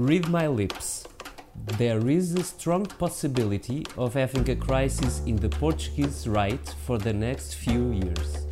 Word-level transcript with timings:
Read 0.00 0.30
my 0.30 0.48
lips. 0.48 1.04
There 1.76 2.08
is 2.08 2.34
a 2.34 2.42
strong 2.42 2.86
possibility 2.86 3.84
of 3.98 4.14
having 4.14 4.48
a 4.48 4.56
crisis 4.56 5.20
in 5.26 5.36
the 5.36 5.50
Portuguese 5.50 6.26
right 6.26 6.66
for 6.86 6.96
the 6.96 7.12
next 7.12 7.56
few 7.56 7.92
years. 7.92 8.48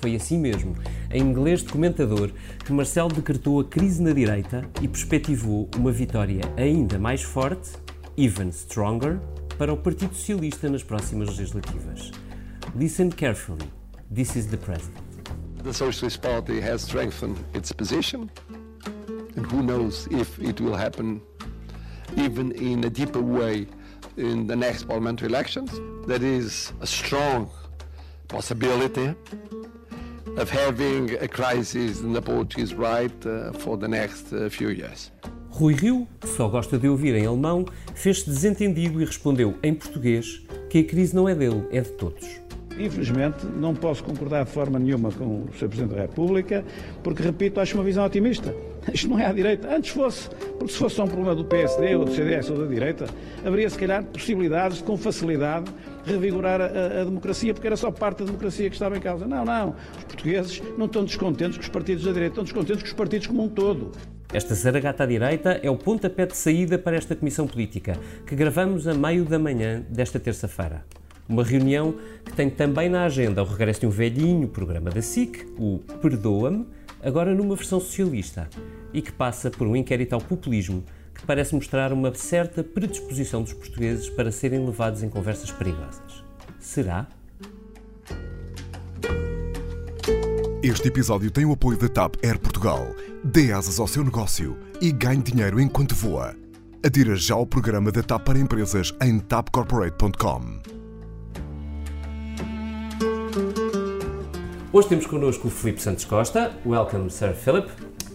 Foi 0.00 0.16
assim 0.16 0.38
mesmo, 0.38 0.74
em 1.10 1.20
inglês 1.20 1.62
de 1.62 1.68
comentador, 1.68 2.30
que 2.64 2.72
Marcelo 2.72 3.10
decretou 3.10 3.60
a 3.60 3.64
crise 3.64 4.00
na 4.02 4.14
direita 4.14 4.66
e 4.80 4.88
perspectivou 4.88 5.68
uma 5.76 5.92
vitória 5.92 6.40
ainda 6.56 6.98
mais 6.98 7.22
forte, 7.22 7.72
even 8.16 8.48
stronger, 8.48 9.20
para 9.58 9.70
o 9.70 9.76
Partido 9.76 10.14
Socialista 10.14 10.70
nas 10.70 10.82
próximas 10.82 11.28
legislativas. 11.36 12.12
Listen 12.74 13.10
carefully. 13.10 13.70
This 14.10 14.36
is 14.36 14.46
the 14.46 14.56
president. 14.56 15.04
The 15.62 15.74
Socialist 15.74 16.22
Party 16.22 16.62
has 16.62 16.80
strengthened 16.80 17.36
its 17.52 17.72
position, 17.72 18.30
and 19.38 19.46
who 19.46 19.62
knows 19.62 20.08
if 20.10 20.38
it 20.40 20.60
will 20.60 20.74
happen 20.74 21.20
even 22.16 22.50
in 22.52 22.82
a 22.84 22.90
deeper 22.90 23.20
way 23.20 23.66
in 24.16 24.46
the 24.48 24.56
next 24.56 24.84
parliamentary 24.88 25.28
elections. 25.28 25.70
There 26.06 26.24
is 26.38 26.72
a 26.80 26.86
strong 26.86 27.48
possibility 28.26 29.14
of 30.36 30.50
having 30.50 31.04
a 31.20 31.28
crisis 31.28 32.00
in 32.00 32.12
the 32.12 32.22
Portuguese 32.22 32.74
right 32.74 33.18
uh, 33.26 33.52
for 33.52 33.76
the 33.76 33.86
next 33.86 34.32
uh, 34.32 34.50
few 34.50 34.70
years. 34.70 35.12
Rui 35.50 35.74
Rio, 35.74 36.06
que 36.20 36.28
só 36.28 36.48
gosta 36.48 36.78
de 36.78 36.88
ouvir 36.88 37.14
em 37.14 37.26
alemão, 37.26 37.64
fez-se 37.94 38.28
desentendido 38.28 39.00
e 39.00 39.04
respondeu 39.04 39.56
em 39.62 39.74
português 39.74 40.42
que 40.68 40.78
a 40.78 40.84
crise 40.84 41.14
não 41.14 41.28
é 41.28 41.34
dele, 41.34 41.64
é 41.70 41.80
de 41.80 41.92
todos. 41.92 42.47
Infelizmente, 42.78 43.44
não 43.44 43.74
posso 43.74 44.04
concordar 44.04 44.44
de 44.44 44.50
forma 44.50 44.78
nenhuma 44.78 45.10
com 45.10 45.24
o 45.24 45.48
Sr. 45.58 45.68
Presidente 45.68 45.94
da 45.94 46.02
República, 46.02 46.64
porque, 47.02 47.22
repito, 47.22 47.60
acho 47.60 47.74
uma 47.74 47.82
visão 47.82 48.04
otimista. 48.04 48.54
Isto 48.92 49.08
não 49.08 49.18
é 49.18 49.26
à 49.26 49.32
direita. 49.32 49.74
Antes 49.74 49.90
fosse, 49.90 50.30
porque 50.30 50.72
se 50.72 50.78
fosse 50.78 50.94
só 50.96 51.04
um 51.04 51.08
problema 51.08 51.34
do 51.34 51.44
PSD 51.44 51.96
ou 51.96 52.04
do 52.04 52.12
CDS 52.12 52.50
ou 52.50 52.58
da 52.58 52.66
direita, 52.66 53.06
haveria, 53.44 53.68
se 53.68 53.78
calhar, 53.78 54.04
possibilidades 54.04 54.78
de, 54.78 54.84
com 54.84 54.96
facilidade, 54.96 55.70
revigorar 56.04 56.60
a, 56.60 57.00
a, 57.00 57.04
democracia, 57.04 57.52
porque 57.52 57.66
era 57.66 57.76
só 57.76 57.90
parte 57.90 58.20
da 58.20 58.26
democracia 58.26 58.68
que 58.68 58.76
estava 58.76 58.96
em 58.96 59.00
causa. 59.00 59.26
Não, 59.26 59.44
não. 59.44 59.74
Os 59.98 60.04
portugueses 60.04 60.62
não 60.76 60.86
estão 60.86 61.04
descontentes 61.04 61.58
com 61.58 61.62
os 61.62 61.68
partidos 61.68 62.04
da 62.04 62.12
direita, 62.12 62.32
estão 62.32 62.44
descontentes 62.44 62.82
com 62.82 62.88
os 62.88 62.94
partidos 62.94 63.26
como 63.26 63.42
um 63.42 63.48
todo. 63.48 63.92
Esta 64.32 64.54
zaragata 64.54 65.04
à 65.04 65.06
direita 65.06 65.58
é 65.62 65.70
o 65.70 65.76
pontapé 65.76 66.26
de 66.26 66.36
saída 66.36 66.78
para 66.78 66.96
esta 66.96 67.16
comissão 67.16 67.46
política, 67.46 67.98
que 68.26 68.36
gravamos 68.36 68.86
a 68.86 68.92
meio 68.92 69.24
da 69.24 69.38
manhã 69.38 69.82
desta 69.88 70.20
terça-feira. 70.20 70.84
Uma 71.28 71.44
reunião 71.44 71.94
que 72.24 72.32
tem 72.32 72.48
também 72.48 72.88
na 72.88 73.04
agenda 73.04 73.42
o 73.42 73.46
regresso 73.46 73.80
de 73.80 73.86
um 73.86 73.90
velhinho 73.90 74.48
programa 74.48 74.90
da 74.90 75.02
SIC, 75.02 75.46
o 75.58 75.78
Perdoa-me, 76.00 76.66
agora 77.02 77.34
numa 77.34 77.54
versão 77.54 77.78
socialista, 77.78 78.48
e 78.94 79.02
que 79.02 79.12
passa 79.12 79.50
por 79.50 79.66
um 79.66 79.76
inquérito 79.76 80.14
ao 80.14 80.20
populismo 80.20 80.82
que 81.14 81.26
parece 81.26 81.54
mostrar 81.54 81.92
uma 81.92 82.14
certa 82.14 82.64
predisposição 82.64 83.42
dos 83.42 83.52
portugueses 83.52 84.08
para 84.08 84.32
serem 84.32 84.64
levados 84.64 85.02
em 85.02 85.10
conversas 85.10 85.50
perigosas. 85.50 86.24
Será? 86.58 87.06
Este 90.62 90.88
episódio 90.88 91.30
tem 91.30 91.44
o 91.44 91.52
apoio 91.52 91.78
da 91.78 91.88
TAP 91.88 92.16
Air 92.24 92.38
Portugal. 92.38 92.94
Dê 93.22 93.52
asas 93.52 93.78
ao 93.78 93.86
seu 93.86 94.02
negócio 94.02 94.56
e 94.80 94.90
ganhe 94.90 95.22
dinheiro 95.22 95.60
enquanto 95.60 95.94
voa. 95.94 96.34
Adira 96.84 97.16
já 97.16 97.34
ao 97.34 97.46
programa 97.46 97.92
da 97.92 98.02
TAP 98.02 98.24
para 98.24 98.38
empresas 98.38 98.94
em 99.02 99.18
tapcorporate.com. 99.18 100.87
Hoje 104.70 104.86
temos 104.86 105.06
connosco 105.06 105.48
o 105.48 105.50
Filipe 105.50 105.80
Santos 105.80 106.04
Costa. 106.04 106.52
Welcome, 106.66 107.08
Sir 107.08 107.32
Philip. 107.32 107.70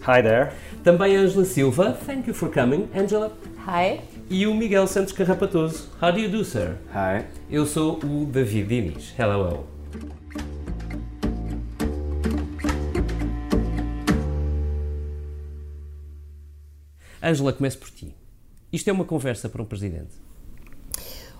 Hi 0.06 0.22
there. 0.22 0.52
Também 0.84 1.16
a 1.16 1.20
Angela 1.20 1.44
Silva. 1.44 1.98
Thank 2.06 2.28
you 2.28 2.34
for 2.34 2.48
coming, 2.48 2.88
Angela. 2.94 3.36
Hi. 3.66 4.00
E 4.30 4.46
o 4.46 4.54
Miguel 4.54 4.86
Santos 4.86 5.12
Carrapatoso. 5.12 5.90
How 6.00 6.12
do 6.12 6.20
you 6.20 6.30
do, 6.30 6.44
sir? 6.44 6.76
Hi. 6.94 7.26
Eu 7.50 7.66
sou 7.66 7.98
o 8.04 8.24
David 8.26 8.68
Diniz. 8.68 9.12
Hello, 9.18 9.48
hello. 9.48 9.66
Angela, 17.20 17.52
comece 17.52 17.76
por 17.76 17.90
ti. 17.90 18.14
Isto 18.72 18.90
é 18.90 18.92
uma 18.92 19.04
conversa 19.04 19.48
para 19.48 19.60
um 19.60 19.64
presidente? 19.64 20.14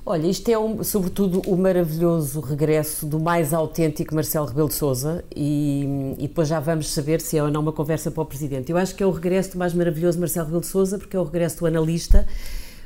Olha, 0.07 0.27
isto 0.27 0.47
é 0.51 0.59
um, 0.59 0.85
sobretudo 0.85 1.41
o 1.47 1.57
maravilhoso 1.57 2.39
regresso 2.41 3.07
do 3.07 3.19
mais 3.19 3.55
autêntico 3.55 4.15
Marcelo 4.15 4.45
Rebelo 4.45 4.69
de 4.69 4.75
Sousa 4.75 5.25
e, 5.35 6.15
e, 6.19 6.29
depois 6.29 6.47
já 6.47 6.61
vamos 6.61 6.93
saber 6.93 7.23
se 7.23 7.39
é 7.39 7.43
ou 7.43 7.51
não 7.51 7.63
uma 7.63 7.73
conversa 7.73 8.11
para 8.11 8.23
o 8.23 8.27
Presidente. 8.27 8.71
Eu 8.71 8.77
acho 8.77 8.95
que 8.95 9.03
é 9.03 9.07
o 9.07 9.11
regresso 9.11 9.53
do 9.53 9.59
mais 9.59 9.73
maravilhoso 9.73 10.21
Marcelo 10.21 10.45
Rebelo 10.45 10.61
de 10.61 10.67
Sousa 10.67 10.99
porque 10.99 11.17
é 11.17 11.19
o 11.19 11.25
regresso 11.25 11.61
do 11.61 11.67
analista. 11.67 12.29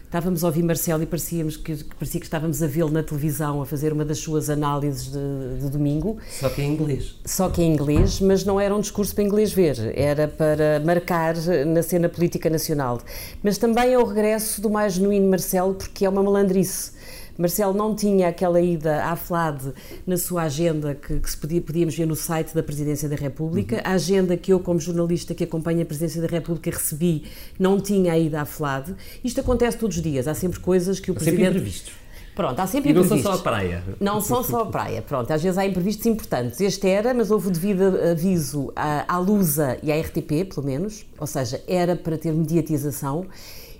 Estávamos 0.04 0.44
a 0.44 0.46
ouvir 0.46 0.62
Marcelo 0.62 1.02
e 1.02 1.06
parecíamos 1.06 1.56
que, 1.56 1.82
parecia 1.84 2.20
que 2.20 2.26
estávamos 2.26 2.62
a 2.62 2.68
vê-lo 2.68 2.90
na 2.90 3.02
televisão 3.02 3.60
a 3.60 3.66
fazer 3.66 3.92
uma 3.92 4.04
das 4.04 4.18
suas 4.18 4.48
análises 4.48 5.10
de, 5.10 5.60
de, 5.60 5.68
domingo. 5.70 6.18
Só 6.30 6.48
que 6.48 6.62
em 6.62 6.72
inglês. 6.72 7.14
Só 7.26 7.48
que 7.50 7.60
em 7.60 7.72
inglês, 7.72 8.20
mas 8.20 8.44
não 8.44 8.60
era 8.60 8.74
um 8.74 8.80
discurso 8.80 9.12
para 9.12 9.24
inglês 9.24 9.52
ver, 9.52 9.92
era 9.98 10.28
para 10.28 10.80
marcar 10.86 11.34
na 11.66 11.82
cena 11.82 12.08
política 12.08 12.48
nacional. 12.48 13.00
Mas 13.42 13.58
também 13.58 13.92
é 13.92 13.98
o 13.98 14.04
regresso 14.04 14.62
do 14.62 14.70
mais 14.70 14.94
genuíno 14.94 15.28
Marcelo 15.28 15.74
porque 15.74 16.06
é 16.06 16.08
uma 16.08 16.22
malandrice 16.22 16.96
Marcelo 17.38 17.72
não 17.72 17.94
tinha 17.94 18.28
aquela 18.28 18.60
ida 18.60 19.04
à 19.04 19.15
FLAD 19.15 19.72
na 20.04 20.16
sua 20.16 20.43
agenda 20.43 20.94
que, 20.94 21.21
que 21.21 21.31
se 21.31 21.37
podia, 21.37 21.62
podíamos 21.62 21.94
ver 21.94 22.04
no 22.04 22.16
site 22.16 22.53
da 22.53 22.65
Presidência 22.65 23.09
da 23.09 23.15
República. 23.15 23.76
Uhum. 23.76 23.82
A 23.84 23.91
agenda 23.93 24.37
que 24.37 24.53
eu, 24.53 24.59
como 24.59 24.81
jornalista 24.81 25.34
que 25.34 25.44
acompanha 25.44 25.84
a 25.84 25.87
Presidência 25.87 26.21
da 26.21 26.27
República, 26.27 26.71
recebi 26.71 27.25
não 27.56 27.81
tinha 27.81 28.12
a 28.12 28.19
ida 28.19 28.43
à 28.43 28.44
FLAD. 28.44 28.94
Isto 29.22 29.41
acontece 29.41 29.78
todos 29.78 29.97
os 29.97 30.03
dias, 30.03 30.27
há 30.27 30.34
sempre 30.34 30.59
coisas 30.59 30.98
que 30.98 31.12
o 31.12 31.15
há 31.15 31.15
Presidente... 31.15 31.44
Sempre 31.44 31.59
imprevistos. 31.59 32.09
Pronto, 32.38 32.60
há 32.60 32.69
sempre 32.69 32.91
e 32.91 32.93
não 32.93 33.03
imprevistos. 33.03 33.32
são 33.32 33.32
só 33.32 33.41
a 33.41 33.43
praia. 33.43 33.84
Não 33.98 34.21
são 34.21 34.44
só 34.44 34.60
a 34.62 34.66
praia, 34.66 35.03
pronto. 35.03 35.28
Às 35.32 35.43
vezes 35.43 35.59
há 35.59 35.66
imprevistos 35.66 36.06
importantes. 36.06 36.60
Este 36.60 36.87
era, 36.87 37.12
mas 37.12 37.32
houve 37.32 37.48
o 37.48 37.50
devido 37.50 37.98
aviso 38.12 38.72
à, 38.77 39.12
à 39.12 39.19
Lusa 39.19 39.77
e 39.82 39.91
à 39.91 40.00
RTP, 40.00 40.44
pelo 40.54 40.65
menos. 40.65 41.04
Ou 41.19 41.27
seja, 41.27 41.60
era 41.66 41.97
para 41.97 42.16
ter 42.16 42.32
mediatização. 42.32 43.27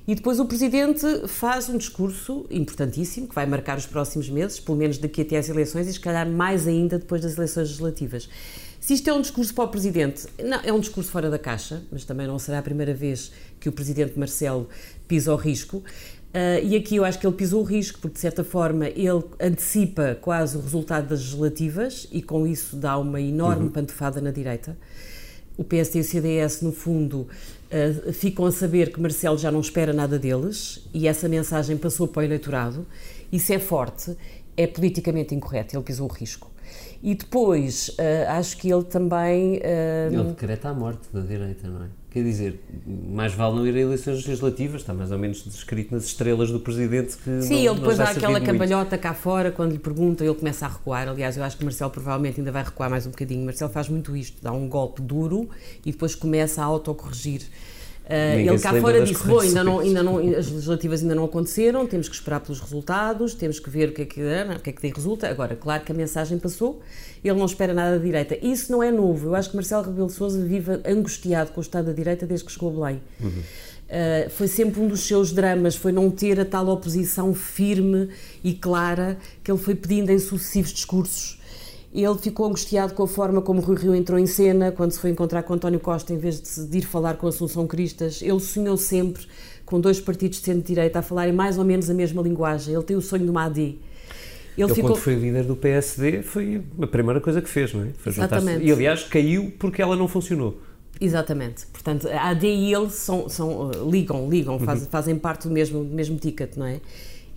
E 0.09 0.15
depois 0.15 0.41
o 0.41 0.47
Presidente 0.47 1.05
faz 1.29 1.69
um 1.69 1.77
discurso 1.77 2.47
importantíssimo, 2.51 3.29
que 3.29 3.35
vai 3.35 3.45
marcar 3.45 3.77
os 3.77 3.85
próximos 3.85 4.31
meses, 4.31 4.59
pelo 4.59 4.79
menos 4.79 4.97
daqui 4.97 5.21
até 5.21 5.37
às 5.37 5.51
eleições, 5.51 5.87
e 5.87 5.93
se 5.93 6.01
calhar 6.01 6.27
mais 6.27 6.67
ainda 6.67 6.99
depois 6.99 7.21
das 7.21 7.37
eleições 7.37 7.69
legislativas. 7.69 8.27
Se 8.81 8.95
isto 8.95 9.11
é 9.11 9.13
um 9.13 9.21
discurso 9.21 9.53
para 9.53 9.65
o 9.65 9.69
Presidente, 9.69 10.27
não, 10.43 10.61
é 10.65 10.73
um 10.73 10.81
discurso 10.81 11.11
fora 11.11 11.29
da 11.29 11.39
caixa, 11.39 11.83
mas 11.93 12.07
também 12.07 12.27
não 12.27 12.39
será 12.39 12.61
a 12.61 12.63
primeira 12.63 12.95
vez 12.95 13.31
que 13.61 13.69
o 13.69 13.73
Presidente 13.73 14.19
Marcelo 14.19 14.67
pisa 15.07 15.31
o 15.31 15.37
risco. 15.37 15.77
Uh, 15.77 16.65
e 16.65 16.75
aqui 16.75 16.97
eu 16.97 17.05
acho 17.05 17.19
que 17.19 17.27
ele 17.27 17.37
pisou 17.37 17.61
o 17.61 17.65
risco, 17.65 17.99
porque 17.99 18.15
de 18.15 18.21
certa 18.21 18.43
forma 18.43 18.89
ele 18.89 19.23
antecipa 19.39 20.17
quase 20.23 20.57
o 20.57 20.61
resultado 20.63 21.09
das 21.09 21.21
legislativas 21.21 22.09
e 22.11 22.23
com 22.23 22.47
isso 22.47 22.77
dá 22.77 22.97
uma 22.97 23.21
enorme 23.21 23.65
uhum. 23.65 23.71
pantofada 23.71 24.23
na 24.23 24.31
direita. 24.31 24.75
O 25.59 25.65
PSD 25.65 25.99
e 25.99 26.01
o 26.01 26.05
CDS, 26.05 26.63
no 26.63 26.73
fundo, 26.73 27.27
uh, 27.73 28.12
ficam 28.12 28.45
a 28.47 28.53
saber 28.53 28.93
que 28.93 29.01
Marcelo 29.01 29.39
já 29.39 29.51
não 29.51 29.61
espera 29.61 29.93
nada 29.93 30.19
deles 30.19 30.81
e 30.93 31.06
essa 31.06 31.29
mensagem 31.29 31.77
passou 31.77 32.09
para 32.09 32.21
o 32.21 32.25
eleitorado. 32.25 32.87
Isso 33.33 33.53
é 33.53 33.59
forte, 33.59 34.17
é 34.56 34.67
politicamente 34.67 35.34
incorreto, 35.34 35.77
ele 35.77 35.84
pisou 35.84 36.09
o 36.09 36.12
risco. 36.12 36.51
E 37.03 37.15
depois, 37.15 37.91
uh, 37.91 38.31
acho 38.31 38.57
que 38.57 38.73
ele 38.73 38.85
também. 38.85 39.59
Uh, 39.59 40.13
ele 40.13 40.25
decreta 40.25 40.69
a 40.69 40.75
morte 40.75 41.09
da 41.13 41.21
direita, 41.21 41.69
não 41.69 41.85
é? 41.85 41.89
Quer 42.11 42.25
dizer, 42.25 42.65
mais 42.87 43.35
vale 43.35 43.55
não 43.55 43.67
ir 43.67 43.77
a 43.77 43.81
eleições 43.81 44.25
legislativas, 44.27 44.81
está 44.81 44.95
mais 44.95 45.13
ou 45.13 45.19
menos 45.19 45.45
descrito 45.45 45.95
nas 45.95 46.05
estrelas 46.05 46.51
do 46.51 46.59
presidente 46.59 47.17
que. 47.19 47.43
Sim, 47.43 47.67
não, 47.67 47.73
ele 47.73 47.81
depois 47.81 47.99
dá 47.99 48.11
aquela 48.11 48.41
cambalhota 48.41 48.99
cá 48.99 49.15
fora, 49.15 49.53
quando 49.53 49.73
lhe 49.73 49.79
pergunta, 49.79 50.25
ele 50.25 50.35
começa 50.35 50.67
a 50.67 50.69
recuar. 50.71 51.07
Aliás, 51.07 51.37
eu 51.37 51.45
acho 51.45 51.57
que 51.57 51.65
Marcelo 51.65 51.91
provavelmente 51.91 52.41
ainda 52.41 52.51
vai 52.51 52.65
recuar 52.65 52.91
mais 52.91 53.07
um 53.07 53.11
bocadinho. 53.11 53.45
Marcelo 53.45 53.71
faz 53.71 53.89
muito 53.89 54.17
isto, 54.17 54.43
dá 54.43 54.51
um 54.51 54.69
golpe 54.69 55.03
duro 55.03 55.49
e 55.85 55.93
depois 55.93 56.15
começa 56.15 56.62
a 56.62 56.65
autocorrigir. 56.65 57.43
Uh, 58.08 58.38
ele 58.38 58.58
cá 58.58 58.72
fora 58.81 59.05
disse: 59.05 59.22
Bom, 59.26 59.38
ainda 59.38 59.62
não, 59.62 59.81
ainda 59.81 60.02
não, 60.02 60.16
as 60.16 60.50
legislativas 60.50 61.02
ainda 61.02 61.14
não 61.14 61.26
aconteceram, 61.26 61.87
temos 61.87 62.08
que 62.08 62.14
esperar 62.14 62.40
pelos 62.40 62.58
resultados, 62.58 63.34
temos 63.34 63.60
que 63.60 63.69
ver 63.69 63.90
o 63.90 63.93
que 63.93 64.00
é 64.00 64.05
que, 64.06 64.20
o 64.22 64.60
que, 64.60 64.70
é 64.70 64.72
que 64.72 64.94
resulta. 64.94 65.28
Agora, 65.28 65.55
claro 65.55 65.84
que 65.84 65.93
a 65.93 65.94
mensagem 65.94 66.38
passou, 66.38 66.81
ele 67.22 67.38
não 67.38 67.44
espera 67.44 67.75
nada 67.75 67.99
da 67.99 68.02
direita. 68.02 68.38
Isso 68.40 68.72
não 68.72 68.82
é 68.82 68.90
novo. 68.90 69.28
Eu 69.28 69.34
acho 69.34 69.50
que 69.50 69.56
Marcelo 69.56 69.84
Rebelo 69.84 70.06
de 70.06 70.14
Sousa 70.14 70.43
vive 70.43 70.81
angustiado 70.87 71.50
com 71.52 71.60
o 71.60 71.62
Estado 71.62 71.87
da 71.87 71.93
direita 71.93 72.26
desde 72.26 72.46
que 72.46 72.52
chegou 72.52 72.70
a 72.70 72.72
Belém. 72.72 73.02
Uhum. 73.20 73.28
Uh, 73.28 74.31
foi 74.31 74.49
sempre 74.49 74.81
um 74.81 74.88
dos 74.88 75.00
seus 75.00 75.31
dramas, 75.31 75.76
foi 75.76 75.93
não 75.93 76.10
ter 76.10 76.40
a 76.40 76.46
tal 76.46 76.66
oposição 76.69 77.34
firme 77.34 78.08
e 78.43 78.55
clara 78.55 79.19
que 79.44 79.50
ele 79.50 79.58
foi 79.58 79.75
pedindo 79.75 80.10
em 80.10 80.19
sucessivos 80.19 80.72
discursos 80.72 81.38
ele 81.93 82.19
ficou 82.19 82.46
angustiado 82.46 82.93
com 82.94 83.02
a 83.02 83.08
forma 83.08 83.40
como 83.40 83.61
Rui 83.61 83.76
Rio 83.76 83.94
entrou 83.94 84.19
em 84.19 84.26
cena, 84.26 84.70
quando 84.70 84.93
se 84.93 85.00
foi 85.00 85.11
encontrar 85.11 85.43
com 85.43 85.55
António 85.55 85.81
Costa, 85.81 86.12
em 86.12 86.19
vez 86.19 86.40
de 86.69 86.79
ir 86.79 86.82
falar 86.82 87.14
com 87.17 87.26
Assunção 87.26 87.67
Cristas. 87.67 88.20
Ele 88.20 88.40
sonhou 88.40 88.76
sempre 88.76 89.26
com 89.64 89.81
dois 89.81 90.00
partidos 90.00 90.38
de 90.38 90.44
centro-direita 90.44 90.99
a 90.99 91.02
falarem 91.02 91.32
mais 91.32 91.58
ou 91.58 91.64
menos 91.64 91.88
a 91.88 91.94
mesma 91.94 92.20
linguagem. 92.20 92.75
Ele 92.75 92.82
tem 92.82 92.96
o 92.96 93.00
sonho 93.00 93.25
de 93.25 93.31
uma 93.31 93.44
AD. 93.44 93.61
Ele, 93.61 93.79
ele 94.56 94.75
ficou... 94.75 94.90
quando 94.90 95.00
foi 95.00 95.14
líder 95.14 95.44
do 95.44 95.56
PSD, 95.56 96.23
foi 96.23 96.62
a 96.81 96.87
primeira 96.87 97.20
coisa 97.20 97.40
que 97.40 97.49
fez, 97.49 97.73
não 97.73 97.85
é? 97.85 97.88
Foi 97.96 98.12
Exatamente. 98.12 98.64
E, 98.64 98.73
aliás, 98.73 99.05
caiu 99.05 99.52
porque 99.58 99.81
ela 99.81 99.96
não 99.96 100.08
funcionou. 100.08 100.61
Exatamente. 101.00 101.67
Portanto, 101.67 102.08
a 102.08 102.31
AD 102.31 102.46
e 102.46 102.75
ele 102.75 102.91
são, 102.91 103.29
são, 103.29 103.70
uh, 103.70 103.91
ligam, 103.91 104.29
ligam, 104.29 104.58
faz, 104.58 104.82
uhum. 104.82 104.87
fazem 104.88 105.17
parte 105.17 105.46
do 105.46 105.55
mesmo, 105.55 105.84
do 105.84 105.94
mesmo 105.94 106.19
ticket, 106.19 106.56
não 106.56 106.67
é? 106.67 106.81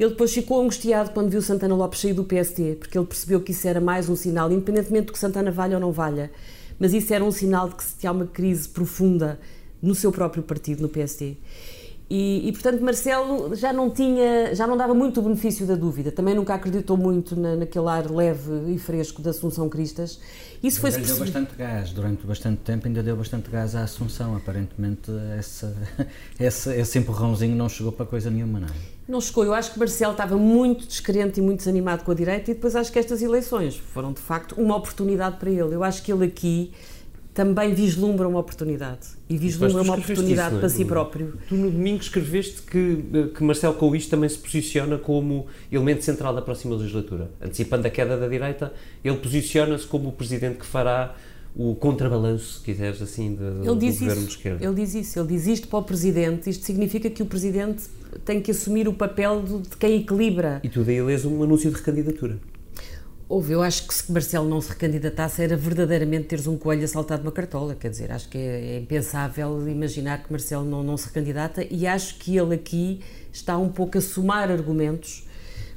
Ele 0.01 0.09
depois 0.09 0.33
ficou 0.33 0.59
angustiado 0.59 1.11
quando 1.11 1.29
viu 1.29 1.43
Santana 1.43 1.75
Lopes 1.75 2.01
sair 2.01 2.13
do 2.13 2.23
PST, 2.23 2.77
porque 2.79 2.97
ele 2.97 3.05
percebeu 3.05 3.39
que 3.39 3.51
isso 3.51 3.67
era 3.67 3.79
mais 3.79 4.09
um 4.09 4.15
sinal, 4.15 4.51
independentemente 4.51 5.05
do 5.05 5.13
que 5.13 5.19
Santana 5.19 5.51
valha 5.51 5.75
ou 5.77 5.79
não 5.79 5.91
valha, 5.91 6.31
mas 6.79 6.91
isso 6.91 7.13
era 7.13 7.23
um 7.23 7.29
sinal 7.29 7.69
de 7.69 7.75
que 7.75 7.83
se 7.83 7.95
tinha 7.99 8.11
uma 8.11 8.25
crise 8.25 8.67
profunda 8.67 9.39
no 9.79 9.93
seu 9.93 10.11
próprio 10.11 10.41
partido, 10.41 10.81
no 10.81 10.89
PST. 10.89 11.37
E, 12.09 12.49
e, 12.49 12.51
portanto 12.51 12.81
Marcelo 12.81 13.55
já 13.55 13.71
não 13.71 13.89
tinha, 13.91 14.53
já 14.53 14.67
não 14.67 14.75
dava 14.75 14.93
muito 14.93 15.19
o 15.19 15.23
benefício 15.23 15.67
da 15.67 15.75
dúvida. 15.75 16.11
Também 16.11 16.33
nunca 16.33 16.55
acreditou 16.55 16.97
muito 16.97 17.39
na, 17.39 17.55
naquele 17.55 17.87
ar 17.87 18.11
leve 18.11 18.73
e 18.73 18.79
fresco 18.79 19.21
da 19.21 19.29
Assunção 19.29 19.69
Cristas. 19.69 20.19
Isso 20.61 20.81
foi 20.81 20.91
deu 20.91 21.17
bastante 21.17 21.55
gás 21.55 21.91
durante 21.91 22.25
bastante 22.25 22.57
tempo, 22.63 22.87
ainda 22.87 23.01
deu 23.01 23.15
bastante 23.15 23.49
gás 23.49 23.75
à 23.75 23.83
Assunção. 23.83 24.35
Aparentemente 24.35 25.09
essa, 25.37 25.73
essa, 26.37 26.75
esse 26.75 26.99
empurrãozinho 26.99 27.55
não 27.55 27.69
chegou 27.69 27.93
para 27.93 28.05
coisa 28.05 28.29
nenhuma, 28.29 28.59
não. 28.59 28.67
Não 29.11 29.19
chegou. 29.19 29.43
Eu 29.43 29.53
acho 29.53 29.73
que 29.73 29.77
Marcelo 29.77 30.13
estava 30.13 30.37
muito 30.37 30.87
descrente 30.87 31.41
e 31.41 31.43
muito 31.43 31.57
desanimado 31.57 32.05
com 32.05 32.11
a 32.11 32.15
direita 32.15 32.49
e 32.49 32.53
depois 32.53 32.77
acho 32.77 32.89
que 32.89 32.97
estas 32.97 33.21
eleições 33.21 33.75
foram 33.75 34.13
de 34.13 34.21
facto 34.21 34.55
uma 34.55 34.73
oportunidade 34.73 35.35
para 35.35 35.49
ele. 35.49 35.75
Eu 35.75 35.83
acho 35.83 36.01
que 36.01 36.13
ele 36.13 36.25
aqui 36.25 36.71
também 37.33 37.73
vislumbra 37.73 38.25
uma 38.25 38.39
oportunidade. 38.39 39.09
E 39.29 39.37
vislumbra 39.37 39.81
uma 39.81 39.95
oportunidade 39.95 40.47
isso, 40.47 40.55
é? 40.55 40.59
para 40.59 40.69
si 40.69 40.85
próprio. 40.85 41.37
Tu 41.49 41.55
no 41.55 41.69
domingo 41.69 42.01
escreveste 42.01 42.61
que, 42.61 43.03
que 43.35 43.43
Marcelo 43.43 43.73
com 43.73 43.93
isto 43.93 44.09
também 44.09 44.29
se 44.29 44.37
posiciona 44.37 44.97
como 44.97 45.45
elemento 45.69 46.05
central 46.05 46.33
da 46.33 46.41
próxima 46.41 46.73
legislatura. 46.75 47.29
Antecipando 47.41 47.85
a 47.87 47.89
queda 47.89 48.15
da 48.15 48.29
direita, 48.29 48.71
ele 49.03 49.17
posiciona-se 49.17 49.85
como 49.85 50.07
o 50.07 50.11
presidente 50.13 50.57
que 50.57 50.65
fará 50.65 51.15
o 51.53 51.75
contrabalanço, 51.75 52.59
se 52.59 52.61
quiseres 52.61 53.01
assim, 53.01 53.35
de, 53.35 53.43
ele 53.43 53.63
do 53.63 53.75
governo 53.75 53.91
isso, 53.91 54.21
de 54.21 54.27
esquerda. 54.27 54.65
Ele 54.65 54.73
diz 54.73 54.95
isso, 54.95 55.19
ele 55.19 55.27
diz 55.27 55.47
isto 55.47 55.67
para 55.67 55.79
o 55.79 55.83
presidente. 55.83 56.49
Isto 56.49 56.65
significa 56.65 57.09
que 57.09 57.21
o 57.21 57.25
presidente 57.25 57.83
tem 58.25 58.41
que 58.41 58.51
assumir 58.51 58.87
o 58.87 58.93
papel 58.93 59.41
de, 59.43 59.77
quem 59.77 60.01
equilibra. 60.01 60.59
E 60.63 60.69
tu 60.69 60.83
daí 60.83 61.01
lês 61.01 61.25
um 61.25 61.43
anúncio 61.43 61.69
de 61.69 61.77
recandidatura. 61.77 62.39
Houve, 63.31 63.53
eu 63.53 63.61
acho 63.61 63.87
que 63.87 63.93
se 63.93 64.11
Marcelo 64.11 64.49
não 64.49 64.59
se 64.59 64.69
recandidatasse 64.71 65.41
era 65.41 65.55
verdadeiramente 65.55 66.25
teres 66.25 66.47
um 66.47 66.57
coelho 66.57 66.83
assaltado 66.83 67.21
uma 67.21 67.31
cartola, 67.31 67.73
quer 67.75 67.89
dizer, 67.89 68.11
acho 68.11 68.27
que 68.27 68.37
é, 68.37 68.75
é 68.75 68.77
impensável 68.79 69.69
imaginar 69.69 70.21
que 70.21 70.29
Marcelo 70.29 70.65
não, 70.65 70.83
não 70.83 70.97
se 70.97 71.07
recandidata 71.07 71.65
e 71.71 71.87
acho 71.87 72.17
que 72.17 72.35
ele 72.35 72.55
aqui 72.55 72.99
está 73.31 73.57
um 73.57 73.69
pouco 73.69 73.97
a 73.97 74.01
somar 74.01 74.51
argumentos, 74.51 75.25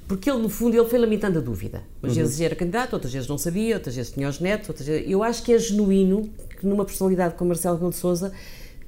porque 0.08 0.28
ele 0.28 0.40
no 0.40 0.48
fundo 0.48 0.76
ele 0.76 0.88
foi 0.88 0.98
lamentando 0.98 1.38
a 1.38 1.40
dúvida. 1.40 1.84
Às 2.02 2.08
uhum. 2.10 2.16
vezes 2.16 2.40
era 2.40 2.56
candidato, 2.56 2.94
outras 2.94 3.12
vezes 3.12 3.28
não 3.28 3.38
sabia, 3.38 3.76
outras 3.76 3.94
vezes 3.94 4.10
tinha 4.10 4.28
os 4.28 4.40
netos, 4.40 4.68
outras 4.70 4.88
vezes... 4.88 5.08
eu 5.08 5.22
acho 5.22 5.44
que 5.44 5.52
é 5.52 5.58
genuíno 5.58 6.28
que 6.58 6.66
numa 6.66 6.84
personalidade 6.84 7.36
como 7.36 7.50
Marcelo 7.50 7.76
Rebelo 7.76 7.92
de 7.92 7.98
Sousa 7.98 8.32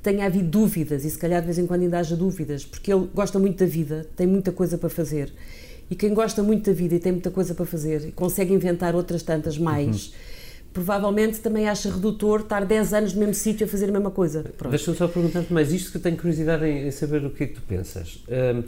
tenha 0.07 0.25
havido 0.25 0.49
dúvidas 0.49 1.05
e 1.05 1.11
se 1.11 1.19
calhar 1.19 1.41
de 1.41 1.47
vez 1.47 1.59
em 1.59 1.67
quando 1.67 1.83
ainda 1.83 1.99
haja 1.99 2.15
dúvidas, 2.15 2.65
porque 2.65 2.93
ele 2.93 3.09
gosta 3.13 3.41
muito 3.41 3.59
da 3.59 3.67
vida, 3.67 4.07
tem 4.15 4.25
muita 4.25 4.53
coisa 4.53 4.79
para 4.79 4.89
fazer 4.89 5.33
e 5.91 5.97
quem 5.97 6.15
gosta 6.15 6.45
muito 6.45 6.71
da 6.71 6.73
vida 6.73 6.95
e 6.95 7.01
tem 7.01 7.11
muita 7.11 7.29
coisa 7.29 7.57
para 7.57 7.67
fazer 7.67 8.07
e 8.07 8.13
consegue 8.13 8.55
inventar 8.55 8.95
outras 8.95 9.25
tantas 9.25 9.59
mais. 9.59 10.07
Uhum. 10.07 10.13
Provavelmente 10.73 11.41
também 11.41 11.69
acha 11.69 11.91
redutor 11.91 12.43
estar 12.43 12.65
10 12.65 12.95
anos 12.95 13.15
no 13.15 13.19
mesmo 13.19 13.35
sítio 13.35 13.67
a 13.67 13.69
fazer 13.69 13.89
a 13.89 13.93
mesma 13.93 14.13
coisa. 14.13 14.45
Deixa-me 14.71 14.97
só 14.97 15.09
perguntar-te 15.09 15.53
mais 15.53 15.73
isto 15.73 15.91
que 15.91 15.97
eu 15.97 16.03
tenho 16.03 16.17
curiosidade 16.17 16.65
em, 16.65 16.89
saber 16.93 17.25
o 17.25 17.31
que 17.31 17.43
é 17.43 17.47
que 17.49 17.55
tu 17.55 17.63
pensas. 17.63 18.23
Um, 18.29 18.63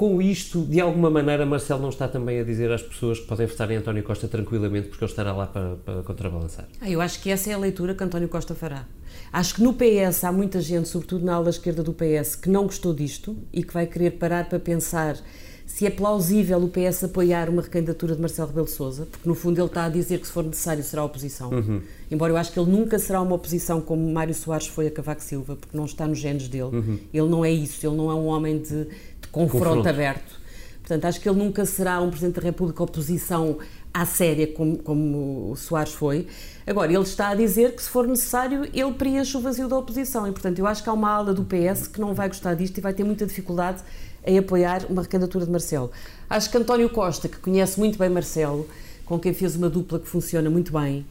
com 0.00 0.22
isto, 0.22 0.62
de 0.62 0.80
alguma 0.80 1.10
maneira, 1.10 1.44
Marcelo 1.44 1.82
não 1.82 1.90
está 1.90 2.08
também 2.08 2.40
a 2.40 2.42
dizer 2.42 2.72
às 2.72 2.80
pessoas 2.80 3.20
que 3.20 3.26
podem 3.26 3.46
votar 3.46 3.70
em 3.70 3.76
António 3.76 4.02
Costa 4.02 4.26
tranquilamente 4.26 4.88
porque 4.88 5.04
ele 5.04 5.10
estará 5.10 5.30
lá 5.30 5.46
para, 5.46 5.76
para 5.76 6.02
contrabalançar? 6.02 6.66
Ah, 6.80 6.88
eu 6.88 7.02
acho 7.02 7.20
que 7.20 7.28
essa 7.28 7.50
é 7.50 7.52
a 7.52 7.58
leitura 7.58 7.94
que 7.94 8.02
António 8.02 8.26
Costa 8.26 8.54
fará. 8.54 8.86
Acho 9.30 9.56
que 9.56 9.62
no 9.62 9.74
PS 9.74 10.24
há 10.24 10.32
muita 10.32 10.58
gente, 10.58 10.88
sobretudo 10.88 11.22
na 11.26 11.34
ala 11.34 11.50
esquerda 11.50 11.82
do 11.82 11.92
PS, 11.92 12.34
que 12.34 12.48
não 12.48 12.62
gostou 12.62 12.94
disto 12.94 13.36
e 13.52 13.62
que 13.62 13.74
vai 13.74 13.86
querer 13.86 14.12
parar 14.12 14.48
para 14.48 14.58
pensar 14.58 15.18
se 15.70 15.86
é 15.86 15.90
plausível 15.90 16.58
o 16.58 16.68
PS 16.68 17.04
apoiar 17.04 17.48
uma 17.48 17.62
recandidatura 17.62 18.16
de 18.16 18.20
Marcelo 18.20 18.48
Rebelo 18.48 18.66
de 18.66 18.72
Sousa, 18.72 19.06
porque 19.06 19.28
no 19.28 19.36
fundo 19.36 19.60
ele 19.60 19.66
está 19.66 19.84
a 19.84 19.88
dizer 19.88 20.18
que 20.18 20.26
se 20.26 20.32
for 20.32 20.42
necessário 20.42 20.82
será 20.82 21.04
oposição. 21.04 21.50
Uhum. 21.50 21.80
Embora 22.10 22.32
eu 22.32 22.36
acho 22.36 22.52
que 22.52 22.58
ele 22.58 22.70
nunca 22.70 22.98
será 22.98 23.20
uma 23.20 23.36
oposição 23.36 23.80
como 23.80 24.12
Mário 24.12 24.34
Soares 24.34 24.66
foi 24.66 24.88
a 24.88 24.90
Cavaco 24.90 25.22
Silva, 25.22 25.54
porque 25.54 25.76
não 25.76 25.84
está 25.84 26.08
nos 26.08 26.18
genes 26.18 26.48
dele. 26.48 26.64
Uhum. 26.76 26.98
Ele 27.14 27.28
não 27.28 27.44
é 27.44 27.52
isso, 27.52 27.86
ele 27.86 27.96
não 27.96 28.10
é 28.10 28.14
um 28.14 28.26
homem 28.26 28.58
de, 28.58 28.84
de 28.84 28.90
confronto, 29.30 29.58
confronto, 29.58 29.88
aberto. 29.88 30.40
Portanto, 30.78 31.04
acho 31.04 31.20
que 31.20 31.28
ele 31.28 31.38
nunca 31.38 31.64
será 31.64 32.00
um 32.00 32.10
Presidente 32.10 32.36
da 32.36 32.42
República 32.42 32.82
oposição 32.82 33.58
à 33.92 34.04
séria 34.04 34.46
como, 34.46 34.78
como 34.78 35.52
o 35.52 35.56
Soares 35.56 35.92
foi. 35.92 36.26
Agora, 36.66 36.92
ele 36.92 37.02
está 37.02 37.28
a 37.28 37.34
dizer 37.34 37.74
que 37.74 37.82
se 37.82 37.88
for 37.88 38.06
necessário 38.06 38.68
ele 38.72 38.92
preenche 38.92 39.36
o 39.36 39.40
vazio 39.40 39.68
da 39.68 39.76
oposição 39.78 40.26
e, 40.26 40.32
portanto, 40.32 40.58
eu 40.58 40.66
acho 40.66 40.82
que 40.82 40.88
há 40.88 40.92
uma 40.92 41.10
ala 41.10 41.32
do 41.32 41.44
PS 41.44 41.86
que 41.86 42.00
não 42.00 42.14
vai 42.14 42.28
gostar 42.28 42.54
disto 42.54 42.78
e 42.78 42.80
vai 42.80 42.92
ter 42.92 43.04
muita 43.04 43.26
dificuldade 43.26 43.82
em 44.24 44.38
apoiar 44.38 44.84
uma 44.88 45.02
recandidatura 45.02 45.44
de 45.44 45.50
Marcelo. 45.50 45.90
Acho 46.28 46.50
que 46.50 46.56
António 46.56 46.90
Costa, 46.90 47.28
que 47.28 47.38
conhece 47.38 47.78
muito 47.78 47.98
bem 47.98 48.08
Marcelo, 48.08 48.68
com 49.04 49.18
quem 49.18 49.32
fez 49.32 49.56
uma 49.56 49.68
dupla 49.68 49.98
que 49.98 50.06
funciona 50.06 50.50
muito 50.50 50.72
bem 50.72 51.04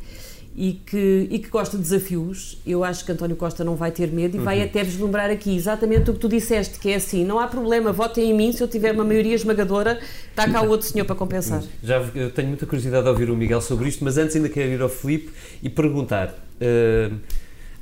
e 0.60 0.74
que, 0.74 1.26
e 1.32 1.40
que 1.40 1.48
gosta 1.48 1.78
de 1.78 1.84
desafios, 1.84 2.62
eu 2.68 2.84
acho 2.84 3.06
que 3.06 3.14
António 3.14 3.38
Costa 3.38 3.64
não 3.64 3.78
vai 3.78 3.94
ter 3.94 4.12
medo 4.12 4.36
e 4.36 4.40
uhum. 4.40 4.44
vai 4.44 4.62
até 4.62 4.84
vislumbrar 4.84 5.30
aqui 5.30 5.56
exatamente 5.56 6.12
o 6.12 6.14
que 6.14 6.20
tu 6.20 6.28
disseste, 6.28 6.78
que 6.80 6.90
é 6.90 6.96
assim, 6.96 7.24
não 7.24 7.40
há 7.40 7.48
problema, 7.48 7.94
votem 7.94 8.30
em 8.30 8.34
mim, 8.34 8.52
se 8.52 8.62
eu 8.62 8.68
tiver 8.68 8.92
uma 8.92 9.06
maioria 9.06 9.34
esmagadora, 9.34 9.98
está 10.30 10.52
cá 10.52 10.62
o 10.62 10.68
outro 10.68 10.86
senhor 10.86 11.06
para 11.06 11.16
compensar. 11.16 11.64
Já 11.82 12.02
eu 12.14 12.30
tenho 12.32 12.50
muita 12.50 12.66
curiosidade 12.66 13.04
de 13.04 13.10
ouvir 13.10 13.30
o 13.30 13.38
Miguel 13.38 13.62
sobre 13.62 13.88
isto, 13.88 14.04
mas 14.04 14.18
antes 14.18 14.36
ainda 14.36 14.50
quero 14.50 14.70
ir 14.70 14.82
ao 14.82 14.90
Filipe 14.90 15.32
e 15.64 15.70
perguntar, 15.70 16.28
uh, 16.28 17.18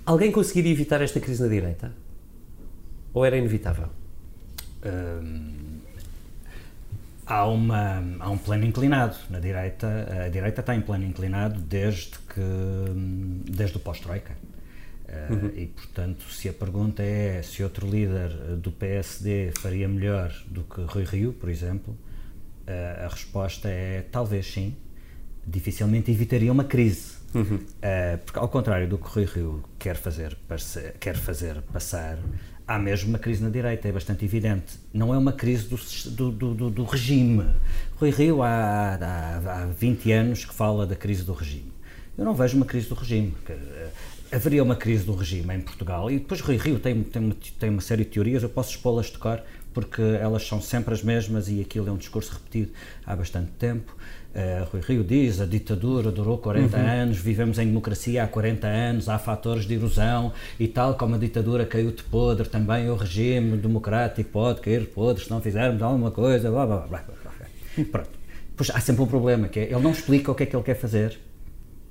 alguém 0.06 0.32
conseguiria 0.32 0.72
evitar 0.72 1.02
esta 1.02 1.20
crise 1.20 1.42
na 1.42 1.50
direita? 1.50 1.92
Ou 3.12 3.26
era 3.26 3.36
inevitável? 3.36 3.88
Há, 7.28 7.46
uma, 7.46 8.02
há 8.20 8.30
um 8.30 8.38
plano 8.38 8.66
inclinado 8.66 9.16
na 9.30 9.40
direita. 9.40 10.26
A 10.26 10.30
direita 10.30 10.62
está 10.62 10.76
em 10.76 10.82
plano 10.82 11.04
inclinado 11.04 11.60
desde 11.60 12.18
que 12.34 12.42
desde 13.52 13.78
o 13.78 13.80
pós-troika. 13.80 14.34
Uh, 15.08 15.34
uhum. 15.34 15.52
E, 15.56 15.68
portanto, 15.68 16.24
se 16.30 16.50
a 16.50 16.54
pergunta 16.54 17.02
é 17.02 17.42
se 17.42 17.64
outro 17.64 17.88
líder 17.90 18.30
do 18.58 18.72
PSD 18.72 19.54
faria 19.58 19.88
melhor 19.88 20.34
do 20.48 20.64
que 20.64 20.82
Rui 20.82 21.06
Rio, 21.06 21.32
por 21.34 21.50
exemplo, 21.50 21.98
uh, 22.68 23.06
a 23.06 23.08
resposta 23.08 23.70
é 23.70 24.06
talvez 24.12 24.52
sim. 24.52 24.76
Dificilmente 25.46 26.12
evitaria 26.12 26.52
uma 26.52 26.66
crise. 26.66 27.16
Uhum. 27.34 27.56
Uh, 27.56 28.18
porque, 28.26 28.40
ao 28.40 28.50
contrário 28.50 28.88
do 28.88 28.98
que 28.98 29.08
Rui 29.08 29.26
Rio 29.26 29.64
quer 29.80 29.96
fazer, 29.96 30.38
quer 31.00 31.16
fazer 31.16 31.62
passar, 31.62 32.18
há 32.68 32.78
mesmo 32.78 33.10
uma 33.10 33.20
crise 33.20 33.42
na 33.42 33.50
direita, 33.50 33.88
é 33.88 33.92
bastante 33.92 34.26
evidente. 34.26 34.78
Não 34.94 35.14
é 35.14 35.18
uma 35.18 35.32
crise 35.32 35.68
do, 35.68 36.32
do, 36.32 36.54
do, 36.54 36.70
do 36.70 36.84
regime. 36.84 37.46
Rui 37.96 38.10
Rio 38.10 38.44
há, 38.44 38.96
há, 38.96 39.64
há 39.64 39.66
20 39.68 40.12
anos 40.12 40.46
que 40.46 40.54
fala 40.54 40.86
da 40.86 40.96
crise 40.96 41.24
do 41.24 41.34
regime. 41.34 41.72
Eu 42.18 42.26
não 42.26 42.34
vejo 42.34 42.58
uma 42.58 42.66
crise 42.66 42.90
do 42.90 42.96
regime. 42.96 43.34
Eh, 43.48 43.90
haveria 44.32 44.64
uma 44.64 44.76
crise 44.76 45.06
do 45.06 45.16
regime 45.16 45.56
em 45.56 45.62
Portugal 45.62 46.12
e 46.12 46.20
depois 46.20 46.42
Rui 46.42 46.58
Rio 46.58 46.80
tem, 46.80 47.04
tem, 47.04 47.30
tem 47.32 47.70
uma 47.70 47.82
série 47.82 48.04
de 48.04 48.10
teorias, 48.10 48.44
eu 48.44 48.50
posso 48.50 48.72
expô-las 48.72 49.06
de 49.06 49.18
cor 49.18 49.42
porque 49.74 50.02
elas 50.02 50.46
são 50.46 50.60
sempre 50.60 50.94
as 50.94 51.04
mesmas 51.04 51.48
e 51.48 51.62
aquilo 51.62 51.88
é 51.88 51.92
um 51.92 51.98
discurso 51.98 52.34
repetido 52.34 52.72
há 53.06 53.16
bastante 53.16 53.52
tempo. 53.60 53.96
Uh, 54.36 54.68
Rui 54.72 54.82
Rio 54.82 55.04
diz, 55.04 55.42
a 55.42 55.46
ditadura 55.46 56.12
durou 56.12 56.38
40 56.38 56.78
uhum. 56.78 56.86
anos, 56.86 57.18
vivemos 57.18 57.58
em 57.58 57.66
democracia 57.66 58.24
há 58.24 58.28
40 58.28 58.68
anos, 58.68 59.10
há 59.10 59.18
fatores 59.18 59.66
de 59.66 59.74
erosão 59.74 60.32
e 60.60 60.68
tal 60.68 60.94
como 60.94 61.16
a 61.16 61.18
ditadura 61.18 61.66
caiu 61.66 61.92
de 61.92 62.04
podre, 62.04 62.48
também 62.48 62.88
o 62.90 62.96
regime 62.96 63.58
democrático 63.58 64.30
pode 64.30 64.62
cair 64.62 64.82
de 64.82 64.88
podre 64.88 65.24
se 65.24 65.32
não 65.32 65.42
fizermos 65.42 65.82
alguma 65.82 66.12
coisa, 66.12 66.52
blá 66.52 66.68
blá 66.68 66.78
blá. 66.82 67.04
blá. 67.04 67.86
Pronto. 67.92 68.10
Pois 68.56 68.70
há 68.70 68.80
sempre 68.80 69.04
um 69.04 69.08
problema, 69.08 69.48
que 69.48 69.60
é, 69.60 69.64
ele 69.64 69.80
não 69.80 69.92
explica 69.92 70.32
o 70.32 70.36
que 70.36 70.44
é 70.44 70.46
que 70.46 70.56
ele 70.56 70.64
quer 70.64 70.76
fazer. 70.76 71.18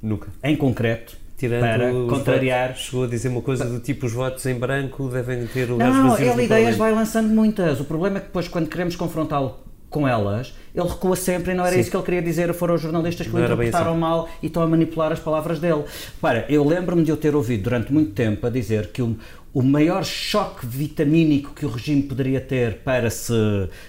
Nunca. 0.03 0.29
Em 0.43 0.57
concreto, 0.57 1.17
Tirando 1.37 1.61
para 1.61 1.93
contrariar. 2.17 2.69
Votos, 2.69 2.83
chegou 2.85 3.05
a 3.05 3.07
dizer 3.07 3.29
uma 3.29 3.43
coisa 3.43 3.65
do 3.67 3.79
tipo: 3.79 4.07
os 4.07 4.13
votos 4.13 4.45
em 4.47 4.55
branco 4.55 5.09
devem 5.09 5.47
ter 5.47 5.69
lugares. 5.69 5.95
Não, 5.95 6.19
ele 6.19 6.45
ideias 6.45 6.77
vai 6.77 6.93
lançando 6.93 7.29
muitas. 7.29 7.79
O 7.79 7.85
problema 7.85 8.17
é 8.17 8.21
que 8.21 8.27
depois, 8.27 8.49
quando 8.49 8.69
queremos 8.69 8.97
confrontá-lo 8.97 9.66
com 9.97 10.07
elas, 10.07 10.53
ele 10.75 10.87
recua 10.87 11.17
sempre 11.17 11.53
e 11.53 11.55
não 11.55 11.65
era 11.65 11.75
Sim. 11.75 11.81
isso 11.81 11.91
que 11.91 11.97
ele 11.97 12.05
queria 12.05 12.21
dizer. 12.21 12.53
Foram 12.53 12.75
os 12.75 12.83
jornalistas 12.83 13.27
que 13.27 13.35
o 13.35 13.43
interpretaram 13.43 13.93
assim. 13.93 14.01
mal 14.01 14.29
e 14.43 14.47
estão 14.47 14.63
a 14.63 14.67
manipular 14.67 15.11
as 15.11 15.19
palavras 15.19 15.59
dele. 15.59 15.85
Para, 16.21 16.45
eu 16.51 16.63
lembro-me 16.63 17.03
de 17.03 17.11
eu 17.11 17.17
ter 17.17 17.35
ouvido 17.35 17.63
durante 17.63 17.91
muito 17.91 18.13
tempo 18.13 18.47
a 18.47 18.51
dizer 18.51 18.89
que 18.89 19.01
o, 19.01 19.17
o 19.55 19.63
maior 19.63 20.05
choque 20.05 20.67
vitamínico 20.67 21.55
que 21.55 21.65
o 21.65 21.71
regime 21.71 22.03
poderia 22.03 22.43
ter 22.43 22.81
para 22.81 23.09
se, 23.09 23.33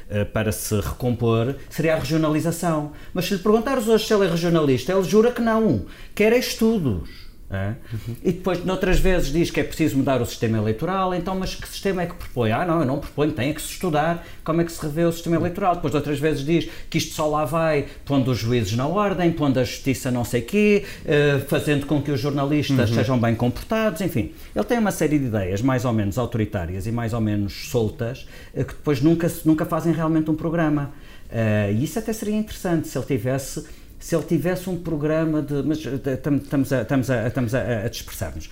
eh, 0.09 0.23
para 0.23 0.53
se 0.53 0.79
recompor 0.79 1.55
seria 1.69 1.95
a 1.95 1.99
regionalização. 1.99 2.93
Mas 3.13 3.25
se 3.25 3.33
lhe 3.33 3.41
perguntares 3.41 3.85
hoje 3.85 4.05
se 4.05 4.13
ele 4.13 4.25
é 4.25 4.29
regionalista, 4.29 4.93
ele 4.93 5.03
jura 5.03 5.29
que 5.29 5.41
não. 5.41 5.81
Quer 6.15 6.31
é 6.31 6.37
estudos 6.37 7.26
É? 7.49 7.75
Uhum. 7.93 8.15
E 8.25 8.31
depois, 8.33 8.65
noutras 8.65 8.99
vezes, 8.99 9.31
diz 9.31 9.49
que 9.49 9.61
é 9.61 9.63
preciso 9.63 9.95
mudar 9.95 10.21
o 10.21 10.25
sistema 10.25 10.57
eleitoral, 10.57 11.15
então, 11.15 11.33
mas 11.33 11.55
que 11.55 11.65
sistema 11.65 12.01
é 12.01 12.05
que 12.05 12.13
propõe? 12.13 12.51
Ah, 12.51 12.65
não, 12.65 12.81
eu 12.81 12.85
não 12.85 12.99
proponho, 12.99 13.31
tem 13.31 13.53
que 13.53 13.61
se 13.61 13.71
estudar 13.71 14.27
como 14.43 14.59
é 14.59 14.65
que 14.65 14.71
se 14.71 14.81
revê 14.81 15.05
o 15.05 15.11
sistema 15.13 15.37
eleitoral. 15.37 15.75
Depois, 15.75 15.95
outras 15.95 16.19
vezes, 16.19 16.45
diz 16.45 16.69
que 16.89 16.97
isto 16.97 17.13
só 17.13 17.25
lá 17.25 17.45
vai 17.45 17.85
pondo 18.03 18.31
os 18.31 18.37
juízes 18.37 18.75
na 18.75 18.85
ordem, 18.85 19.31
pondo 19.31 19.61
a 19.61 19.63
justiça 19.63 20.11
não 20.11 20.25
sei 20.25 20.41
quê, 20.41 20.83
uh, 21.05 21.39
fazendo 21.47 21.85
com 21.85 22.01
que 22.01 22.11
os 22.11 22.19
jornalistas 22.19 22.89
uhum. 22.89 22.95
sejam 22.95 23.17
bem 23.17 23.33
comportados, 23.33 24.01
enfim. 24.01 24.33
Ele 24.53 24.65
tem 24.65 24.77
uma 24.77 24.91
série 24.91 25.17
de 25.17 25.25
ideias 25.25 25.61
mais 25.61 25.85
ou 25.85 25.93
menos 25.93 26.17
autoritárias 26.17 26.85
e 26.85 26.91
mais 26.91 27.13
ou 27.13 27.21
menos 27.21 27.69
soltas, 27.69 28.27
uh, 28.53 28.65
que 28.65 28.73
depois 28.73 29.01
nunca, 29.01 29.31
nunca 29.45 29.65
fazem 29.65 29.93
realmente 29.93 30.29
um 30.29 30.35
programa. 30.35 30.91
Uh, 31.29 31.71
e 31.73 31.83
isso 31.83 31.97
até 31.97 32.11
seria 32.11 32.35
interessante 32.35 32.87
se 32.87 32.97
ele 32.97 33.05
tivesse 33.05 33.65
se 34.07 34.15
ele 34.15 34.23
tivesse 34.23 34.69
um 34.69 34.81
programa 34.81 35.41
de. 35.41 35.61
Mas 35.63 35.85
eh, 35.85 36.13
estamos 36.13 36.71
a, 36.71 36.81
estamos 36.81 37.09
a, 37.09 37.27
estamos 37.27 37.53
a, 37.53 37.83
a 37.83 37.89
dispersar-nos. 37.89 38.49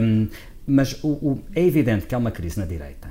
Um, 0.00 0.28
mas 0.66 1.04
o, 1.04 1.08
o, 1.08 1.44
é 1.54 1.62
evidente 1.62 2.06
que 2.06 2.14
há 2.14 2.18
uma 2.18 2.30
crise 2.30 2.58
na 2.58 2.64
direita. 2.64 3.10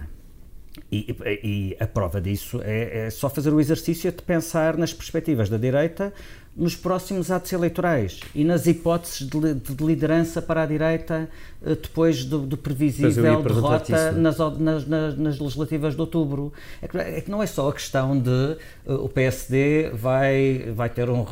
E, 0.89 1.15
e, 1.44 1.77
a 1.82 1.86
prova 1.86 2.22
disso 2.22 2.62
é, 2.63 3.08
é, 3.08 3.10
só 3.10 3.29
fazer 3.29 3.53
o 3.53 3.60
exercício 3.60 4.10
de 4.10 4.22
pensar 4.22 4.77
nas 4.77 4.94
perspectivas 4.94 5.50
da 5.50 5.58
direita 5.58 6.13
nos 6.58 6.75
próximos 6.75 7.29
atos 7.29 7.53
eleitorais 7.53 8.20
e 8.34 8.44
nas 8.44 8.65
hipóteses 8.65 9.27
de, 9.27 9.53
de 9.53 9.84
liderança 9.84 10.41
para 10.41 10.63
a 10.63 10.65
direita 10.65 11.29
eh, 11.63 11.75
depois 11.75 12.25
do, 12.25 12.39
do 12.39 12.58
previsível 12.58 13.44
derrota 13.44 14.12
nas, 14.13 14.38
nas, 14.39 14.88
nas, 14.88 15.17
nas, 15.17 15.39
legislativas 15.39 15.94
de 15.94 16.01
outubro. 16.01 16.51
É 16.82 16.88
que, 16.88 16.98
é 16.98 17.22
que, 17.22 17.29
não 17.29 17.44
é 17.44 17.46
só 17.46 17.70
a 17.70 17.74
questão 17.74 18.20
de 18.20 18.58
uh, 18.88 18.94
o 18.96 19.08
PSD 19.08 19.91
vai, 19.94 20.72
vai 20.74 20.89
ter 20.89 21.12
um. 21.12 21.24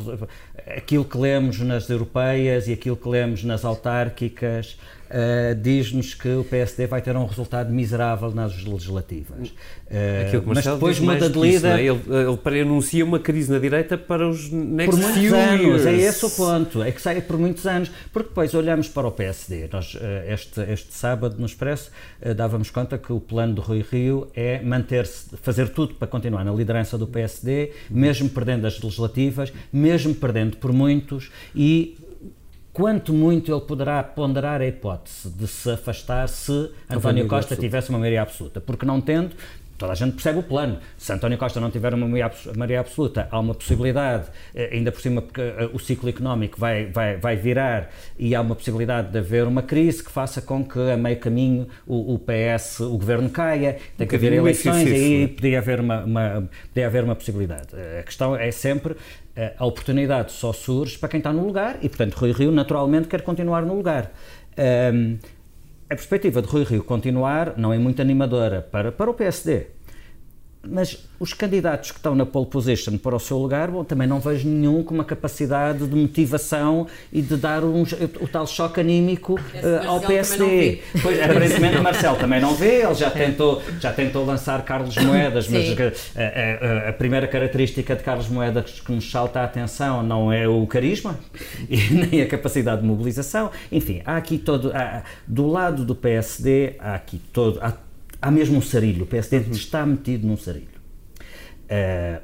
aquilo 0.64 1.04
que 1.04 1.18
lemos 1.18 1.58
nas 1.58 1.90
europeias 1.90 2.68
e 2.68 2.72
aquilo 2.72 2.96
que 2.96 3.08
lemos 3.08 3.42
nas 3.42 3.64
autárquicas 3.64 4.78
uh, 5.10 5.54
diz-nos 5.54 6.14
que 6.14 6.28
o 6.28 6.44
PSD 6.44 6.86
vai 6.86 7.00
ter 7.00 7.16
um 7.16 7.26
resultado 7.26 7.72
miserável 7.72 8.30
nas 8.30 8.64
legislativas. 8.64 9.48
Uh, 9.48 10.42
mas 10.46 10.64
depois 10.64 10.98
muda 10.98 11.28
de 11.28 11.38
líder. 11.38 11.78
É? 11.78 11.84
Ele, 11.84 12.00
ele 12.08 12.36
preanuncia 12.36 13.04
uma 13.04 13.18
crise 13.18 13.50
na 13.50 13.58
direita 13.58 13.96
para 13.96 14.28
os 14.28 14.50
next 14.50 14.90
por 14.90 15.00
muitos 15.00 15.32
anos, 15.32 15.60
years. 15.60 15.86
é 15.86 15.94
esse 15.94 16.24
o 16.24 16.30
ponto, 16.30 16.82
é 16.82 16.90
que 16.90 17.00
sai 17.00 17.20
por 17.20 17.38
muitos 17.38 17.66
anos, 17.66 17.90
porque 18.12 18.28
depois 18.28 18.54
olhamos 18.54 18.88
para 18.88 19.06
o 19.06 19.12
PSD. 19.12 19.68
Nós, 19.72 19.94
uh, 19.94 19.98
este, 20.28 20.60
este 20.72 20.92
sábado 20.92 21.36
no 21.38 21.46
Expresso 21.46 21.90
dávamos 22.34 22.70
conta 22.70 22.98
que 22.98 23.12
o 23.12 23.20
plano 23.20 23.54
do 23.54 23.60
Rui 23.60 23.84
Rio 23.88 24.28
é 24.34 24.60
manter-se, 24.60 25.36
fazer 25.36 25.68
tudo 25.68 25.94
para 25.94 26.08
continuar 26.08 26.44
na 26.44 26.52
liderança 26.52 26.98
do 26.98 27.06
PSD, 27.06 27.72
mesmo 27.90 28.28
perdendo 28.28 28.66
as 28.66 28.80
legislativas, 28.80 29.52
mesmo 29.72 30.14
perdendo 30.14 30.56
por 30.56 30.72
muitos 30.72 31.30
e 31.54 31.96
quanto 32.76 33.14
muito 33.14 33.50
ele 33.50 33.62
poderá 33.62 34.02
ponderar 34.02 34.60
a 34.60 34.66
hipótese 34.66 35.30
de 35.30 35.48
se 35.48 35.70
afastar 35.70 36.28
se 36.28 36.70
António 36.90 37.26
Costa 37.26 37.56
tivesse 37.56 37.88
uma 37.88 37.98
maioria 37.98 38.20
absoluta, 38.20 38.60
porque 38.60 38.84
não 38.84 39.00
tendo, 39.00 39.34
toda 39.78 39.92
a 39.92 39.94
gente 39.94 40.12
percebe 40.12 40.40
o 40.40 40.42
plano. 40.42 40.78
Se 40.98 41.10
António 41.10 41.38
Costa 41.38 41.58
não 41.58 41.70
tiver 41.70 41.94
uma 41.94 42.06
maioria 42.06 42.80
absoluta, 42.80 43.28
há 43.30 43.40
uma 43.40 43.54
possibilidade, 43.54 44.26
eh, 44.54 44.68
ainda 44.74 44.92
por 44.92 45.00
cima 45.00 45.22
porque 45.22 45.40
eh, 45.40 45.70
o 45.72 45.78
ciclo 45.78 46.10
económico 46.10 46.60
vai, 46.60 46.84
vai, 46.90 47.16
vai 47.16 47.34
virar 47.34 47.88
e 48.18 48.34
há 48.34 48.42
uma 48.42 48.54
possibilidade 48.54 49.10
de 49.10 49.18
haver 49.20 49.46
uma 49.46 49.62
crise 49.62 50.04
que 50.04 50.10
faça 50.10 50.42
com 50.42 50.62
que 50.62 50.78
a 50.78 50.98
meio 50.98 51.18
caminho 51.18 51.66
o, 51.86 52.12
o 52.12 52.18
PS, 52.18 52.80
o 52.80 52.98
governo 52.98 53.30
caia, 53.30 53.78
tem 53.96 54.06
que 54.06 54.16
haver 54.16 54.34
eleições 54.34 54.86
e 54.86 54.92
aí 54.92 55.28
podia 55.28 55.60
haver 55.60 55.80
uma, 55.80 56.04
uma, 56.04 56.48
podia 56.68 56.86
haver 56.88 57.04
uma 57.04 57.16
possibilidade. 57.16 57.68
A 57.98 58.02
questão 58.02 58.36
é 58.36 58.50
sempre 58.50 58.96
a 59.58 59.66
oportunidade 59.66 60.32
só 60.32 60.52
surge 60.52 60.98
para 60.98 61.08
quem 61.08 61.18
está 61.18 61.32
no 61.32 61.46
lugar 61.46 61.78
e, 61.82 61.88
portanto, 61.88 62.14
Rui 62.14 62.32
Rio 62.32 62.50
naturalmente 62.50 63.06
quer 63.08 63.22
continuar 63.22 63.62
no 63.62 63.74
lugar. 63.74 64.10
Um, 64.94 65.18
a 65.88 65.94
perspectiva 65.94 66.40
de 66.40 66.48
Rui 66.48 66.64
Rio 66.64 66.82
continuar 66.82 67.54
não 67.56 67.72
é 67.72 67.78
muito 67.78 68.00
animadora 68.00 68.62
para, 68.62 68.90
para 68.90 69.10
o 69.10 69.14
PSD 69.14 69.75
mas 70.68 70.98
os 71.18 71.32
candidatos 71.32 71.90
que 71.90 71.98
estão 71.98 72.14
na 72.14 72.26
pole 72.26 72.46
position 72.46 72.98
para 72.98 73.16
o 73.16 73.20
seu 73.20 73.38
lugar, 73.38 73.70
bom, 73.70 73.84
também 73.84 74.06
não 74.06 74.20
vejo 74.20 74.48
nenhum 74.48 74.82
com 74.82 74.94
uma 74.94 75.04
capacidade 75.04 75.86
de 75.86 75.96
motivação 75.96 76.86
e 77.12 77.22
de 77.22 77.36
dar 77.36 77.64
um, 77.64 77.82
o 78.20 78.28
tal 78.28 78.46
choque 78.46 78.80
anímico 78.80 79.34
uh, 79.34 79.88
ao 79.88 80.00
PSD. 80.00 80.80
Pois, 81.02 81.20
aparentemente, 81.22 81.78
Marcelo 81.78 82.16
também 82.16 82.40
não 82.40 82.54
vê, 82.54 82.82
ele 82.82 82.94
já 82.94 83.10
tentou, 83.10 83.62
já 83.80 83.92
tentou 83.92 84.24
lançar 84.24 84.62
Carlos 84.64 84.96
Moedas, 84.96 85.48
mas 85.48 85.68
a, 85.68 85.82
a, 85.82 85.86
eh, 85.86 85.92
eh, 86.16 86.88
a, 86.88 86.92
primeira 86.92 87.26
característica 87.26 87.96
de 87.96 88.02
Carlos 88.02 88.28
Moedas 88.28 88.80
que 88.80 88.92
nos 88.92 89.10
salta 89.10 89.40
a 89.40 89.44
atenção 89.44 90.02
não 90.02 90.32
é 90.32 90.46
o 90.46 90.66
carisma 90.66 91.18
e 91.68 91.76
nem 91.92 92.20
a 92.22 92.26
capacidade 92.26 92.82
de 92.82 92.86
mobilização. 92.86 93.50
Enfim, 93.70 94.02
há 94.04 94.16
aqui 94.16 94.38
todo, 94.38 94.72
há, 94.74 95.02
do 95.26 95.46
lado 95.46 95.84
do 95.84 95.94
PSD, 95.94 96.74
há 96.78 96.94
aqui 96.94 97.20
todo, 97.32 97.58
há 97.62 97.72
há 98.20 98.30
mesmo 98.30 98.58
um 98.58 98.62
sarilho. 98.62 99.04
O 99.04 99.06
PSD 99.06 99.38
uhum. 99.38 99.50
está 99.52 99.84
metido 99.86 100.26
num 100.26 100.36
sarilho. 100.36 100.76
Uh, 101.64 102.22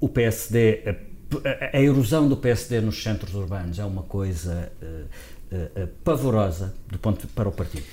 o 0.00 0.08
PSD, 0.08 0.96
a, 1.44 1.76
a, 1.76 1.80
erosão 1.80 2.28
do 2.28 2.36
PSD 2.36 2.80
nos 2.80 3.02
centros 3.02 3.34
urbanos 3.34 3.78
é 3.78 3.84
uma 3.84 4.02
coisa 4.02 4.72
uh, 4.82 5.82
uh, 5.82 5.86
pavorosa 6.02 6.74
do 6.88 6.98
ponto 6.98 7.26
para 7.28 7.48
o 7.48 7.52
partido. 7.52 7.84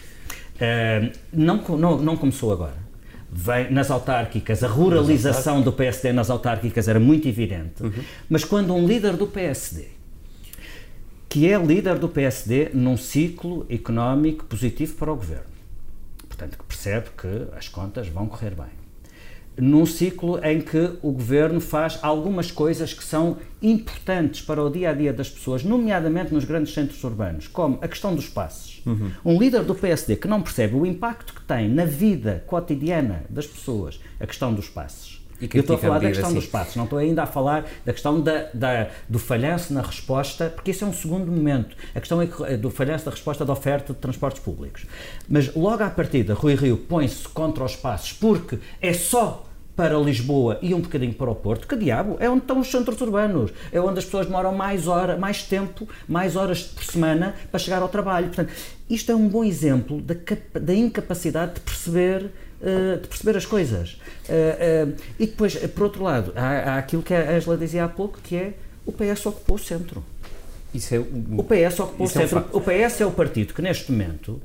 não, 1.32 1.58
não, 1.78 1.98
não 2.00 2.18
começou 2.18 2.52
agora. 2.52 2.90
Vem, 3.32 3.72
nas 3.72 3.92
autárquicas, 3.92 4.64
a 4.64 4.68
ruralização 4.68 5.62
do 5.62 5.72
PSD 5.72 6.12
nas 6.12 6.32
autárquicas 6.32 6.88
era 6.88 7.00
muito 7.00 7.28
evidente, 7.28 7.84
uhum. 7.84 8.04
mas 8.28 8.44
quando 8.44 8.74
um 8.74 8.88
líder 8.88 9.16
do 9.16 9.28
PSD, 9.28 9.86
que 11.30 11.48
é 11.48 11.56
líder 11.60 12.00
do 12.00 12.10
PSD 12.10 12.72
num 12.74 12.98
ciclo 12.98 13.68
económico 13.70 14.46
positivo 14.46 14.96
para 14.96 15.14
o 15.14 15.16
governo, 15.16 15.59
portanto, 16.40 16.58
que 16.58 16.64
percebe 16.64 17.10
que 17.18 17.58
as 17.58 17.68
contas 17.68 18.08
vão 18.08 18.26
correr 18.28 18.52
bem. 18.52 18.80
Num 19.58 19.86
ciclo 19.86 20.40
em 20.42 20.62
que 20.62 20.98
o 21.02 21.12
governo 21.12 21.60
faz 21.60 22.00
algumas 22.02 22.50
coisas 22.50 22.94
que 22.94 23.04
são 23.04 23.38
importantes 23.62 24.42
para 24.42 24.64
o 24.64 24.70
dia 24.70 24.92
a 24.92 24.94
dia 24.94 25.12
das 25.12 25.30
pessoas, 25.30 25.66
nomeadamente 25.66 26.34
nos 26.34 26.46
grandes 26.46 26.74
centros 26.74 27.04
urbanos, 27.04 27.48
como 27.50 27.78
a 27.82 27.88
questão 27.90 28.16
dos 28.16 28.30
passos. 28.30 28.82
Uhum. 28.86 29.12
Um 29.26 29.38
líder 29.38 29.64
do 29.64 29.76
PSD 29.76 30.16
que 30.16 30.30
não 30.30 30.42
percebe 30.42 30.76
o 30.76 30.86
impacto 30.86 31.34
que 31.34 31.42
tem 31.42 31.68
na 31.68 31.84
vida 31.84 32.42
cotidiana 32.48 33.26
das 33.30 33.46
pessoas 33.46 34.00
a 34.18 34.26
questão 34.26 34.54
dos 34.54 34.70
passos 34.70 35.19
eu 35.42 35.62
estou 35.62 35.76
a 35.76 35.80
falar 35.80 36.00
da 36.00 36.08
questão 36.08 36.28
assim. 36.28 36.36
dos 36.36 36.48
passos, 36.48 36.76
não 36.76 36.84
estou 36.84 37.00
ainda 37.00 37.24
a 37.24 37.26
falar 37.26 37.66
da 37.86 37.94
questão 37.94 38.20
da, 38.20 38.50
da, 38.54 38.88
do 39.08 39.20
falhanço 39.20 39.74
na 39.74 39.82
resposta, 39.82 40.50
porque 40.50 40.72
isso 40.72 40.84
é 40.84 40.88
um 40.88 40.94
segundo 40.94 41.32
momento. 41.32 41.76
A 41.96 42.00
questão 42.00 42.22
é, 42.22 42.28
é 42.48 42.58
do 42.58 42.70
falhanço 42.70 43.06
da 43.06 43.12
resposta 43.12 43.46
da 43.46 43.54
oferta 43.54 43.94
de 43.94 44.00
transportes 44.00 44.42
públicos. 44.42 44.86
Mas 45.28 45.54
logo 45.56 45.84
à 45.84 45.90
partida, 45.90 46.34
Rui 46.34 46.56
Rio 46.56 46.78
põe-se 46.78 47.28
contra 47.30 47.64
os 47.64 47.76
passos 47.76 48.14
porque 48.14 48.60
é 48.82 48.94
só 48.94 49.46
para 49.80 49.98
Lisboa 49.98 50.60
e 50.62 50.74
um 50.74 50.82
bocadinho 50.82 51.14
para 51.14 51.32
o 51.32 51.36
Porto, 51.36 51.66
que 51.66 51.74
diabo, 51.74 52.18
é 52.20 52.30
onde 52.30 52.42
estão 52.42 52.60
os 52.60 52.70
centros 52.70 53.00
urbanos, 53.00 53.54
é 53.72 53.80
onde 53.80 54.00
as 54.00 54.04
pessoas 54.04 54.26
demoram 54.26 54.54
mais 54.54 54.88
hora, 54.88 55.16
mais 55.16 55.44
tempo, 55.44 55.88
mais 56.06 56.36
horas 56.36 56.64
por 56.64 56.84
semana 56.84 57.34
para 57.50 57.60
chegar 57.62 57.82
ao 57.82 57.88
trabalho. 57.88 58.28
Portanto, 58.28 58.52
isto 58.90 59.10
é 59.10 59.16
um 59.16 59.30
bom 59.30 59.42
exemplo 59.42 60.02
da, 60.02 60.16
da 60.60 60.74
incapacidade 60.76 61.54
de 61.54 61.60
perceber 61.62 62.30
de 63.02 63.08
perceber 63.08 63.38
as 63.38 63.46
coisas. 63.46 63.94
Uh, 64.28 64.90
uh, 64.90 64.96
e 65.18 65.26
depois, 65.26 65.56
por 65.56 65.84
outro 65.84 66.04
lado, 66.04 66.34
há, 66.36 66.74
há, 66.74 66.78
aquilo 66.78 67.02
que 67.02 67.14
a 67.14 67.32
Angela 67.32 67.58
dizia 67.58 67.86
há 67.86 67.90
pouco, 67.90 68.20
que 68.22 68.36
é 68.36 68.54
o 68.86 68.92
PS 68.92 69.26
ocupou 69.26 69.56
o 69.56 69.60
centro. 69.60 70.04
Isso 70.74 70.94
é, 70.94 71.00
o 71.00 71.44
PS 71.44 71.80
ocupou 71.80 72.06
o 72.06 72.10
centro. 72.10 72.38
É 72.38 72.42
um 72.42 72.58
o 72.58 72.62
PS 72.62 73.02
é 73.02 73.06
o 73.06 73.12
partido 73.12 73.54
que, 73.54 73.62
neste 73.62 73.92
momento, 73.92 74.42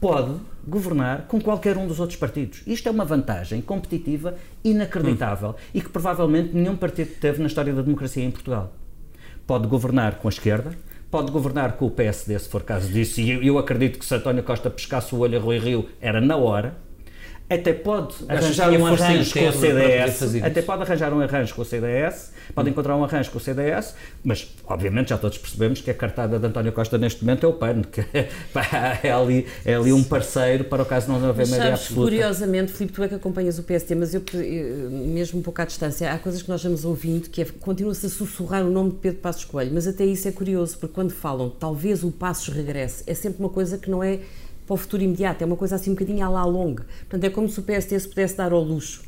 pode 0.00 0.34
governar 0.66 1.26
com 1.26 1.40
qualquer 1.40 1.76
um 1.76 1.86
dos 1.86 2.00
outros 2.00 2.18
partidos. 2.18 2.62
Isto 2.66 2.88
é 2.88 2.92
uma 2.92 3.04
vantagem 3.04 3.60
competitiva 3.60 4.34
inacreditável 4.64 5.50
hum. 5.50 5.54
e 5.74 5.80
que 5.80 5.88
provavelmente 5.88 6.54
nenhum 6.54 6.76
partido 6.76 7.12
teve 7.20 7.40
na 7.40 7.46
história 7.46 7.72
da 7.72 7.82
democracia 7.82 8.24
em 8.24 8.30
Portugal. 8.30 8.72
Pode 9.46 9.66
governar 9.68 10.16
com 10.16 10.28
a 10.28 10.30
esquerda, 10.30 10.72
pode 11.10 11.30
governar 11.30 11.72
com 11.72 11.86
o 11.86 11.90
PSD, 11.90 12.38
se 12.38 12.48
for 12.48 12.62
caso 12.62 12.88
disso, 12.88 13.20
e 13.20 13.46
eu 13.46 13.58
acredito 13.58 13.98
que 13.98 14.04
se 14.04 14.14
António 14.14 14.42
Costa 14.42 14.70
pescasse 14.70 15.14
o 15.14 15.18
olho 15.18 15.38
a 15.38 15.40
Rui 15.40 15.58
Rio, 15.58 15.88
era 16.00 16.20
na 16.20 16.36
hora 16.36 16.76
até 17.50 17.72
pode 17.72 18.14
arranjar 18.28 18.70
um 18.70 18.86
arranjo 18.86 19.32
com 19.32 19.48
o 19.48 19.52
CDS, 19.52 20.22
até 20.44 20.62
pode 20.62 20.82
arranjar 20.82 21.12
um 21.12 21.20
arranjo 21.20 21.52
com 21.52 21.62
o 21.62 21.64
CDS, 21.64 22.30
pode 22.54 22.68
hum. 22.68 22.72
encontrar 22.72 22.96
um 22.96 23.02
arranjo 23.02 23.28
com 23.32 23.38
o 23.38 23.40
CDS, 23.40 23.96
mas 24.22 24.54
obviamente 24.64 25.08
já 25.08 25.18
todos 25.18 25.36
percebemos 25.36 25.80
que 25.80 25.90
a 25.90 25.94
cartada 25.94 26.38
de 26.38 26.46
António 26.46 26.70
Costa 26.72 26.96
neste 26.96 27.24
momento 27.24 27.44
é 27.44 27.48
o 27.48 27.52
PAN, 27.52 27.82
que 27.82 28.02
é, 29.02 29.10
ali, 29.10 29.48
é 29.64 29.74
ali 29.74 29.92
um 29.92 30.04
parceiro 30.04 30.62
para 30.62 30.84
o 30.84 30.86
caso 30.86 31.06
de 31.06 31.12
não 31.18 31.28
haver 31.28 31.48
maioria 31.48 31.74
absoluta. 31.74 32.10
Curiosamente, 32.10 32.72
Filipe, 32.72 32.94
tu 32.94 33.02
é 33.02 33.08
que 33.08 33.14
acompanhas 33.16 33.58
o 33.58 33.64
PSD, 33.64 33.96
mas 33.96 34.14
eu, 34.14 34.22
mesmo 34.88 35.40
um 35.40 35.42
pouco 35.42 35.60
à 35.60 35.64
distância, 35.64 36.12
há 36.12 36.18
coisas 36.20 36.42
que 36.42 36.48
nós 36.48 36.62
vamos 36.62 36.84
ouvindo 36.84 37.28
que 37.28 37.42
é, 37.42 37.46
continua-se 37.58 38.06
a 38.06 38.08
sussurrar 38.08 38.64
o 38.64 38.70
nome 38.70 38.90
de 38.90 38.96
Pedro 38.98 39.18
Passos 39.18 39.44
Coelho, 39.44 39.72
mas 39.74 39.88
até 39.88 40.04
isso 40.04 40.28
é 40.28 40.30
curioso, 40.30 40.78
porque 40.78 40.94
quando 40.94 41.10
falam 41.10 41.50
talvez 41.50 42.04
o 42.04 42.12
Passos 42.12 42.54
regresse, 42.54 43.02
é 43.08 43.14
sempre 43.14 43.40
uma 43.40 43.48
coisa 43.48 43.76
que 43.76 43.90
não 43.90 44.04
é 44.04 44.20
para 44.70 44.74
o 44.76 44.78
futuro 44.78 45.02
imediato, 45.02 45.42
é 45.42 45.46
uma 45.46 45.56
coisa 45.56 45.74
assim 45.74 45.90
um 45.90 45.94
bocadinho 45.94 46.24
à 46.24 46.28
la 46.28 46.44
longa. 46.44 46.86
Portanto, 47.00 47.24
é 47.24 47.30
como 47.30 47.48
se 47.48 47.58
o 47.58 47.62
PSD 47.64 47.98
se 47.98 48.08
pudesse 48.08 48.36
dar 48.36 48.52
ao 48.52 48.62
luxo 48.62 49.02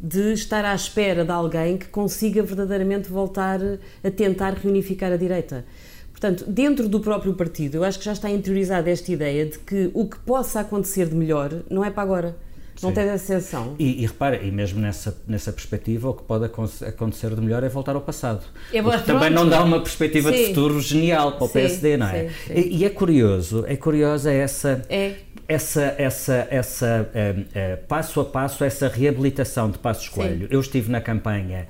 de 0.00 0.32
estar 0.32 0.64
à 0.64 0.72
espera 0.76 1.24
de 1.24 1.30
alguém 1.32 1.76
que 1.76 1.86
consiga 1.86 2.40
verdadeiramente 2.40 3.08
voltar 3.08 3.58
a 4.04 4.10
tentar 4.12 4.54
reunificar 4.54 5.10
a 5.10 5.16
direita. 5.16 5.64
Portanto, 6.12 6.44
dentro 6.46 6.88
do 6.88 7.00
próprio 7.00 7.34
partido, 7.34 7.78
eu 7.78 7.84
acho 7.84 7.98
que 7.98 8.04
já 8.04 8.12
está 8.12 8.30
interiorizada 8.30 8.88
esta 8.88 9.10
ideia 9.10 9.46
de 9.46 9.58
que 9.58 9.90
o 9.92 10.06
que 10.06 10.18
possa 10.20 10.60
acontecer 10.60 11.08
de 11.08 11.16
melhor 11.16 11.52
não 11.68 11.84
é 11.84 11.90
para 11.90 12.04
agora. 12.04 12.36
Não 12.82 12.88
Sim. 12.90 12.94
tem 12.94 13.10
ascensão. 13.10 13.74
E, 13.78 14.02
e 14.02 14.06
repara, 14.06 14.36
e 14.42 14.50
mesmo 14.50 14.80
nessa, 14.80 15.16
nessa 15.26 15.52
perspectiva, 15.52 16.08
o 16.10 16.14
que 16.14 16.22
pode 16.22 16.44
acon- 16.46 16.68
acontecer 16.86 17.34
de 17.34 17.40
melhor 17.40 17.62
é 17.62 17.68
voltar 17.68 17.94
ao 17.94 18.00
passado. 18.00 18.42
É, 18.72 18.80
também 18.98 19.30
não 19.30 19.48
dá 19.48 19.62
uma 19.62 19.80
perspectiva 19.80 20.32
de 20.32 20.38
Sim. 20.38 20.46
futuro 20.48 20.80
genial 20.80 21.32
para 21.32 21.44
o 21.44 21.46
Sim, 21.48 21.52
PSD, 21.54 21.96
não 21.96 22.06
é? 22.08 22.28
sim, 22.28 22.34
sim. 22.46 22.52
E, 22.54 22.76
e 22.78 22.84
é 22.84 22.90
curioso, 22.90 23.64
é 23.66 23.76
curiosa 23.76 24.32
essa, 24.32 24.84
É. 24.88 25.14
essa, 25.46 25.94
essa, 25.98 26.46
essa 26.50 27.10
eh, 27.14 27.34
eh, 27.54 27.76
passo 27.76 28.20
a 28.20 28.24
passo, 28.24 28.64
essa 28.64 28.88
reabilitação 28.88 29.70
de 29.70 29.78
Passos 29.78 30.08
Coelho. 30.08 30.48
Eu 30.50 30.60
estive 30.60 30.90
na 30.90 31.00
campanha. 31.00 31.66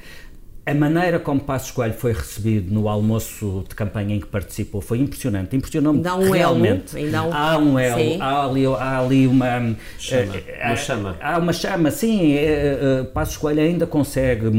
A 0.64 0.72
maneira 0.74 1.18
como 1.18 1.40
Passos 1.40 1.72
Coelho 1.72 1.92
foi 1.94 2.12
recebido 2.12 2.72
no 2.72 2.88
almoço 2.88 3.64
de 3.68 3.74
campanha 3.74 4.14
em 4.14 4.20
que 4.20 4.26
participou 4.28 4.80
foi 4.80 4.98
impressionante. 5.00 5.56
Impressionou-me 5.56 6.06
há 6.06 6.14
um 6.14 6.22
elo, 6.22 6.32
realmente. 6.34 6.96
há 7.16 7.22
um- 7.24 7.32
Há 7.34 7.58
um 7.58 7.78
elo, 7.80 7.98
Sim. 8.00 8.18
há 8.20 8.44
ali, 8.44 8.66
há 8.66 8.98
ali 9.00 9.26
uma... 9.26 9.74
Chama, 9.98 10.36
eh, 10.36 10.60
uma 10.64 10.72
há- 10.72 10.76
chama. 10.76 11.16
Há 11.20 11.38
uma 11.38 11.52
chama, 11.52 11.90
sim. 11.90 12.34
É, 12.36 13.02
Passos 13.12 13.36
Coelho 13.38 13.60
ainda 13.60 13.88
consegue 13.88 14.46
eh, 14.46 14.50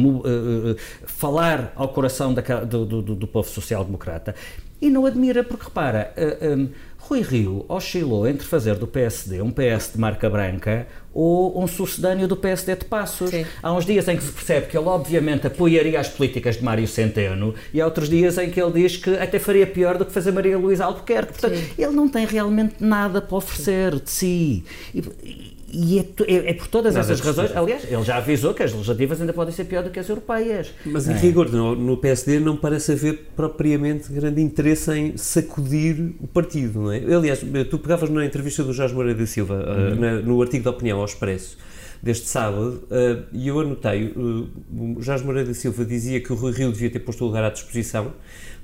eh, 0.71 0.75
falar 1.05 1.71
ao 1.73 1.87
coração 1.87 2.33
do, 2.33 2.85
do, 2.85 3.01
do- 3.01 3.15
do 3.15 3.27
povo 3.27 3.47
social-democrata. 3.47 4.35
E 4.83 4.89
não 4.89 5.05
admira, 5.05 5.45
porque 5.45 5.63
repara, 5.63 6.11
eh, 6.17 6.37
eh, 6.41 6.67
Rui 6.97 7.21
Rio 7.21 7.63
oscilou 7.69 8.27
entre 8.27 8.45
fazer 8.45 8.75
do 8.75 8.85
PSD 8.85 9.41
um 9.41 9.49
PS 9.49 9.93
de 9.93 9.97
marca 9.97 10.29
branca 10.29 10.85
ou 11.13 11.57
um 11.57 11.65
sucedâneo 11.67 12.27
do 12.27 12.35
PSD 12.35 12.75
de 12.75 12.83
Passos. 12.83 13.29
Sim. 13.29 13.45
Há 13.61 13.71
uns 13.71 13.85
dias 13.85 14.05
em 14.09 14.17
que 14.17 14.23
se 14.23 14.31
percebe 14.33 14.67
que 14.67 14.77
ele 14.77 14.87
obviamente 14.87 15.47
apoiaria 15.47 15.97
as 16.01 16.09
políticas 16.09 16.57
de 16.57 16.65
Mário 16.65 16.85
Centeno 16.85 17.55
e 17.73 17.79
há 17.79 17.85
outros 17.85 18.09
dias 18.09 18.37
em 18.37 18.49
que 18.49 18.61
ele 18.61 18.73
diz 18.73 18.97
que 18.97 19.15
até 19.15 19.39
faria 19.39 19.65
pior 19.65 19.97
do 19.97 20.05
que 20.05 20.11
fazer 20.11 20.33
Maria 20.33 20.57
Luísa 20.57 20.83
Albuquerque. 20.83 21.31
Portanto, 21.31 21.55
Sim. 21.55 21.71
ele 21.77 21.91
não 21.93 22.09
tem 22.09 22.25
realmente 22.25 22.75
nada 22.81 23.21
para 23.21 23.37
oferecer 23.37 24.01
de 24.01 24.11
si. 24.11 24.65
E, 24.93 25.52
e 25.73 25.99
é, 25.99 26.05
é- 26.27 26.49
é 26.51 26.53
por 26.53 26.67
todas 26.67 26.93
Nada 26.93 27.05
essas 27.05 27.19
razões. 27.19 27.55
Aliás, 27.55 27.83
ele 27.91 28.03
já 28.03 28.17
avisou 28.17 28.53
que 28.53 28.61
as 28.61 28.71
legislativas 28.71 29.19
ainda 29.19 29.33
podem 29.33 29.53
ser 29.53 29.63
pior 29.65 29.83
do 29.83 29.89
que 29.89 29.99
as 29.99 30.07
europeias. 30.07 30.71
Mas 30.85 31.07
em 31.09 31.13
é? 31.13 31.17
rigor, 31.17 31.51
no, 31.51 31.75
no 31.75 31.97
PSD 31.97 32.39
não 32.39 32.55
parece 32.55 32.91
haver 32.91 33.25
propriamente 33.35 34.11
grande 34.11 34.41
interesse 34.41 34.91
em 34.91 35.17
sacudir 35.17 36.13
o 36.21 36.27
partido, 36.27 36.79
não 36.81 36.91
é? 36.91 36.97
Aliás, 37.13 37.41
tu 37.69 37.79
pegavas 37.79 38.09
na 38.09 38.23
entrevista 38.25 38.63
do 38.63 38.71
Jorge 38.71 38.93
Moreira 38.93 39.17
da 39.19 39.25
Silva, 39.25 39.55
uh, 39.65 39.95
na- 39.99 40.21
no 40.21 40.41
artigo 40.41 40.63
de 40.63 40.69
opinião 40.69 40.99
ao 40.99 41.05
Expresso, 41.05 41.57
deste 42.01 42.27
sábado, 42.27 42.83
uh, 42.91 43.23
e 43.31 43.47
eu 43.47 43.59
anotei, 43.59 44.07
uh, 44.15 44.47
o 44.71 45.01
Jorge 45.01 45.23
Moreira 45.25 45.47
da 45.47 45.53
Silva 45.53 45.83
dizia 45.85 46.19
que 46.19 46.31
o 46.31 46.35
Rui 46.35 46.51
Rio 46.51 46.71
devia 46.71 46.89
ter 46.89 46.99
posto 46.99 47.23
o 47.23 47.27
lugar 47.27 47.43
à 47.45 47.49
disposição, 47.49 48.13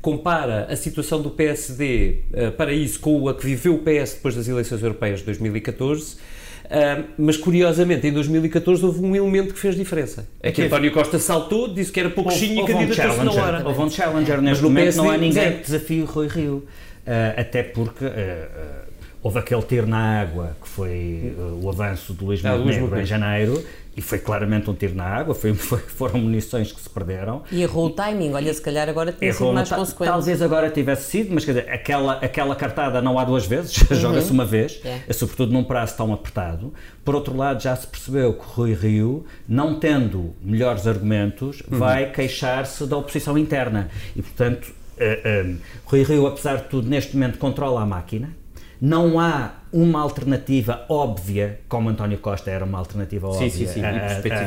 compara 0.02 0.66
a 0.70 0.76
situação 0.76 1.22
do 1.22 1.30
PSD 1.30 2.20
uh, 2.32 2.52
para 2.54 2.74
isso 2.74 3.00
com 3.00 3.28
a 3.30 3.34
que 3.34 3.46
viveu 3.46 3.76
o 3.76 3.80
PS 3.80 4.14
depois 4.16 4.36
das 4.36 4.48
eleições 4.48 4.82
europeias 4.84 5.20
de 5.20 5.26
2014, 5.26 6.18
Uh, 6.70 7.04
mas 7.18 7.36
curiosamente, 7.36 8.06
em 8.06 8.14
2014 8.14 8.86
houve 8.86 9.04
um 9.04 9.16
elemento 9.16 9.56
que 9.56 9.60
fez 9.60 9.76
diferença. 9.76 10.28
É 10.40 10.52
que 10.52 10.62
António 10.62 10.92
Costa 10.92 11.18
saltou, 11.18 11.68
disse 11.68 11.92
que 11.92 12.00
era 12.00 12.12
pouquinho 12.12 12.60
e 12.60 12.62
um 12.62 12.66
candidatou-se 12.66 13.24
na 13.24 13.32
hora. 13.32 13.68
houve 13.68 13.82
um 13.82 13.90
challenger 13.90 14.40
neste 14.40 14.62
no 14.62 14.70
momento, 14.70 14.96
não 14.98 15.06
há 15.06 15.18
PSD, 15.18 15.26
ninguém 15.28 15.44
zero. 15.44 15.56
que 15.56 15.64
desafie 15.64 16.02
o 16.02 16.06
Rui 16.06 16.28
Rio. 16.28 16.68
Ah, 17.08 17.34
até 17.42 17.64
porque 17.64 18.06
ah, 18.06 18.86
houve 19.24 19.40
aquele 19.40 19.64
tiro 19.64 19.88
na 19.88 20.22
água 20.22 20.56
que 20.62 20.70
foi 20.70 21.36
o 21.60 21.68
avanço 21.70 22.14
de 22.14 22.24
Luís 22.24 22.46
Ah, 22.46 22.56
Montenegro 22.56 23.00
em 23.00 23.06
janeiro 23.06 23.64
e 23.98 24.02
foi 24.02 24.20
claramente 24.20 24.70
um 24.70 24.74
tiro 24.74 24.96
na 24.96 25.04
água, 25.04 25.34
foi, 25.36 25.54
foi- 25.56 25.80
foram 25.80 26.20
munições 26.20 26.72
que 26.72 26.80
se 26.80 26.90
perderam. 26.90 27.44
E 27.52 27.62
errou 27.62 27.88
o 27.88 27.90
timing. 27.90 28.34
Olha, 28.34 28.54
se 28.54 28.62
calhar 28.62 28.88
agora 28.88 29.12
tinha 29.12 29.32
sido 29.34 29.42
Errou, 29.44 29.54
mais 29.54 29.70
consequente. 29.70 30.10
Talvez 30.12 30.42
agora 30.42 30.70
tivesse 30.70 31.10
sido, 31.10 31.34
mas 31.34 31.44
quer 31.44 31.54
dizer, 31.54 31.70
aquela, 31.72 32.14
aquela 32.14 32.56
cartada 32.56 33.02
não 33.02 33.20
há 33.20 33.24
duas 33.26 33.46
vezes, 33.46 33.74
joga-se 33.92 34.32
uma 34.32 34.46
vez, 34.46 34.80
É. 34.86 35.02
é 35.08 35.14
sobretudo 35.14 35.52
num 35.52 35.64
prazo 35.64 35.98
tão 35.98 36.14
apertado. 36.14 36.74
Por 37.04 37.16
outro 37.16 37.36
lado, 37.36 37.62
já 37.62 37.76
se 37.76 37.88
percebeu 37.88 38.34
que 38.34 38.46
Rui 38.46 38.74
Rio, 38.74 39.26
não 39.48 39.80
tendo 39.80 40.34
melhores 40.42 40.86
argumentos, 40.88 41.62
vai 41.68 42.12
queixar-se 42.12 42.86
da 42.86 42.96
oposição 42.98 43.38
interna. 43.38 43.90
E, 44.16 44.22
portanto, 44.22 44.72
eh, 44.98 45.22
eh, 45.24 45.56
Rui 45.86 46.04
Rio, 46.04 46.28
apesar 46.28 46.58
de 46.58 46.64
tudo, 46.66 46.88
neste 46.88 47.16
momento 47.16 47.38
controla 47.38 47.82
a 47.82 47.86
máquina. 47.86 48.30
Não 48.82 49.20
há 49.20 49.52
uma 49.72 50.02
alternativa 50.02 50.86
óbvia, 50.90 51.60
como 51.68 51.90
António 51.90 52.18
Costa 52.18 52.50
era 52.50 52.66
uma 52.66 52.78
alternativa 52.80 53.28
Sim, 53.32 53.46
óbvia 53.46 53.50
sim, 53.50 53.68
sim, 53.68 53.80
e 53.82 53.84
a- 53.84 53.90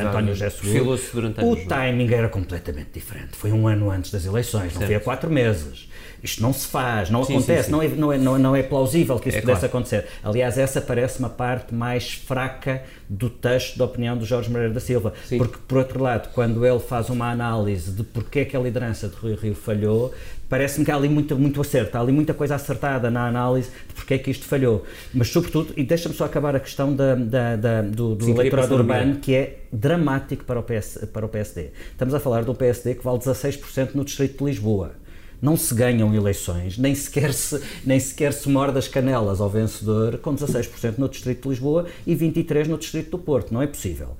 a. 0.05 0.09
António 0.09 0.35
José 0.35 0.51
Seguro. 0.51 0.99
O 1.39 1.45
não 1.45 1.53
é? 1.55 1.65
timing 1.67 2.13
era 2.13 2.29
completamente 2.29 2.91
diferente. 2.95 3.37
Foi 3.37 3.53
um 3.53 3.67
ano 3.69 3.91
antes 3.91 4.11
das 4.11 4.25
eleições, 4.25 4.75
não 4.75 4.83
foi 4.83 4.95
há 4.95 5.01
quatro 5.01 5.31
meses. 5.31 5.89
Isto 6.23 6.41
não 6.41 6.53
se 6.53 6.69
faz, 6.69 7.11
não 7.11 7.25
Sim, 7.25 7.35
acontece, 7.35 7.65
sim, 7.65 7.67
sim. 7.67 7.71
Não, 7.73 7.83
é, 7.83 7.89
não, 7.89 8.13
é, 8.13 8.19
não, 8.19 8.37
é, 8.37 8.39
não 8.39 8.57
é 8.57 8.63
plausível 8.63 9.19
que 9.19 9.29
isso 9.29 9.39
É 9.39 9.41
pudesse 9.41 9.61
claro. 9.63 9.77
acontecer. 9.77 10.07
Aliás, 10.23 10.57
essa 10.57 10.81
parece-me 10.81 11.27
a 11.27 11.29
parte 11.29 11.75
mais 11.75 12.13
fraca 12.13 12.81
do 13.09 13.29
texto 13.29 13.77
da 13.77 13.85
opinião 13.87 14.17
do 14.17 14.25
Jorge 14.25 14.49
Moreira 14.49 14.73
da 14.73 14.79
Silva. 14.79 15.13
Sim. 15.25 15.39
Porque, 15.39 15.59
por 15.67 15.79
outro 15.79 16.01
lado, 16.01 16.29
quando 16.33 16.65
ele 16.65 16.79
faz 16.79 17.11
uma 17.11 17.29
análise 17.29 17.91
de 17.91 18.05
porque 18.05 18.39
é 18.41 18.45
que 18.45 18.57
a 18.57 18.61
liderança 18.61 19.09
de 19.09 19.17
Rui 19.17 19.35
Rio 19.35 19.55
falhou, 19.57 20.15
parece-me 20.49 20.85
que 20.85 20.93
há 20.93 20.97
ali 20.97 21.09
muito, 21.09 21.37
muito 21.37 21.61
acerto, 21.61 21.97
há 21.99 22.01
ali 22.01 22.13
muita 22.13 22.33
coisa 22.33 22.55
acertada 22.55 23.11
na 23.11 23.27
análise 23.27 23.71
de 23.89 23.95
porque 23.95 24.15
é 24.15 24.19
que 24.19 24.31
isto 24.31 24.45
falhou. 24.47 24.85
Mas, 25.15 25.29
sobretudo, 25.29 25.75
e 25.77 25.85
deixa-me 25.85 26.15
só 26.15 26.25
acabar 26.25 26.57
a 26.57 26.61
questão 26.61 26.95
da, 26.95 27.15
da- 27.15 27.57
da- 27.57 27.83
do, 27.83 28.15
do 28.15 28.25
Sim, 28.25 28.31
eleitorado 28.33 28.75
urbano, 28.75 29.17
que 29.17 29.35
é 29.35 29.61
dramático 29.73 30.45
para 30.45 30.59
o, 30.59 30.63
PS, 30.63 31.07
para 31.13 31.27
o 31.27 31.29
PSD. 31.29 31.71
Estamos 31.91 32.15
a 32.15 32.21
falar 32.21 32.45
de 32.45 32.51
um 32.51 32.55
PSD 32.55 32.95
que 32.95 33.05
vale 33.05 33.19
16% 33.19 33.95
no 33.95 34.05
distrito 34.05 34.39
de 34.39 34.45
Lisboa. 34.51 34.93
Não 35.41 35.57
se 35.57 35.75
ganham 35.75 36.15
eleições, 36.15 36.79
nem 36.79 36.95
sequer 36.95 37.33
se, 37.35 37.61
nem 37.85 37.99
sequer 37.99 38.33
se 38.33 38.49
morde 38.49 38.79
as 38.79 38.87
canelas 38.89 39.41
ao 39.41 39.51
vencedor 39.51 40.19
com 40.19 40.35
16% 40.35 40.95
no 40.99 41.09
distrito 41.09 41.43
de 41.43 41.49
Lisboa 41.49 41.87
e 42.07 42.15
23% 42.15 42.67
no 42.69 42.79
distrito 42.79 43.11
do 43.11 43.19
Porto. 43.19 43.53
Não 43.53 43.61
é 43.61 43.67
possível. 43.67 44.17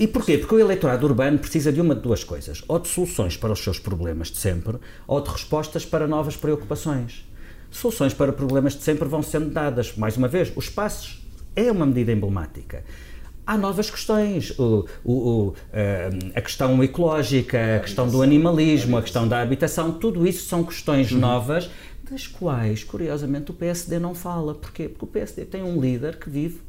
E 0.00 0.06
porquê? 0.06 0.36
Porque 0.38 0.54
o 0.54 0.58
eleitorado 0.58 1.06
urbano 1.06 1.38
precisa 1.38 1.70
de 1.72 1.80
uma 1.80 1.94
de 1.94 2.00
duas 2.00 2.24
coisas: 2.24 2.62
ou 2.66 2.78
de 2.78 2.88
soluções 2.88 3.36
para 3.36 3.52
os 3.52 3.60
seus 3.62 3.78
problemas 3.78 4.28
de 4.30 4.38
sempre, 4.38 4.76
ou 5.06 5.20
de 5.20 5.30
respostas 5.30 5.84
para 5.84 6.06
novas 6.06 6.36
preocupações. 6.36 7.24
Soluções 7.70 8.14
para 8.14 8.32
problemas 8.32 8.74
de 8.74 8.82
sempre 8.82 9.06
vão 9.08 9.22
sendo 9.22 9.50
dadas. 9.50 9.96
Mais 9.96 10.16
uma 10.16 10.28
vez, 10.28 10.52
os 10.56 10.68
passos 10.68 11.22
é 11.54 11.70
uma 11.70 11.86
medida 11.86 12.12
emblemática. 12.12 12.84
Há 13.46 13.56
novas 13.56 13.88
questões, 13.90 14.50
o- 14.58 14.86
o- 15.04 15.12
o, 15.48 15.54
eh, 15.72 16.10
a 16.34 16.40
questão 16.40 16.82
ecológica, 16.82 17.76
a 17.76 17.80
questão 17.80 18.08
do 18.08 18.20
animalismo, 18.22 18.96
a 18.96 19.02
questão 19.02 19.28
da 19.28 19.40
habitação, 19.40 19.92
tudo 19.92 20.26
isso 20.26 20.48
são 20.48 20.64
questões 20.64 21.12
novas 21.12 21.70
das 22.10 22.26
quais, 22.26 22.82
curiosamente, 22.82 23.50
o 23.52 23.54
PSD 23.54 23.98
não 24.00 24.14
fala. 24.14 24.54
Porquê? 24.54 24.88
Porque 24.88 25.04
o 25.04 25.08
PSD 25.08 25.44
tem 25.44 25.62
um 25.62 25.80
líder 25.80 26.16
que 26.18 26.28
vive 26.28 26.60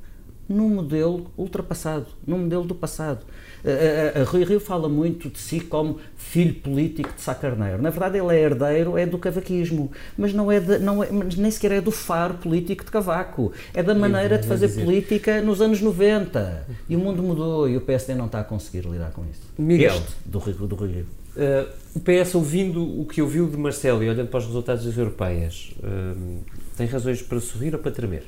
num 0.50 0.70
modelo 0.70 1.28
ultrapassado, 1.38 2.06
num 2.26 2.38
modelo 2.40 2.64
do 2.64 2.74
passado. 2.76 3.26
A, 3.66 4.20
a- 4.20 4.22
a 4.22 4.24
Rui 4.24 4.44
Rio 4.46 4.60
fala 4.60 4.88
muito 4.88 5.30
de 5.30 5.40
si 5.40 5.60
como 5.60 5.98
filho 6.16 6.54
político 6.56 7.14
de 7.14 7.22
Sá 7.22 7.36
Carneiro. 7.36 7.82
Na 7.82 7.90
verdade, 7.90 8.18
ele 8.18 8.34
é 8.36 8.40
herdeiro 8.42 8.98
é 8.98 9.06
do 9.06 9.18
cavaquismo, 9.18 9.92
mas 10.18 10.34
não 10.34 10.52
é, 10.52 10.60
de- 10.60 10.80
não 10.80 11.04
é 11.04 11.12
mas 11.12 11.36
nem 11.36 11.52
sequer 11.52 11.72
é 11.74 11.82
do 11.82 11.92
faro 11.92 12.36
político 12.36 12.86
de 12.86 12.92
Cavaco. 12.92 13.52
É 13.74 13.84
da 13.84 13.94
maneira 13.94 14.38
de 14.38 14.48
fazer 14.48 14.70
política 14.86 15.42
nos 15.42 15.62
anos 15.62 15.82
90. 15.82 16.66
E 16.88 16.96
o 16.96 17.00
mundo 17.00 17.22
mudou 17.22 17.68
e 17.68 17.76
o 17.76 17.82
PSD 17.82 18.14
não 18.16 18.28
está 18.28 18.40
a 18.40 18.44
conseguir 18.44 18.88
lidar 18.88 19.12
com 19.12 19.24
isso. 19.24 19.42
Miguel. 19.58 19.96
Este, 19.96 20.14
do, 20.26 20.40
Rui- 20.40 20.54
do 20.54 20.76
Rui 20.76 20.92
Rio. 20.92 21.06
Uh, 21.36 21.68
o 21.96 22.00
PS, 22.00 22.34
ouvindo 22.36 22.82
o 23.02 23.06
que 23.06 23.22
ouviu 23.22 23.48
de 23.48 23.58
Marcelo 23.58 24.04
e 24.04 24.10
olhando 24.10 24.28
para 24.28 24.40
os 24.40 24.46
resultados 24.46 24.86
das 24.86 24.98
europeias, 24.98 25.72
um, 25.84 26.40
tem 26.76 26.88
razões 26.88 27.22
para 27.22 27.40
sorrir 27.40 27.76
ou 27.76 27.80
para 27.80 27.92
tremer? 27.92 28.24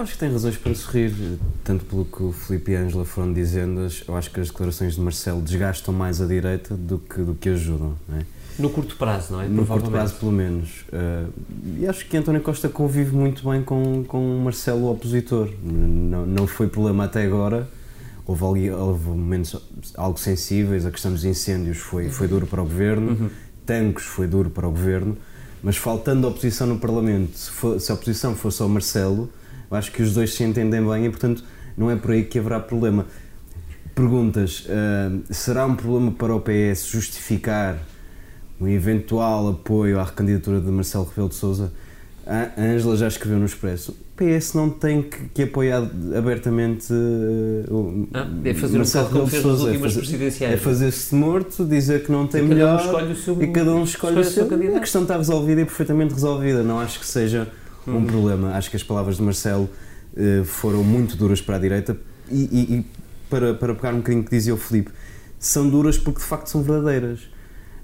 Acho 0.00 0.12
que 0.12 0.18
tem 0.18 0.32
razões 0.32 0.56
para 0.56 0.74
sorrir, 0.74 1.12
tanto 1.62 1.84
pelo 1.84 2.06
que 2.06 2.22
o 2.22 2.32
Filipe 2.32 2.72
e 2.72 2.76
a 2.76 2.80
Ângela 2.80 3.04
foram 3.04 3.32
dizendo, 3.34 3.86
eu 4.08 4.16
acho 4.16 4.30
que 4.30 4.40
as 4.40 4.48
declarações 4.48 4.94
de 4.94 5.00
Marcelo 5.00 5.42
desgastam 5.42 5.92
mais 5.92 6.22
a 6.22 6.26
direita 6.26 6.74
do 6.74 6.98
que, 6.98 7.20
do 7.20 7.34
que 7.34 7.50
ajudam, 7.50 7.94
é? 8.14 8.22
No 8.58 8.70
curto 8.70 8.96
prazo, 8.96 9.34
não 9.34 9.42
é? 9.42 9.48
no 9.48 9.66
curto 9.66 9.90
prazo 9.90 10.14
pelo 10.16 10.32
menos. 10.32 10.84
Uh, 10.92 11.30
e 11.80 11.86
acho 11.86 12.06
que 12.06 12.16
António 12.16 12.40
Costa 12.40 12.68
convive 12.70 13.14
muito 13.14 13.48
bem 13.48 13.62
com, 13.62 14.02
com 14.04 14.38
o 14.38 14.40
Marcelo 14.42 14.90
opositor, 14.90 15.50
não, 15.62 16.24
não 16.24 16.46
foi 16.46 16.66
problema 16.66 17.04
até 17.04 17.22
agora, 17.24 17.68
houve, 18.26 18.44
ali, 18.44 18.70
houve 18.70 19.06
momentos 19.08 19.54
algo 19.96 20.18
sensíveis, 20.18 20.86
a 20.86 20.90
questão 20.90 21.12
dos 21.12 21.24
incêndios 21.26 21.76
foi, 21.78 22.08
foi 22.08 22.26
duro 22.26 22.46
para 22.46 22.62
o 22.62 22.64
Governo, 22.64 23.30
tanques 23.66 24.04
foi 24.04 24.26
duro 24.26 24.48
para 24.48 24.66
o 24.66 24.70
Governo, 24.70 25.16
mas 25.62 25.76
faltando 25.76 26.26
a 26.26 26.30
oposição 26.30 26.66
no 26.66 26.78
Parlamento, 26.78 27.36
se, 27.36 27.50
for- 27.50 27.78
se 27.78 27.90
a 27.92 27.94
oposição 27.94 28.34
fosse 28.34 28.62
ao 28.62 28.68
Marcelo, 28.68 29.30
eu 29.70 29.76
acho 29.76 29.92
que 29.92 30.02
os 30.02 30.14
dois 30.14 30.34
se 30.34 30.42
entendem 30.42 30.84
bem 30.86 31.06
e, 31.06 31.10
portanto, 31.10 31.44
não 31.76 31.90
é 31.90 31.96
por 31.96 32.10
aí 32.10 32.24
que 32.24 32.38
haverá 32.38 32.58
problema. 32.58 33.06
Perguntas: 33.94 34.66
uh, 34.66 35.22
será 35.32 35.66
um 35.66 35.76
problema 35.76 36.10
para 36.12 36.34
o 36.34 36.40
PS 36.40 36.86
justificar 36.88 37.78
um 38.60 38.66
eventual 38.68 39.48
apoio 39.48 39.98
à 40.00 40.04
recandidatura 40.04 40.60
de 40.60 40.70
Marcelo 40.70 41.04
Rebelo 41.04 41.28
de 41.28 41.34
Sousa? 41.36 41.72
A 42.26 42.60
Ângela 42.60 42.96
já 42.96 43.08
escreveu 43.08 43.38
no 43.38 43.46
Expresso. 43.46 43.92
O 43.92 44.24
PS 44.24 44.54
não 44.54 44.70
tem 44.70 45.02
que, 45.02 45.18
que 45.34 45.42
apoiar 45.44 45.82
abertamente 46.16 46.92
uh, 46.92 48.08
ah, 48.12 48.28
é 48.44 48.54
fazer 48.54 48.76
Marcelo 48.76 49.08
um 49.08 49.12
como 49.12 49.26
fez 49.26 49.44
nas 49.44 49.64
é 49.64 49.78
fazer. 49.78 50.44
É 50.44 50.56
fazer-se 50.56 51.14
morto, 51.14 51.64
dizer 51.64 52.04
que 52.04 52.12
não 52.12 52.26
tem 52.26 52.44
e 52.44 52.46
melhor 52.46 52.78
cada 52.78 53.04
um 53.04 53.16
seu, 53.16 53.42
e 53.42 53.46
cada 53.48 53.72
um 53.72 53.84
escolhe, 53.84 54.20
escolhe 54.20 54.20
o 54.20 54.24
seu. 54.24 54.46
candidato. 54.46 54.76
A 54.76 54.80
questão 54.80 55.02
está 55.02 55.16
resolvida 55.16 55.62
e 55.62 55.64
perfeitamente 55.64 56.14
resolvida. 56.14 56.62
Não 56.62 56.78
acho 56.78 57.00
que 57.00 57.06
seja 57.06 57.48
um 57.86 57.92
Uhum. 57.92 58.06
problema. 58.06 58.54
Acho 58.54 58.70
que 58.70 58.76
as 58.76 58.82
palavras 58.82 59.16
de 59.16 59.22
Marcelo 59.22 59.68
uh, 60.14 60.44
foram 60.44 60.84
muito 60.84 61.16
duras 61.16 61.40
para 61.40 61.56
a 61.56 61.58
direita. 61.58 61.96
E, 62.30 62.42
e, 62.52 62.74
e 62.76 62.86
para, 63.28 63.54
para 63.54 63.74
pegar 63.74 63.94
um 63.94 63.98
bocadinho 63.98 64.24
que 64.24 64.30
dizia 64.30 64.54
o 64.54 64.56
Filipe, 64.56 64.90
são 65.38 65.68
duras 65.70 65.96
porque 65.96 66.20
de 66.20 66.26
facto 66.26 66.48
são 66.48 66.62
verdadeiras. 66.62 67.20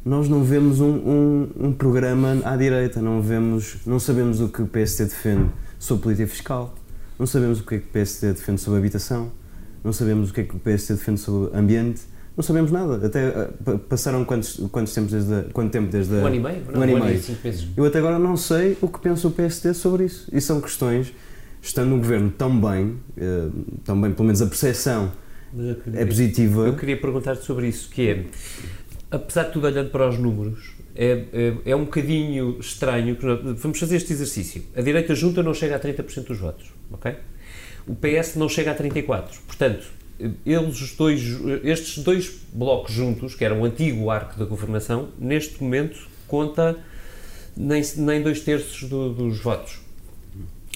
Nós 0.04 0.28
não 0.28 0.44
vemos 0.44 0.80
um, 0.80 0.90
um, 0.90 1.48
um, 1.58 1.72
programa 1.72 2.38
à 2.44 2.56
direita, 2.56 3.00
não, 3.00 3.20
vemos, 3.20 3.78
não 3.84 3.98
sabemos 3.98 4.40
o 4.40 4.48
que 4.48 4.62
o 4.62 4.66
PSD 4.66 5.06
defende 5.10 5.50
sobre 5.80 6.04
política 6.04 6.28
fiscal, 6.28 6.74
não 7.18 7.26
sabemos 7.26 7.60
o 7.60 7.64
que 7.64 7.74
é 7.74 7.78
que 7.78 7.86
o 7.86 7.88
PSD 7.88 8.32
defende 8.32 8.60
sobre 8.60 8.78
habitação, 8.78 9.32
não 9.82 9.92
sabemos 9.92 10.30
o 10.30 10.34
que 10.34 10.42
é 10.42 10.44
que 10.44 10.54
o 10.54 10.60
PSD 10.60 10.94
defende 10.94 11.18
sobre 11.18 11.56
ambiente, 11.58 12.02
não 12.36 12.42
sabemos 12.42 12.70
nada. 12.70 13.06
Até 13.06 13.28
uh, 13.28 13.78
passaram 13.78 14.24
quantos, 14.24 14.60
quantos 14.70 14.92
tempos 14.92 15.12
desde 15.12 15.50
quanto 15.52 15.72
tempo 15.72 15.90
desde 15.90 16.14
um 16.14 16.26
ano 16.26 16.36
e 16.36 16.40
meio, 16.40 16.62
um 16.74 16.82
ano 16.82 16.92
e 16.98 17.00
meio. 17.00 17.22
cinco 17.22 17.40
meses. 17.42 17.66
Eu 17.76 17.84
até 17.84 17.98
agora 17.98 18.18
não 18.18 18.36
sei 18.36 18.76
o 18.82 18.88
que 18.88 19.00
pensa 19.00 19.26
o 19.26 19.30
PSD 19.30 19.72
sobre 19.72 20.04
isso. 20.04 20.28
E 20.32 20.40
são 20.40 20.60
questões, 20.60 21.12
estando 21.62 21.88
no 21.88 21.98
governo 21.98 22.30
tão 22.30 22.60
bem, 22.60 22.98
uh, 23.16 23.52
tão 23.84 24.00
bem, 24.00 24.12
pelo 24.12 24.26
menos 24.26 24.42
a 24.42 24.46
percepção 24.46 25.12
queria, 25.82 26.00
é 26.00 26.04
positiva. 26.04 26.66
Eu 26.66 26.76
queria 26.76 27.00
perguntar-te 27.00 27.44
sobre 27.44 27.68
isso, 27.68 27.88
que 27.88 28.08
é 28.08 28.24
apesar 29.10 29.44
de 29.44 29.52
tudo, 29.52 29.66
olhando 29.66 29.90
para 29.90 30.08
os 30.08 30.18
números, 30.18 30.74
é, 30.94 31.24
é, 31.32 31.70
é 31.70 31.76
um 31.76 31.84
bocadinho 31.84 32.58
estranho. 32.60 33.16
Que 33.16 33.24
nós, 33.24 33.40
vamos 33.60 33.78
fazer 33.78 33.96
este 33.96 34.12
exercício. 34.12 34.62
A 34.76 34.80
direita 34.80 35.14
junta 35.14 35.42
não 35.42 35.54
chega 35.54 35.76
a 35.76 35.80
30% 35.80 36.26
dos 36.26 36.38
votos, 36.38 36.72
ok? 36.90 37.14
O 37.86 37.94
PS 37.94 38.36
não 38.36 38.48
chega 38.48 38.72
a 38.72 38.74
34%. 38.74 39.24
Portanto, 39.46 39.86
eles 40.44 40.80
os 40.80 40.94
dois, 40.94 41.22
estes 41.62 42.02
dois 42.02 42.40
blocos 42.52 42.92
juntos, 42.92 43.34
que 43.34 43.44
eram 43.44 43.60
o 43.60 43.64
antigo 43.64 44.10
arco 44.10 44.38
da 44.38 44.44
governação, 44.44 45.08
neste 45.18 45.62
momento 45.62 46.08
conta 46.26 46.76
nem, 47.56 47.82
nem 47.96 48.22
dois 48.22 48.40
terços 48.40 48.88
do, 48.88 49.12
dos 49.12 49.40
votos. 49.40 49.78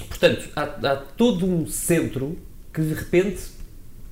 Portanto, 0.09 0.48
há, 0.57 0.62
há 0.62 0.96
todo 0.96 1.46
um 1.46 1.66
centro 1.66 2.38
que 2.72 2.81
de 2.81 2.94
repente 2.94 3.40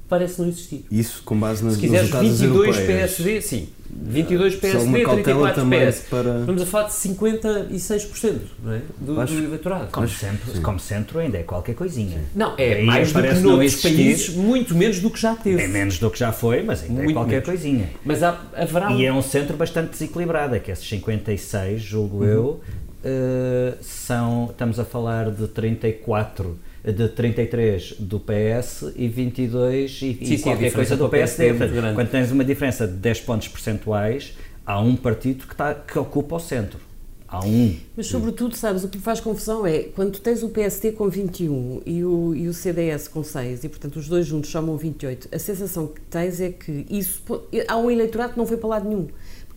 parece 0.09 0.40
não 0.40 0.49
existir. 0.49 0.85
Isso 0.90 1.23
com 1.25 1.38
base 1.38 1.64
nas 1.64 1.75
Se 1.75 1.81
quiseres 1.81 2.11
resultados 2.11 2.40
22 2.40 2.66
europeias. 2.77 2.87
PSD, 3.16 3.40
sim. 3.42 3.68
22 3.90 4.55
Só 4.55 4.61
PSD, 4.61 4.85
uma 4.85 4.99
cautela 5.01 5.23
34 5.53 5.55
também 5.62 5.87
PS. 5.87 6.01
para- 6.11 6.40
Estamos 6.40 6.62
a 6.62 6.66
falar 6.66 6.87
de 6.88 6.92
56% 6.94 8.40
não 8.62 8.73
é? 8.73 8.81
do, 9.01 9.21
Acho- 9.21 9.33
do 9.35 9.44
eleitorado. 9.44 9.88
Como, 9.90 10.09
sempre, 10.09 10.61
como 10.61 10.79
centro 10.79 11.18
ainda 11.18 11.38
é 11.38 11.42
qualquer 11.42 11.75
coisinha. 11.75 12.18
Não, 12.35 12.55
é 12.59 12.75
Aí 12.75 12.85
mais 12.85 13.12
do 13.12 13.23
que 13.23 13.35
noutros 13.40 13.77
países, 13.83 14.29
muito 14.35 14.75
menos 14.75 15.01
do 15.01 15.11
que 15.11 15.21
já 15.21 15.35
teve. 15.35 15.62
É 15.62 15.66
menos 15.66 15.99
do 15.99 16.11
que 16.11 16.18
já 16.18 16.33
foi, 16.33 16.62
mas 16.62 16.83
ainda 16.83 17.01
é 17.01 17.05
Muito 17.05 17.16
qualquer 17.16 17.31
menos. 17.42 17.47
coisinha. 17.47 17.88
Mas 18.05 18.23
há, 18.23 18.38
haverá 18.55 18.90
E 18.92 18.94
um- 18.94 19.03
é 19.07 19.12
um 19.12 19.23
centro 19.23 19.57
bastante 19.57 19.90
desequilibrado, 19.90 20.55
é 20.55 20.59
que 20.59 20.71
esses 20.71 20.87
56, 20.88 21.81
julgo 21.83 22.18
Uhum. 22.18 22.25
eu, 22.25 22.61
eh, 23.05 23.75
são, 23.81 24.49
estamos 24.51 24.79
a 24.79 24.85
falar 24.85 25.31
de 25.31 25.47
34, 25.49 26.59
de 26.92 27.09
33 27.09 27.94
do 27.98 28.18
PS 28.18 28.92
e 28.96 29.09
22 29.09 29.90
e, 29.90 29.96
Sim, 29.98 30.18
e 30.20 30.27
sim, 30.27 30.35
a 30.35 30.38
qualquer 30.38 30.66
diferença 30.66 30.72
coisa 30.72 30.96
do 30.96 31.09
PSD 31.09 31.48
é 31.48 31.94
quando 31.94 32.11
tens 32.11 32.31
uma 32.31 32.44
diferença 32.44 32.87
de 32.87 32.94
10 32.94 33.20
pontos 33.20 33.48
percentuais, 33.48 34.35
há 34.64 34.81
um 34.81 34.96
partido 34.96 35.46
que, 35.46 35.53
está, 35.53 35.74
que 35.74 35.98
ocupa 35.98 36.37
o 36.37 36.40
centro. 36.40 36.88
Há 37.31 37.44
um. 37.44 37.77
Mas, 37.94 38.07
sobretudo, 38.07 38.57
sabes, 38.57 38.85
o 38.85 38.88
que 38.88 38.96
me 38.96 39.03
faz 39.03 39.20
confusão 39.20 39.66
é 39.66 39.81
quando 39.81 40.12
tu 40.12 40.20
tens 40.20 40.42
o 40.42 40.48
PST 40.48 40.92
com 40.92 41.11
21 41.11 41.83
e 41.85 42.03
o, 42.03 42.35
e 42.35 42.48
o 42.48 42.55
CDS 42.55 43.07
com 43.07 43.22
6, 43.22 43.64
e 43.64 43.68
portanto 43.68 43.96
os 43.96 44.09
dois 44.09 44.27
juntos 44.27 44.48
chamam 44.48 44.79
28, 44.79 45.29
a 45.31 45.38
sensação 45.38 45.87
que 45.88 46.01
tens 46.01 46.40
é 46.40 46.51
que 46.51 46.87
isso. 46.88 47.22
Há 47.68 47.77
um 47.77 47.90
eleitorado 47.90 48.33
que 48.33 48.38
não 48.38 48.46
foi 48.46 48.57
para 48.57 48.68
lado 48.70 48.88
nenhum. 48.88 49.09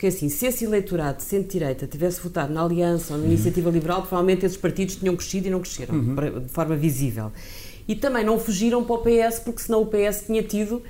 Porque 0.02 0.16
assim, 0.16 0.28
se 0.28 0.46
esse 0.46 0.64
eleitorado 0.64 1.18
de 1.18 1.22
centro-direita 1.22 1.86
tivesse 1.86 2.20
votado 2.20 2.52
na 2.52 2.64
Aliança 2.64 3.14
ou 3.14 3.20
na 3.20 3.26
Iniciativa 3.26 3.70
Liberal, 3.70 4.00
provavelmente 4.00 4.44
esses 4.44 4.56
partidos 4.58 4.96
tinham 4.96 5.14
crescido 5.14 5.46
e 5.46 5.50
não 5.50 5.60
cresceram 5.60 6.16
para- 6.16 6.40
de 6.40 6.48
forma 6.48 6.74
visível. 6.74 7.30
E 7.86 7.94
também 7.94 8.24
não 8.24 8.36
fugiram 8.36 8.82
para 8.82 8.96
o 8.96 8.98
PS, 8.98 9.38
porque 9.44 9.62
senão 9.62 9.80
o 9.82 9.86
PS 9.86 10.24
tinha 10.26 10.42
tido 10.42 10.82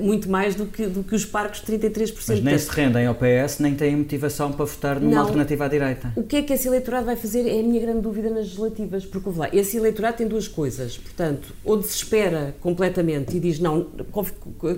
muito 0.00 0.28
mais 0.28 0.54
do 0.54 0.66
que, 0.66 0.86
do 0.86 1.02
que 1.02 1.14
os 1.14 1.24
parques 1.24 1.62
de 1.62 1.78
33%. 1.78 2.14
Mas 2.28 2.42
nem 2.42 2.58
se 2.58 2.70
rendem 2.70 3.06
ao 3.06 3.14
PS, 3.14 3.58
nem 3.58 3.74
têm 3.74 3.96
motivação 3.96 4.52
para 4.52 4.64
votar 4.64 5.00
numa 5.00 5.14
Não. 5.14 5.22
alternativa 5.22 5.64
à 5.64 5.68
direita. 5.68 6.12
O 6.16 6.22
que 6.22 6.36
é 6.36 6.42
que 6.42 6.52
esse 6.52 6.66
eleitorado 6.66 7.06
vai 7.06 7.16
fazer 7.16 7.46
é 7.46 7.60
a 7.60 7.62
minha 7.62 7.80
grande 7.80 8.00
dúvida 8.00 8.28
nas 8.30 8.46
legislativas, 8.46 9.04
porque 9.04 9.30
lá, 9.36 9.48
esse 9.52 9.76
eleitorado 9.76 10.16
tem 10.16 10.26
duas 10.26 10.48
coisas, 10.48 10.96
portanto, 10.96 11.54
ou 11.64 11.76
desespera 11.76 12.54
completamente 12.60 13.36
e 13.36 13.40
diz 13.40 13.58
não, 13.58 13.86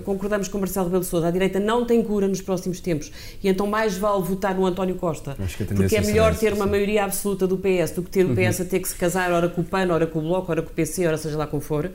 concordamos 0.03 0.47
com 0.47 0.57
Marcelo 0.57 0.87
Rebelo 0.87 1.03
Sousa, 1.03 1.27
a 1.27 1.31
direita 1.31 1.59
não 1.59 1.85
tem 1.85 2.01
cura 2.03 2.27
nos 2.27 2.41
próximos 2.41 2.79
tempos 2.79 3.11
e 3.43 3.47
então 3.47 3.67
mais 3.67 3.97
vale 3.97 4.23
votar 4.23 4.55
no 4.55 4.65
António 4.65 4.95
Costa, 4.95 5.35
Acho 5.39 5.57
que 5.57 5.63
a 5.63 5.65
porque 5.65 5.83
é 5.95 6.01
será 6.01 6.07
melhor 6.07 6.35
ter 6.35 6.53
uma 6.53 6.65
maioria 6.65 7.03
absoluta 7.05 7.47
do 7.47 7.57
PS 7.57 7.91
do 7.91 8.03
que 8.03 8.09
ter 8.09 8.25
o 8.25 8.35
PS 8.35 8.61
a 8.61 8.65
ter 8.69 8.79
que 8.79 8.87
se 8.87 8.95
casar 8.95 9.31
ora 9.31 9.49
com 9.49 9.61
o 9.61 9.63
PAN, 9.63 9.87
ora 9.91 10.07
com 10.07 10.19
o 10.19 10.21
Bloco, 10.21 10.51
ora 10.51 10.61
com 10.61 10.69
o 10.69 10.73
PC, 10.73 11.07
ora 11.07 11.17
seja 11.17 11.37
lá 11.37 11.47
como 11.47 11.61
for, 11.61 11.91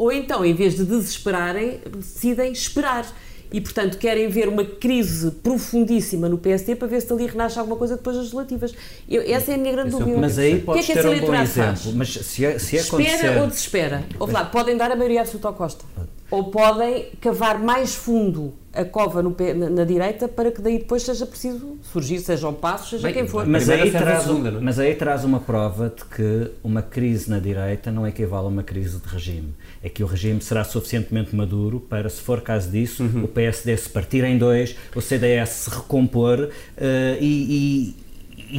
ou 0.00 0.10
então, 0.10 0.42
em 0.42 0.54
vez 0.54 0.76
de 0.76 0.84
desesperarem, 0.86 1.78
decidem 1.94 2.50
esperar. 2.52 3.04
E, 3.52 3.60
portanto, 3.60 3.98
querem 3.98 4.28
ver 4.28 4.48
uma 4.48 4.64
crise 4.64 5.30
profundíssima 5.30 6.26
no 6.26 6.38
PSD 6.38 6.74
para 6.74 6.88
ver 6.88 7.02
se 7.02 7.08
dali 7.08 7.26
renasce 7.26 7.58
alguma 7.58 7.76
coisa 7.76 7.96
depois 7.96 8.16
das 8.16 8.24
legislativas. 8.26 8.72
Eu- 9.06 9.20
essa 9.22 9.50
é 9.52 9.56
a 9.56 9.58
minha 9.58 9.72
grande 9.72 9.88
Esse 9.88 9.96
é 9.96 9.98
o 9.98 10.04
dúvida. 10.06 10.20
Mas 10.22 10.38
aí 10.38 10.54
o 10.54 10.72
que 10.72 10.92
é 10.92 11.00
um 11.00 11.02
bom 11.02 11.08
eleitorado 11.08 11.46
faz? 11.48 11.80
exemplo. 11.80 11.98
Mas 11.98 12.08
se, 12.14 12.44
é- 12.46 12.58
se 12.58 12.76
Espera 12.76 13.02
acontecer... 13.04 13.40
ou 13.40 13.46
desespera? 13.48 14.04
Ouve 14.18 14.32
lá, 14.32 14.44
podem 14.46 14.74
dar 14.76 14.90
a 14.90 14.96
maioria 14.96 15.20
absoluta 15.20 15.48
ao 15.48 15.54
Costa. 15.54 15.84
Ou 16.30 16.44
podem 16.44 17.10
cavar 17.20 17.58
mais 17.58 17.94
fundo 17.94 18.54
a 18.72 18.84
cova 18.84 19.20
no 19.20 19.34
na, 19.56 19.68
na 19.68 19.84
direita 19.84 20.28
para 20.28 20.52
que 20.52 20.62
daí 20.62 20.78
depois 20.78 21.02
seja 21.02 21.26
preciso 21.26 21.76
surgir, 21.92 22.20
seja 22.20 22.48
um 22.48 22.54
passo, 22.54 22.90
seja 22.90 23.02
Bem, 23.08 23.14
quem 23.14 23.26
for. 23.26 23.44
Mas 23.46 23.68
aí, 23.68 23.94
a 23.94 23.98
traz, 24.00 24.22
segunda, 24.22 24.48
é? 24.48 24.52
mas 24.60 24.78
aí 24.78 24.94
traz 24.94 25.24
uma 25.24 25.40
prova 25.40 25.92
de 25.94 26.04
que 26.04 26.52
uma 26.62 26.82
crise 26.82 27.28
na 27.28 27.40
direita 27.40 27.90
não 27.90 28.06
equivale 28.06 28.46
a 28.46 28.48
uma 28.48 28.62
crise 28.62 28.98
de 28.98 29.08
regime. 29.08 29.52
É 29.82 29.88
que 29.88 30.02
o 30.02 30.06
regime 30.06 30.40
será 30.42 30.62
suficientemente 30.62 31.34
maduro 31.34 31.80
para, 31.80 32.08
se 32.10 32.20
for 32.20 32.40
caso 32.42 32.70
disso, 32.70 33.02
Uhum. 33.02 33.24
o 33.24 33.28
PSD 33.28 33.76
se 33.76 33.88
partir 33.88 34.22
em 34.24 34.36
dois, 34.36 34.76
o 34.94 35.00
CDS 35.00 35.48
se 35.50 35.70
recompor 35.70 36.50
eh, 36.76 37.16
e, 37.20 37.94
e- 37.96 38.10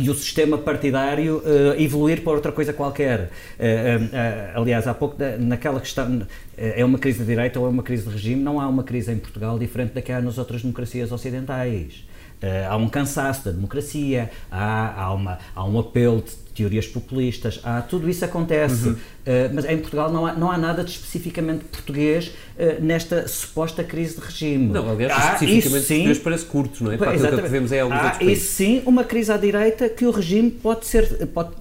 e 0.03 0.09
o 0.09 0.15
sistema 0.15 0.57
partidário 0.57 1.43
eh, 1.45 1.83
evoluir 1.83 2.21
para 2.23 2.31
outra 2.33 2.51
coisa 2.51 2.71
qualquer. 2.73 3.29
Eh, 3.59 3.99
eh, 4.13 4.51
aliás, 4.55 4.87
há 4.87 4.93
pouco, 4.93 5.17
naquela 5.39 5.79
questão, 5.79 6.21
é 6.57 6.83
uma 6.85 6.97
crise 6.97 7.19
de 7.19 7.25
direita 7.25 7.59
ou 7.59 7.67
é 7.67 7.69
uma 7.69 7.83
crise 7.83 8.03
de 8.07 8.09
regime? 8.09 8.41
Não 8.41 8.59
há 8.59 8.67
uma 8.67 8.83
crise 8.83 9.11
em 9.11 9.17
Portugal 9.19 9.59
diferente 9.59 9.93
da 9.93 10.01
que 10.01 10.11
há 10.11 10.21
nas 10.21 10.37
outras 10.37 10.61
democracias 10.61 11.11
ocidentais. 11.11 12.05
Eh, 12.41 12.65
há 12.67 12.75
um 12.75 12.89
cansaço 12.89 13.45
da 13.45 13.51
democracia, 13.51 14.31
há, 14.51 15.03
há, 15.03 15.13
uma, 15.13 15.37
há 15.55 15.63
um 15.63 15.77
apelo 15.79 16.21
de 16.21 16.31
teorias 16.55 16.87
populistas, 16.87 17.59
há, 17.63 17.81
tudo 17.81 18.09
isso 18.09 18.25
acontece. 18.25 18.95
Eh, 19.25 19.49
mas 19.53 19.63
em 19.65 19.77
Portugal 19.77 20.11
não 20.11 20.25
há, 20.25 20.33
não 20.33 20.51
há 20.51 20.57
nada 20.57 20.83
de 20.83 20.89
especificamente 20.91 21.63
português 21.65 22.31
eh, 22.57 22.77
nesta 22.81 23.27
suposta 23.27 23.83
crise 23.83 24.15
de 24.15 24.21
regime. 24.25 24.67
Não, 24.67 24.89
aliás, 24.89 25.13
Há, 25.13 25.33
especificamente 25.33 25.83
sim, 25.85 25.93
português 25.95 26.19
parece 26.19 26.45
curto, 26.45 26.83
não 26.83 26.91
é? 26.91 26.97
Para 26.97 27.11
aquilo 27.11 27.41
que 27.43 27.47
vemos 27.49 27.71
é 27.71 27.79
alguns 27.81 27.97
Há, 27.99 28.03
outros 28.03 28.17
países. 28.19 28.43
isso 28.43 28.53
sim, 28.55 28.81
uma 28.85 29.03
crise 29.03 29.31
à 29.31 29.37
direita 29.37 29.87
que 29.89 30.05
o 30.05 30.11
regime 30.11 30.49
pode 30.49 30.85
ser 30.87 31.27
pode, 31.27 31.51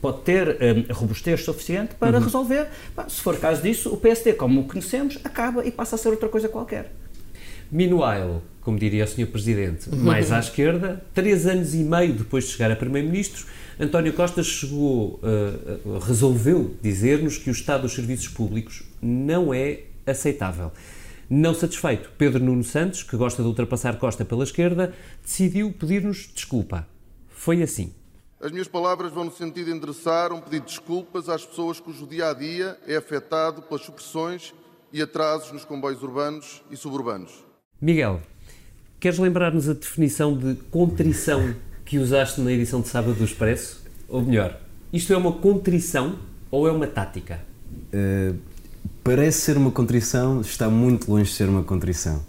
pode 0.00 0.18
ter 0.20 0.56
eh, 0.60 0.84
robustez 0.92 1.42
suficiente 1.42 1.92
Uhum. 1.92 1.98
para 1.98 2.18
resolver. 2.18 2.66
Pá, 2.94 3.08
se 3.08 3.20
for 3.22 3.36
caso 3.38 3.62
disso, 3.62 3.92
o 3.92 3.96
PSD, 3.96 4.34
como 4.34 4.60
o 4.60 4.64
conhecemos, 4.64 5.18
acaba 5.24 5.64
e 5.66 5.70
passa 5.70 5.94
a 5.96 5.98
ser 5.98 6.10
outra 6.10 6.28
coisa 6.28 6.48
qualquer. 6.50 6.92
Meanwhile, 7.72 8.40
como 8.66 8.80
diria 8.80 9.04
o 9.04 9.06
Sr. 9.06 9.28
Presidente, 9.28 9.88
mais 9.94 10.32
à 10.32 10.40
esquerda, 10.40 11.00
três 11.14 11.46
anos 11.46 11.72
e 11.72 11.84
meio 11.84 12.14
depois 12.14 12.46
de 12.46 12.50
chegar 12.50 12.68
a 12.68 12.74
Primeiro-Ministro, 12.74 13.46
António 13.78 14.12
Costa 14.12 14.42
chegou, 14.42 15.20
uh, 15.22 16.00
resolveu 16.00 16.74
dizer-nos 16.82 17.38
que 17.38 17.48
o 17.48 17.52
estado 17.52 17.82
dos 17.82 17.94
serviços 17.94 18.26
públicos 18.26 18.82
não 19.00 19.54
é 19.54 19.82
aceitável. 20.04 20.72
Não 21.30 21.54
satisfeito, 21.54 22.10
Pedro 22.18 22.42
Nuno 22.42 22.64
Santos, 22.64 23.04
que 23.04 23.16
gosta 23.16 23.40
de 23.40 23.46
ultrapassar 23.46 23.98
Costa 23.98 24.24
pela 24.24 24.42
esquerda, 24.42 24.92
decidiu 25.22 25.72
pedir-nos 25.72 26.28
desculpa. 26.34 26.88
Foi 27.28 27.62
assim. 27.62 27.92
As 28.40 28.50
minhas 28.50 28.66
palavras 28.66 29.12
vão 29.12 29.26
no 29.26 29.32
sentido 29.32 29.66
de 29.66 29.76
endereçar 29.76 30.32
um 30.32 30.40
pedido 30.40 30.66
de 30.66 30.72
desculpas 30.72 31.28
às 31.28 31.46
pessoas 31.46 31.78
cujo 31.78 32.04
dia 32.04 32.30
a 32.30 32.34
dia 32.34 32.76
é 32.84 32.96
afetado 32.96 33.62
pelas 33.62 33.84
supressões 33.84 34.52
e 34.92 35.00
atrasos 35.00 35.52
nos 35.52 35.64
comboios 35.64 36.02
urbanos 36.02 36.64
e 36.68 36.76
suburbanos. 36.76 37.44
Miguel, 37.80 38.20
queres 38.98 39.18
lembrar-nos 39.18 39.68
a 39.68 39.72
definição 39.72 40.36
de 40.36 40.54
contrição 40.70 41.54
que 41.84 41.98
usaste 41.98 42.40
na 42.40 42.52
edição 42.52 42.80
de 42.80 42.88
sábado 42.88 43.14
do 43.14 43.24
Expresso? 43.24 43.84
Ou 44.08 44.22
melhor, 44.22 44.58
isto 44.92 45.12
é 45.12 45.16
uma 45.16 45.32
contrição 45.32 46.16
ou 46.50 46.66
é 46.66 46.72
uma 46.72 46.86
tática? 46.86 47.40
Uh, 47.92 48.36
parece 49.02 49.40
ser 49.40 49.56
uma 49.56 49.70
contrição, 49.70 50.40
está 50.40 50.68
muito 50.68 51.10
longe 51.10 51.30
de 51.30 51.36
ser 51.36 51.48
uma 51.48 51.62
contrição. 51.62 52.22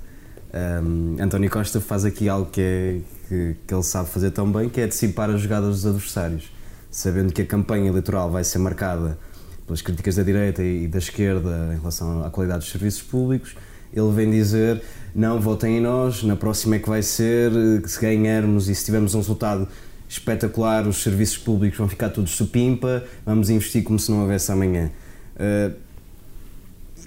Um, 0.53 1.17
António 1.19 1.49
Costa 1.49 1.81
faz 1.81 2.05
aqui 2.05 2.29
algo 2.29 2.49
que, 2.49 2.61
é, 2.61 2.99
que, 3.27 3.55
que, 3.67 3.73
ele 3.73 3.83
sabe 3.83 4.09
fazer 4.09 4.31
tão 4.31 4.51
bem, 4.51 4.69
que 4.69 4.79
é 4.79 4.85
antecipar 4.85 5.29
as 5.29 5.41
jogadas 5.41 5.81
dos 5.81 5.85
adversários. 5.85 6.51
sabendo 6.89 7.33
que 7.33 7.41
a 7.41 7.45
campanha 7.45 7.89
eleitoral 7.89 8.31
vai 8.31 8.43
ser 8.43 8.59
marcada 8.59 9.17
pelas 9.65 9.81
críticas 9.81 10.15
da 10.15 10.23
direita 10.23 10.63
e 10.63 10.87
da 10.87 10.97
esquerda 10.97 11.73
em 11.73 11.79
relação 11.79 12.23
à 12.23 12.29
qualidade 12.29 12.61
dos 12.61 12.71
serviços 12.71 13.01
públicos, 13.01 13.55
ele 13.93 14.11
vem 14.11 14.31
dizer 14.31 14.81
não, 15.17 15.41
votem 15.41 15.77
em 15.77 15.81
nós, 15.81 16.21
na 16.21 16.35
próxima 16.35 16.75
é 16.75 16.79
que 16.79 16.87
vai 16.87 17.01
ser, 17.01 17.51
se 17.87 17.99
ganharmos 17.99 18.69
e 18.69 18.75
se 18.75 18.85
tivermos 18.85 19.15
um 19.15 19.17
resultado 19.17 19.67
espetacular, 20.07 20.87
os 20.87 21.01
serviços 21.01 21.39
públicos 21.39 21.75
vão 21.75 21.89
ficar 21.89 22.09
todos 22.09 22.31
supimpa, 22.31 23.03
vamos 23.25 23.49
investir 23.49 23.83
como 23.83 23.97
se 23.97 24.11
não 24.11 24.21
houvesse 24.21 24.51
amanhã. 24.51 24.91
Uh, 25.35 25.73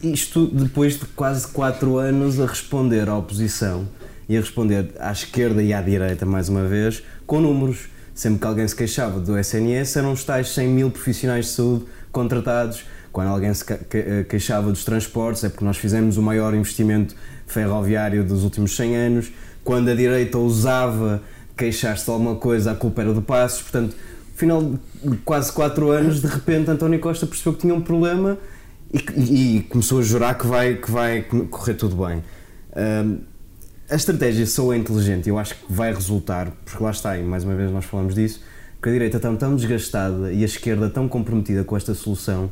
isto 0.03 0.49
depois 0.49 0.99
de 0.99 1.07
quase 1.07 1.47
quatro 1.47 1.99
anos 1.99 2.41
a 2.41 2.47
responder 2.47 3.09
à 3.09 3.17
oposição 3.17 3.87
e 4.29 4.37
a 4.37 4.41
responder 4.41 4.91
à 4.99 5.13
esquerda 5.13 5.63
e 5.63 5.73
à 5.73 5.81
direita, 5.81 6.27
mais 6.27 6.49
uma 6.49 6.67
vez, 6.67 7.05
com 7.27 7.41
números. 7.41 7.89
Sempre 8.13 8.41
que 8.41 8.47
alguém 8.49 8.67
se 8.67 8.75
queixava 8.75 9.21
do 9.21 9.39
SNS, 9.39 9.97
eram 9.97 10.13
os 10.13 10.25
tais 10.25 10.49
100 10.51 10.69
mil 10.69 10.91
profissionais 10.91 11.47
de 11.47 11.53
saúde 11.53 11.85
contratados. 12.11 12.85
Quando 13.13 13.29
alguém 13.29 13.53
se 13.53 13.65
eh, 13.71 14.25
queixava 14.29 14.71
dos 14.71 14.85
transportes, 14.85 15.43
é 15.43 15.49
porque 15.49 15.65
nós 15.65 15.77
fizemos 15.77 16.17
o 16.17 16.23
maior 16.23 16.55
investimento 16.55 17.15
ferroviário 17.47 18.23
dos 18.23 18.45
últimos 18.45 18.77
100 18.77 18.97
anos. 18.97 19.33
Quando 19.65 19.91
a 19.91 19.95
direita 19.95 20.39
ousava 20.39 21.23
queixar-se 21.57 22.05
de 22.05 22.11
alguma 22.11 22.37
coisa, 22.37 22.71
a 22.71 22.75
culpa 22.75 23.03
era 23.03 23.13
do 23.13 23.21
Passos. 23.21 23.63
Portanto, 23.63 23.97
no 23.97 24.37
final 24.37 24.75
de 25.05 25.17
quase 25.25 25.53
4 25.53 25.91
anos, 25.91 26.21
de 26.21 26.29
repente, 26.29 26.71
António 26.71 27.01
Costa 27.01 27.27
percebeu 27.27 27.55
que 27.55 27.61
tinha 27.61 27.75
um 27.75 27.81
problema 27.81 28.39
e, 28.93 29.57
e 29.57 29.63
começou 29.65 29.99
a 29.99 30.03
jurar 30.03 30.39
que 30.39 30.47
vai, 30.47 30.77
que 30.77 30.91
vai 30.91 31.23
correr 31.23 31.75
tudo 31.75 31.97
bem. 31.97 32.23
a 33.89 33.95
estratégia 33.95 34.47
só 34.47 34.73
é 34.73 34.77
inteligente, 34.77 35.29
eu 35.29 35.39
acho 35.39 35.55
que 35.55 35.65
vai 35.69 35.93
resultar, 35.93 36.53
porque 36.65 36.83
lá 36.83 36.91
está, 36.91 37.19
e 37.19 37.23
mais 37.23 37.45
uma 37.45 37.55
vez 37.55 37.71
nós 37.71 37.85
falamos 37.85 38.15
disso, 38.15 38.41
que 38.83 38.89
a 38.89 38.93
direita 38.93 39.19
está 39.19 39.33
tão 39.35 39.55
desgastada 39.57 40.33
e 40.33 40.43
a 40.43 40.47
esquerda 40.47 40.89
tão 40.89 41.07
comprometida 41.07 41.65
com 41.65 41.77
esta 41.77 41.95
solução 41.95 42.51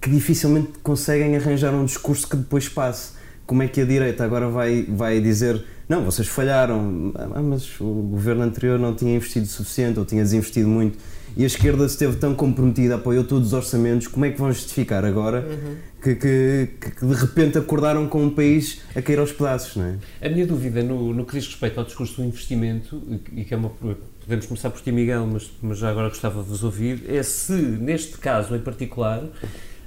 que 0.00 0.08
dificilmente 0.08 0.70
conseguem 0.82 1.36
arranjar 1.36 1.74
um 1.74 1.84
discurso 1.84 2.28
que 2.28 2.36
depois 2.36 2.68
passe. 2.68 3.12
Como 3.46 3.62
é 3.62 3.68
que 3.68 3.80
a 3.80 3.84
direita 3.84 4.24
agora 4.24 4.48
vai, 4.48 4.84
vai 4.88 5.20
dizer 5.20 5.64
não, 5.90 6.04
vocês 6.04 6.28
falharam, 6.28 7.12
ah, 7.16 7.42
mas 7.42 7.80
o 7.80 7.84
governo 7.84 8.44
anterior 8.44 8.78
não 8.78 8.94
tinha 8.94 9.16
investido 9.16 9.44
o 9.44 9.48
suficiente 9.48 9.98
ou 9.98 10.04
tinha 10.04 10.22
desinvestido 10.22 10.68
muito 10.68 10.96
e 11.36 11.42
a 11.42 11.46
esquerda 11.46 11.84
esteve 11.84 12.16
tão 12.16 12.32
comprometida, 12.32 12.94
apoiou 12.94 13.24
todos 13.24 13.48
os 13.48 13.52
orçamentos, 13.52 14.06
como 14.06 14.24
é 14.24 14.30
que 14.30 14.38
vão 14.38 14.52
justificar 14.52 15.04
agora 15.04 15.44
uhum. 15.48 15.76
que, 16.00 16.14
que, 16.14 16.68
que, 16.90 17.04
de 17.04 17.14
repente 17.14 17.58
acordaram 17.58 18.06
com 18.06 18.22
um 18.22 18.30
país 18.30 18.82
a 18.94 19.02
cair 19.02 19.18
aos 19.18 19.32
pedaços, 19.32 19.74
não 19.74 19.84
é? 19.84 20.26
A 20.26 20.28
minha 20.28 20.46
dúvida 20.46 20.80
no, 20.82 21.12
no 21.12 21.24
que 21.24 21.32
diz 21.32 21.46
respeito 21.46 21.78
ao 21.78 21.84
discurso 21.84 22.22
do 22.22 22.28
investimento, 22.28 23.02
e 23.32 23.44
que 23.44 23.52
é 23.52 23.56
uma, 23.56 23.70
podemos 24.20 24.46
começar 24.46 24.70
por 24.70 24.80
ti, 24.80 24.92
Miguel, 24.92 25.26
mas, 25.26 25.50
mas 25.60 25.78
já 25.78 25.90
agora 25.90 26.08
gostava 26.08 26.40
de 26.40 26.48
vos 26.48 26.62
ouvir, 26.62 27.04
é 27.08 27.20
se, 27.24 27.52
neste 27.52 28.18
caso 28.18 28.54
em 28.54 28.60
particular, 28.60 29.24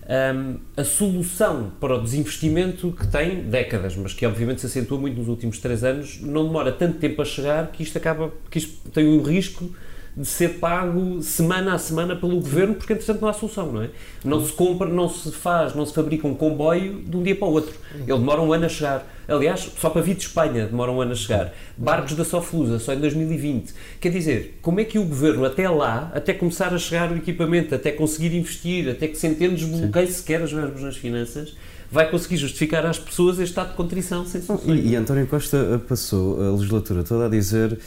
um, 0.08 0.58
a 0.76 0.84
solução 0.84 1.72
para 1.80 1.96
o 1.96 2.02
desinvestimento 2.02 2.92
que 2.92 3.08
tem 3.08 3.44
décadas, 3.44 3.96
mas 3.96 4.14
que 4.14 4.26
obviamente 4.26 4.62
se 4.62 4.68
acentua 4.68 4.98
muito 4.98 5.18
nos 5.18 5.28
últimos 5.28 5.60
três 5.60 5.84
anos, 5.84 6.20
não 6.22 6.46
demora 6.46 6.72
tanto 6.72 7.00
tempo 7.00 7.22
a 7.22 7.26
chegar 7.26 7.72
que 7.72 7.84
isto 7.84 7.98
acaba, 7.98 8.32
que 8.50 8.58
isto 8.58 8.90
tem 8.90 9.08
um 9.08 9.22
risco 9.22 9.74
de 10.16 10.28
ser 10.28 10.60
pago 10.60 11.22
semana 11.24 11.74
a 11.74 11.78
semana 11.78 12.16
pelo 12.16 12.36
governo, 12.36 12.76
porque 12.76 12.94
entretanto 12.94 13.22
não 13.22 13.28
há 13.28 13.34
solução, 13.34 13.72
não 13.72 13.82
é? 13.82 13.90
Não 14.24 14.46
se 14.46 14.54
compra, 14.54 14.88
não 14.88 15.10
se 15.10 15.32
faz, 15.32 15.74
não 15.74 15.86
se 15.86 15.94
fabrica 15.94 16.28
um 16.28 16.36
comboio 16.36 17.02
de 17.02 17.18
um 17.18 17.24
dia 17.24 17.36
para 17.36 17.48
o 17.48 17.52
outro. 17.52 17.74
Ele 17.96 18.06
demora 18.06 18.42
um 18.42 18.54
ano 18.54 18.66
a 18.66 18.70
chegar. 18.70 19.08
Aliás, 19.28 19.72
só 19.80 19.90
para 19.90 20.02
vir 20.02 20.16
de 20.16 20.24
Espanha 20.24 20.68
demora 20.68 20.92
um 20.92 21.02
ano 21.02 21.14
a 21.14 21.16
chegar. 21.16 21.54
Barcos 21.76 22.14
da 22.14 22.24
Soflusa, 22.24 22.78
só 22.78 22.94
em 22.94 23.00
2020. 23.00 23.74
Quer 24.00 24.10
dizer, 24.10 24.60
como 24.62 24.80
é 24.80 24.84
que 24.84 25.00
o 25.00 25.04
governo 25.04 25.46
até 25.46 25.68
lá, 25.68 26.12
até 26.14 26.34
começar 26.34 26.74
a 26.74 26.78
chegar 26.78 27.12
o 27.12 27.18
equipamento, 27.18 27.74
até 27.74 27.92
conseguir 27.92 28.36
investir, 28.38 28.90
até 28.90 29.08
que 29.08 29.18
se 29.18 29.28
desbloqueie 29.30 30.08
sequer 30.08 30.44
as 30.44 30.52
verbas 30.52 30.82
nas 30.82 30.96
finanças, 30.96 31.56
vai 31.90 32.10
conseguir 32.10 32.38
justificar 32.38 32.86
às 32.86 33.00
pessoas 33.00 33.40
este 33.40 33.52
estado 33.52 33.70
de 33.70 33.76
contrição 33.76 34.26
sem 34.26 34.42
solução? 34.42 34.76
E, 34.76 34.90
e 34.90 34.96
António 34.96 35.26
Costa 35.28 35.82
passou 35.88 36.42
a 36.44 36.52
legislatura 36.52 37.04
toda 37.04 37.28
a 37.28 37.30
dizer 37.30 37.80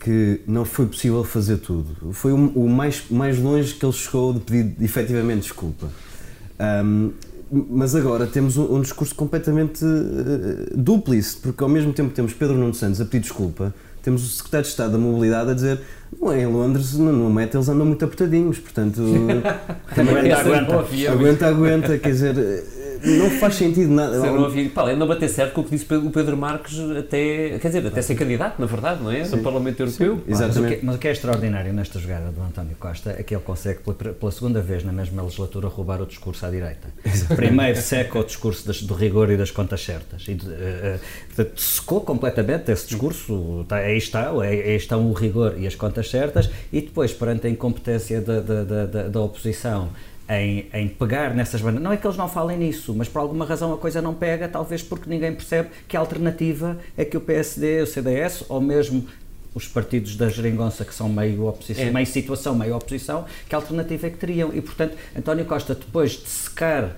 que 0.00 0.40
não 0.46 0.64
foi 0.64 0.86
possível 0.86 1.24
fazer 1.24 1.58
tudo. 1.58 2.12
Foi 2.12 2.32
o, 2.32 2.36
o 2.36 2.68
mais, 2.68 3.04
mais 3.10 3.38
longe 3.38 3.74
que 3.74 3.84
ele 3.84 3.92
chegou 3.92 4.32
de 4.32 4.40
pedir 4.40 4.84
efetivamente 4.84 5.42
desculpa. 5.42 5.88
Um, 6.60 7.12
mas 7.50 7.94
agora 7.94 8.26
temos 8.26 8.56
um, 8.56 8.76
um 8.76 8.80
discurso 8.80 9.14
completamente 9.14 9.84
uh, 9.84 10.76
dúplice, 10.76 11.36
porque 11.36 11.62
ao 11.62 11.68
mesmo 11.68 11.92
tempo 11.92 12.10
que 12.10 12.16
temos 12.16 12.32
Pedro 12.32 12.56
Nuno 12.56 12.74
Santos 12.74 13.00
a 13.00 13.04
pedir 13.04 13.20
desculpa, 13.20 13.74
temos 14.02 14.24
o 14.24 14.28
secretário 14.28 14.64
de 14.64 14.70
Estado 14.70 14.92
da 14.92 14.98
Mobilidade 14.98 15.50
a 15.50 15.54
dizer 15.54 15.80
não 16.20 16.32
é, 16.32 16.42
em 16.42 16.46
Londres, 16.46 16.94
no, 16.94 17.12
no 17.12 17.30
Met, 17.30 17.56
eles 17.56 17.68
andam 17.68 17.86
muito 17.86 18.04
apertadinhos, 18.04 18.58
portanto... 18.58 19.02
aguenta, 19.90 20.36
aguenta. 20.38 21.12
Aguenta, 21.12 21.46
aguenta, 21.46 21.98
quer 21.98 22.10
dizer 22.10 22.64
não 23.06 23.30
faz 23.30 23.54
sentido 23.54 23.90
nada. 23.90 24.18
Não 24.18 24.42
ouvi, 24.42 24.68
pá, 24.68 24.94
não 24.94 25.06
bater 25.06 25.28
certo 25.28 25.52
com 25.52 25.60
o 25.60 25.64
que 25.64 25.70
disse 25.70 25.92
o 25.94 26.10
Pedro 26.10 26.36
Marques 26.36 26.78
até, 26.98 27.58
quer 27.58 27.68
dizer, 27.68 27.86
até 27.86 28.02
ser 28.02 28.14
candidato, 28.14 28.58
na 28.58 28.66
verdade, 28.66 29.02
não 29.02 29.10
é? 29.10 29.24
Sim. 29.24 29.36
No 29.36 29.42
Parlamento 29.42 29.80
Europeu. 29.80 30.16
Sim, 30.16 30.22
exatamente. 30.26 30.60
Mas 30.60 30.72
o, 30.72 30.78
que, 30.80 30.86
mas 30.86 30.96
o, 30.96 30.98
que, 30.98 31.08
é 31.08 31.12
extraordinário 31.12 31.72
nesta 31.72 31.98
jogada 31.98 32.30
do 32.30 32.42
António 32.42 32.76
Costa 32.78 33.14
é 33.18 33.22
que 33.22 33.34
ele 33.34 33.42
consegue, 33.42 33.80
pela, 33.80 34.14
pela 34.14 34.32
segunda 34.32 34.60
vez 34.60 34.84
na 34.84 34.92
mesma 34.92 35.22
legislatura, 35.22 35.68
roubar 35.68 36.02
o 36.02 36.06
discurso 36.06 36.44
à 36.44 36.50
direita. 36.50 36.88
Exatamente. 37.04 37.36
Primeiro 37.36 37.80
seca 37.80 38.18
o 38.18 38.24
discurso 38.24 38.66
das, 38.66 38.82
do 38.82 38.94
rigor 38.94 39.30
e 39.30 39.36
das 39.36 39.50
contas 39.50 39.82
certas. 39.82 40.24
E, 40.28 40.32
uh, 40.32 41.42
uh, 41.42 41.46
secou 41.56 42.00
completamente 42.00 42.70
esse 42.72 42.88
discurso, 42.88 43.64
tá, 43.68 43.76
aí, 43.76 43.98
está, 43.98 44.30
aí 44.40 44.76
estão 44.76 45.08
o 45.08 45.12
rigor 45.12 45.54
e 45.58 45.66
as 45.66 45.74
contas 45.74 46.10
certas, 46.10 46.50
e 46.72 46.80
depois, 46.80 47.12
perante 47.12 47.46
a 47.46 47.50
incompetência 47.50 48.20
da, 48.20 48.40
da, 48.40 48.64
da, 48.64 49.08
da 49.08 49.20
oposição, 49.20 49.90
em, 50.28 50.66
em, 50.72 50.88
pegar 50.88 51.34
nessas 51.34 51.60
bandas. 51.60 51.82
Não 51.82 51.92
é 51.92 51.96
que 51.96 52.06
eles 52.06 52.16
não 52.16 52.28
falem 52.28 52.58
nisso, 52.58 52.94
mas 52.94 53.08
por 53.08 53.20
alguma 53.20 53.44
razão 53.44 53.72
a 53.72 53.78
coisa 53.78 54.02
não 54.02 54.14
pega, 54.14 54.48
talvez 54.48 54.82
porque 54.82 55.08
ninguém 55.08 55.32
percebe 55.32 55.70
que 55.86 55.96
a 55.96 56.00
alternativa 56.00 56.78
é 56.96 57.04
que 57.04 57.16
o 57.16 57.20
PSD, 57.20 57.82
o 57.82 57.86
CDS 57.86 58.44
ou 58.48 58.60
mesmo 58.60 59.06
os 59.54 59.66
partidos 59.66 60.16
da 60.16 60.28
geringonça 60.28 60.84
que 60.84 60.94
são 60.94 61.08
meio 61.08 61.46
oposição, 61.46 61.84
é. 61.84 61.90
meio 61.90 62.06
situação, 62.06 62.54
meio 62.54 62.76
oposição, 62.76 63.24
que 63.48 63.54
alternativa 63.54 64.06
é 64.06 64.10
que 64.10 64.18
teriam? 64.18 64.54
E 64.54 64.60
portanto, 64.60 64.96
António 65.16 65.46
Costa, 65.46 65.74
depois 65.74 66.12
de 66.12 66.28
secar 66.28 66.96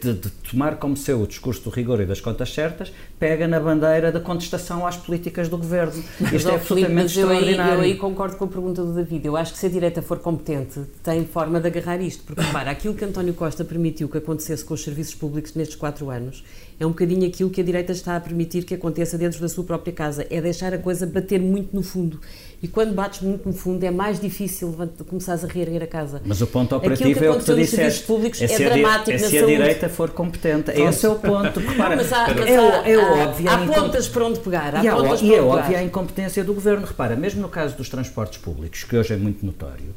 de, 0.00 0.14
de, 0.14 0.30
tomar 0.30 0.76
como 0.76 0.96
seu 0.96 1.22
o 1.22 1.26
discurso 1.26 1.62
do 1.62 1.70
rigor 1.70 2.00
e 2.00 2.06
das 2.06 2.20
contas 2.20 2.52
certas, 2.54 2.92
pega 3.20 3.46
na 3.46 3.60
bandeira 3.60 4.10
da 4.10 4.18
contestação 4.18 4.86
às 4.86 4.96
políticas 4.96 5.46
do 5.46 5.58
governo. 5.58 6.02
Isto 6.32 6.48
é 6.48 6.54
absolutamente 6.54 7.12
Filipe, 7.12 7.30
extraordinário. 7.30 7.74
Eu 7.74 7.80
aí, 7.80 7.90
eu 7.90 7.92
aí 7.92 7.96
concordo 7.96 8.36
com 8.36 8.46
a 8.46 8.48
pergunta 8.48 8.82
do 8.82 8.94
David. 8.94 9.26
Eu 9.26 9.36
acho 9.36 9.52
que 9.52 9.58
se 9.58 9.66
a 9.66 9.68
direita 9.68 10.00
for 10.00 10.18
competente, 10.18 10.80
tem 11.02 11.26
forma 11.26 11.60
de 11.60 11.66
agarrar 11.66 12.00
isto. 12.00 12.24
Porque, 12.24 12.40
repara, 12.40 12.70
aquilo 12.70 12.94
que 12.94 13.04
António 13.04 13.34
Costa 13.34 13.62
permitiu 13.62 14.08
que 14.08 14.16
acontecesse 14.16 14.64
com 14.64 14.72
os 14.72 14.82
serviços 14.82 15.14
públicos 15.14 15.54
nestes 15.54 15.76
quatro 15.76 16.08
anos 16.08 16.42
é 16.80 16.86
um 16.86 16.88
bocadinho 16.88 17.28
aquilo 17.28 17.50
que 17.50 17.60
a 17.60 17.64
direita 17.64 17.92
está 17.92 18.16
a 18.16 18.20
permitir 18.20 18.64
que 18.64 18.72
aconteça 18.72 19.18
dentro 19.18 19.38
da 19.38 19.50
sua 19.50 19.62
própria 19.62 19.92
casa. 19.92 20.26
É 20.30 20.40
deixar 20.40 20.72
a 20.72 20.78
coisa 20.78 21.06
bater 21.06 21.38
muito 21.38 21.76
no 21.76 21.82
fundo. 21.82 22.18
E 22.62 22.68
quando 22.68 22.94
bates 22.94 23.20
muito 23.20 23.46
no 23.46 23.52
fundo 23.52 23.84
é 23.84 23.90
mais 23.90 24.18
difícil 24.18 24.74
começares 25.06 25.44
a 25.44 25.46
reerguer 25.46 25.82
a 25.82 25.86
casa. 25.86 26.22
Mas 26.24 26.40
o 26.40 26.46
ponto 26.46 26.74
operativo 26.74 27.22
é 27.22 27.30
o 27.30 27.38
que 27.38 27.44
tu 27.44 27.54
disseste. 27.54 28.04
Públicos 28.04 28.40
é, 28.40 28.46
é 28.46 28.56
dramático 28.56 29.10
é 29.10 29.18
se 29.18 29.38
a 29.38 29.46
direita 29.46 29.90
for 29.90 30.08
competente. 30.08 30.72
Pronto. 30.72 30.88
Esse 30.88 31.04
é 31.04 31.08
o 31.10 31.16
ponto. 31.16 31.60
Repara, 31.60 31.96
mas 31.96 32.12
há, 32.14 32.34
mas 32.34 32.48
é, 32.48 32.56
há, 32.56 32.88
é 33.16 33.26
óbvio. 33.26 33.50
Há, 33.50 33.66
pontas 33.66 34.08
para 34.08 34.24
onde 34.24 34.40
pegar. 34.40 34.74
Há 34.74 34.84
e, 34.84 34.88
há, 34.88 35.16
e 35.22 35.34
é 35.34 35.42
óbvio 35.42 35.76
a 35.76 35.82
incompetência 35.82 36.44
do 36.44 36.54
governo. 36.54 36.86
Repara, 36.86 37.16
mesmo 37.16 37.42
no 37.42 37.48
caso 37.48 37.76
dos 37.76 37.88
transportes 37.88 38.38
públicos, 38.38 38.84
que 38.84 38.96
hoje 38.96 39.14
é 39.14 39.16
muito 39.16 39.44
notório, 39.44 39.94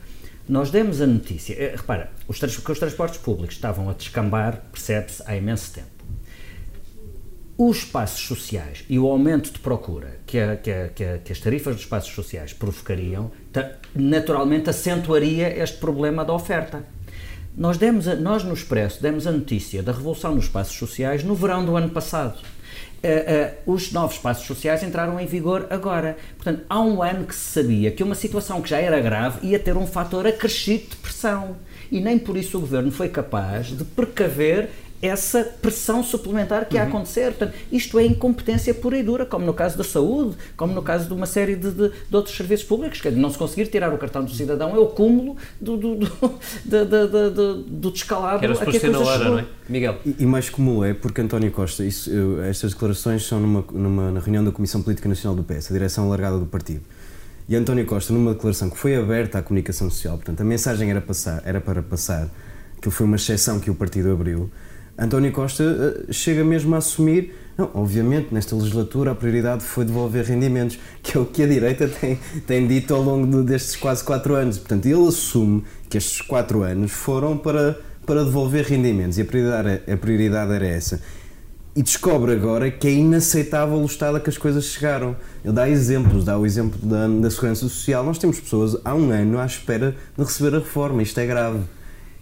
nós 0.48 0.70
demos 0.70 1.02
a 1.02 1.08
notícia. 1.08 1.54
Eh, 1.54 1.74
repara, 1.76 2.12
os, 2.28 2.40
que 2.40 2.72
os 2.72 2.80
transportes 2.80 3.20
públicos 3.20 3.56
estavam 3.56 3.90
a 3.90 3.94
descambar, 3.94 4.62
percebe-se, 4.72 5.24
há 5.26 5.36
imenso 5.36 5.74
tempo 5.74 5.94
os 7.58 7.78
espaços 7.78 8.26
sociais 8.26 8.84
e 8.90 8.98
o 8.98 9.08
aumento 9.08 9.52
de 9.52 9.60
procura 9.60 10.20
que, 10.26 10.40
a, 10.40 10.58
que, 10.58 10.72
a, 10.72 10.90
que, 10.90 11.04
a, 11.04 11.18
que, 11.20 11.32
as 11.32 11.40
tarifas 11.40 11.76
dos 11.76 11.84
espaços 11.84 12.14
sociais 12.14 12.52
provocariam, 12.52 13.32
naturalmente 13.96 14.70
acentuaria 14.70 15.48
este 15.62 15.78
problema 15.78 16.26
da 16.26 16.34
oferta. 16.34 16.84
Nós, 17.56 17.78
demos 17.78 18.08
a, 18.08 18.16
nós 18.16 18.44
no 18.44 18.54
Expresso 18.54 19.02
demos 19.02 19.28
a 19.28 19.32
notícia 19.32 19.84
da 19.84 19.92
revolução 19.92 20.34
nos 20.34 20.46
espaços 20.46 20.76
sociais 20.76 21.24
no 21.24 21.36
verão 21.36 21.64
do 21.64 21.76
ano 21.78 21.90
passado. 21.90 22.40
Uh, 23.04 23.70
uh, 23.70 23.74
os 23.74 23.92
novos 23.92 24.16
espaços 24.16 24.48
sociais 24.48 24.82
entraram 24.82 25.20
em 25.20 25.26
vigor 25.26 25.68
agora. 25.70 26.16
Portanto, 26.38 26.64
há 26.70 26.80
um 26.80 27.04
ano 27.04 27.26
que 27.26 27.36
se 27.36 27.62
sabia 27.62 27.92
que 27.92 28.02
uma 28.02 28.16
situação 28.16 28.62
que 28.62 28.70
já 28.70 28.80
era 28.80 28.98
grave 29.02 29.46
ia 29.46 29.60
ter 29.60 29.76
um 29.76 29.86
fator 29.86 30.26
acrescido 30.26 30.92
de 30.92 30.96
pressão. 30.96 31.58
E 31.92 32.00
nem 32.00 32.18
por 32.18 32.38
isso 32.38 32.58
o 32.58 32.62
governo 32.62 32.92
foi 32.92 33.10
capaz 33.10 33.68
de 33.68 33.84
precaver 33.84 34.70
essa 35.04 35.44
pressão 35.44 36.02
suplementar 36.02 36.66
que 36.66 36.78
uhum. 36.78 36.82
ia 36.82 36.88
acontecer. 36.88 37.34
Portanto, 37.34 37.54
isto 37.70 38.00
é 38.00 38.06
incompetência 38.06 38.74
pura 38.74 38.98
e 38.98 39.04
dura, 39.04 39.26
como 39.26 39.46
no 39.46 39.54
caso 39.54 39.78
da 39.78 39.84
saúde, 39.84 40.38
como 40.56 40.74
no 40.74 40.82
caso 40.82 41.08
de 41.08 41.14
uma 41.14 41.26
série 41.26 41.58
de, 41.58 41.72
de, 41.72 41.90
de 41.90 42.16
outros 42.16 42.36
serviços 42.36 42.66
públicos, 42.66 43.02
que 43.02 43.10
é 43.10 43.12
de 43.12 43.20
não 43.20 43.30
se 43.30 43.38
conseguir 43.38 43.68
tirar 43.68 43.94
o 43.94 43.98
cartão 43.98 44.24
do 44.24 44.32
cidadão 44.32 44.74
é 44.74 44.80
o 44.80 44.88
cúmulo 44.88 45.36
do, 45.60 45.76
do, 45.76 45.96
do, 45.96 46.08
do, 46.66 47.32
do, 47.32 47.64
do 47.64 47.92
descalabro 47.92 48.40
que 48.40 48.46
era 48.46 48.54
a 48.54 48.58
que 48.66 48.78
a 48.78 48.80
coisa 48.80 49.00
hora, 49.00 49.30
não 49.30 49.40
é? 49.40 49.46
Miguel. 49.68 49.98
E, 50.06 50.16
e, 50.20 50.26
mais 50.26 50.50
como 50.50 50.84
é, 50.86 50.94
porque 50.94 51.20
António 51.20 51.52
Costa, 51.52 51.84
isso, 51.84 52.10
eu, 52.10 52.42
estas 52.44 52.74
declarações 52.74 53.26
são 53.26 53.40
numa, 53.40 53.66
numa, 53.74 54.12
na 54.12 54.20
reunião 54.22 54.44
da 54.44 54.52
Comissão 54.52 54.82
Política 54.82 55.10
Nacional 55.10 55.36
do 55.36 55.44
PS, 55.44 55.70
a 55.70 55.74
direção 55.74 56.06
alargada 56.06 56.38
do 56.38 56.46
partido. 56.46 56.82
E 57.48 57.56
António 57.58 57.86
Costa, 57.86 58.14
numa 58.14 58.34
declaração 58.34 58.70
que 58.70 58.78
foi 58.78 58.96
aberta 58.96 59.40
à 59.40 59.44
comunicação 59.44 59.90
social, 59.90 60.16
portanto, 60.16 60.40
a 60.40 60.44
mensagem 60.46 60.90
era, 60.90 61.02
passar, 61.02 61.42
era 61.46 61.60
para 61.60 61.84
passar, 61.84 62.30
que 62.82 62.90
foi 62.90 63.06
uma 63.06 63.18
exceção 63.18 63.60
que 63.60 63.70
o 63.70 63.76
partido 63.76 64.12
abriu, 64.12 64.50
António 64.98 65.32
Costa 65.32 65.64
uh, 65.64 66.14
chega 66.14 66.44
mesmo 66.44 66.76
a 66.76 66.78
assumir 66.78 67.34
não, 67.58 67.70
obviamente, 67.76 68.34
nesta 68.34 68.56
legislatura 68.56 69.12
a 69.12 69.16
prioridade 69.16 69.64
foi 69.64 69.86
devolver 69.86 70.26
rendimentos, 70.26 70.80
que 71.04 71.16
é 71.16 71.22
o 71.22 71.26
que 71.26 71.44
a 71.44 71.48
direita 71.48 71.88
tem, 71.88 72.20
tem 72.48 72.68
dito 72.68 72.96
ao 72.96 73.02
longo 73.02 73.28
de, 73.28 73.44
destes 73.44 73.76
quase 73.76 74.04
quatro 74.04 74.34
anos. 74.34 74.58
Portanto, 74.58 74.88
ele 74.88 75.08
assume 75.08 75.64
que 75.88 75.98
estes 75.98 76.20
quatro 76.22 76.64
anos 76.64 76.92
foram 76.92 77.38
para, 77.38 77.80
para 78.08 78.24
devolver 78.24 78.66
rendimentos 78.66 79.20
e 79.20 79.22
a 79.22 79.26
prioridade, 79.26 79.82
a 79.92 79.98
prioridade 79.98 80.52
era 80.52 80.66
essa. 80.66 81.00
E 81.76 81.84
descobre 81.84 82.32
agora 82.34 82.72
que 82.72 82.88
é 82.88 82.92
inaceitável 82.92 83.78
o 83.78 83.86
estado 83.86 84.18
a 84.18 84.20
que 84.20 84.30
as 84.30 84.38
coisas 84.38 84.66
chegaram. 84.66 85.16
Ele 85.44 85.54
dá 85.54 85.70
exemplos, 85.70 86.24
dá 86.24 86.38
o 86.38 86.46
exemplo 86.46 86.80
da, 86.82 87.08
da 87.08 87.30
Segurança 87.30 87.62
Social. 87.62 88.04
Nós 88.04 88.18
temos 88.18 88.40
pessoas 88.40 88.78
há 88.84 88.96
um 88.96 89.12
ano 89.12 89.40
à 89.40 89.46
espera 89.46 89.96
de 90.18 90.24
receber 90.24 90.56
a 90.56 90.60
reforma, 90.60 91.04
isto 91.04 91.20
é 91.20 91.26
grave. 91.26 91.60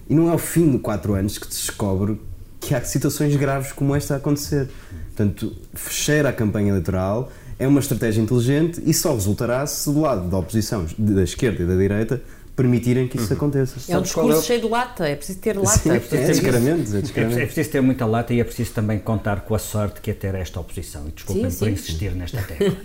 E 0.10 0.16
não 0.16 0.28
é 0.28 0.32
ao 0.32 0.38
fim 0.38 0.72
de 0.72 0.78
quatro 0.78 1.14
anos 1.14 1.38
que 1.38 1.46
se 1.54 1.68
descobre 1.68 2.18
que 2.62 2.76
há 2.76 2.82
situações 2.84 3.36
graves 3.36 3.74
como 3.74 3.94
esta 3.96 4.14
a 4.14 4.18
acontecer. 4.18 4.70
Portanto, 5.08 5.54
fechar 5.74 6.26
a 6.26 6.32
campanha 6.32 6.70
eleitoral 6.70 7.32
é 7.60 7.68
uma 7.68 7.80
estratégia 7.80 8.22
inteligente 8.22 8.82
e 8.86 8.94
só 8.94 9.14
resultará 9.14 9.66
se 9.68 9.92
do 9.92 10.00
lado 10.00 10.30
da 10.30 10.38
oposição, 10.38 10.86
da 10.98 11.24
esquerda 11.24 11.64
e 11.64 11.66
da 11.66 11.76
direita, 11.76 12.22
permitirem 12.56 13.08
que 13.08 13.18
isso 13.18 13.32
uhum. 13.32 13.38
aconteça. 13.38 13.92
É 13.92 13.98
um 13.98 14.02
discurso 14.02 14.40
é? 14.40 14.44
cheio 14.44 14.62
de 14.62 14.68
lata, 14.68 15.08
é 15.08 15.16
preciso 15.16 15.40
ter 15.40 15.58
lata. 15.58 15.78
Sim, 15.78 15.90
é, 15.92 16.00
preciso 16.00 16.22
é, 16.22 16.28
descaramentos, 16.28 16.94
é, 16.94 16.98
é, 17.00 17.46
preciso 17.46 17.70
ter 17.70 17.82
muita 17.82 18.06
lata 18.06 18.34
e 18.34 18.40
é 18.40 18.44
preciso 18.44 18.72
também 18.72 19.00
contar 19.00 19.42
com 19.42 19.56
a 19.56 19.60
sorte 19.60 20.02
que 20.02 20.12
é 20.12 20.14
ter 20.14 20.36
esta 20.36 20.60
oposição. 20.60 21.08
E 21.08 21.12
desculpem 21.12 21.50
sim, 21.50 21.58
por 21.58 21.66
sim. 21.66 21.72
insistir 21.72 22.12
nesta 22.14 22.42
tecla. 22.42 22.78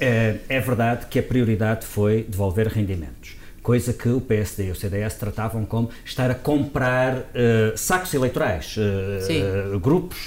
é, 0.00 0.36
é 0.48 0.60
verdade 0.60 1.06
que 1.06 1.18
a 1.18 1.22
prioridade 1.22 1.86
foi 1.86 2.24
devolver 2.28 2.68
rendimentos 2.68 3.37
coisa 3.68 3.92
que 3.92 4.08
o 4.08 4.18
PSD 4.18 4.68
e 4.68 4.70
o 4.70 4.74
CDS 4.74 5.16
tratavam 5.16 5.66
como 5.66 5.90
estar 6.02 6.30
a 6.30 6.34
comprar 6.34 7.18
uh, 7.18 7.76
sacos 7.76 8.14
eleitorais, 8.14 8.74
uh, 8.78 9.78
grupos 9.78 10.26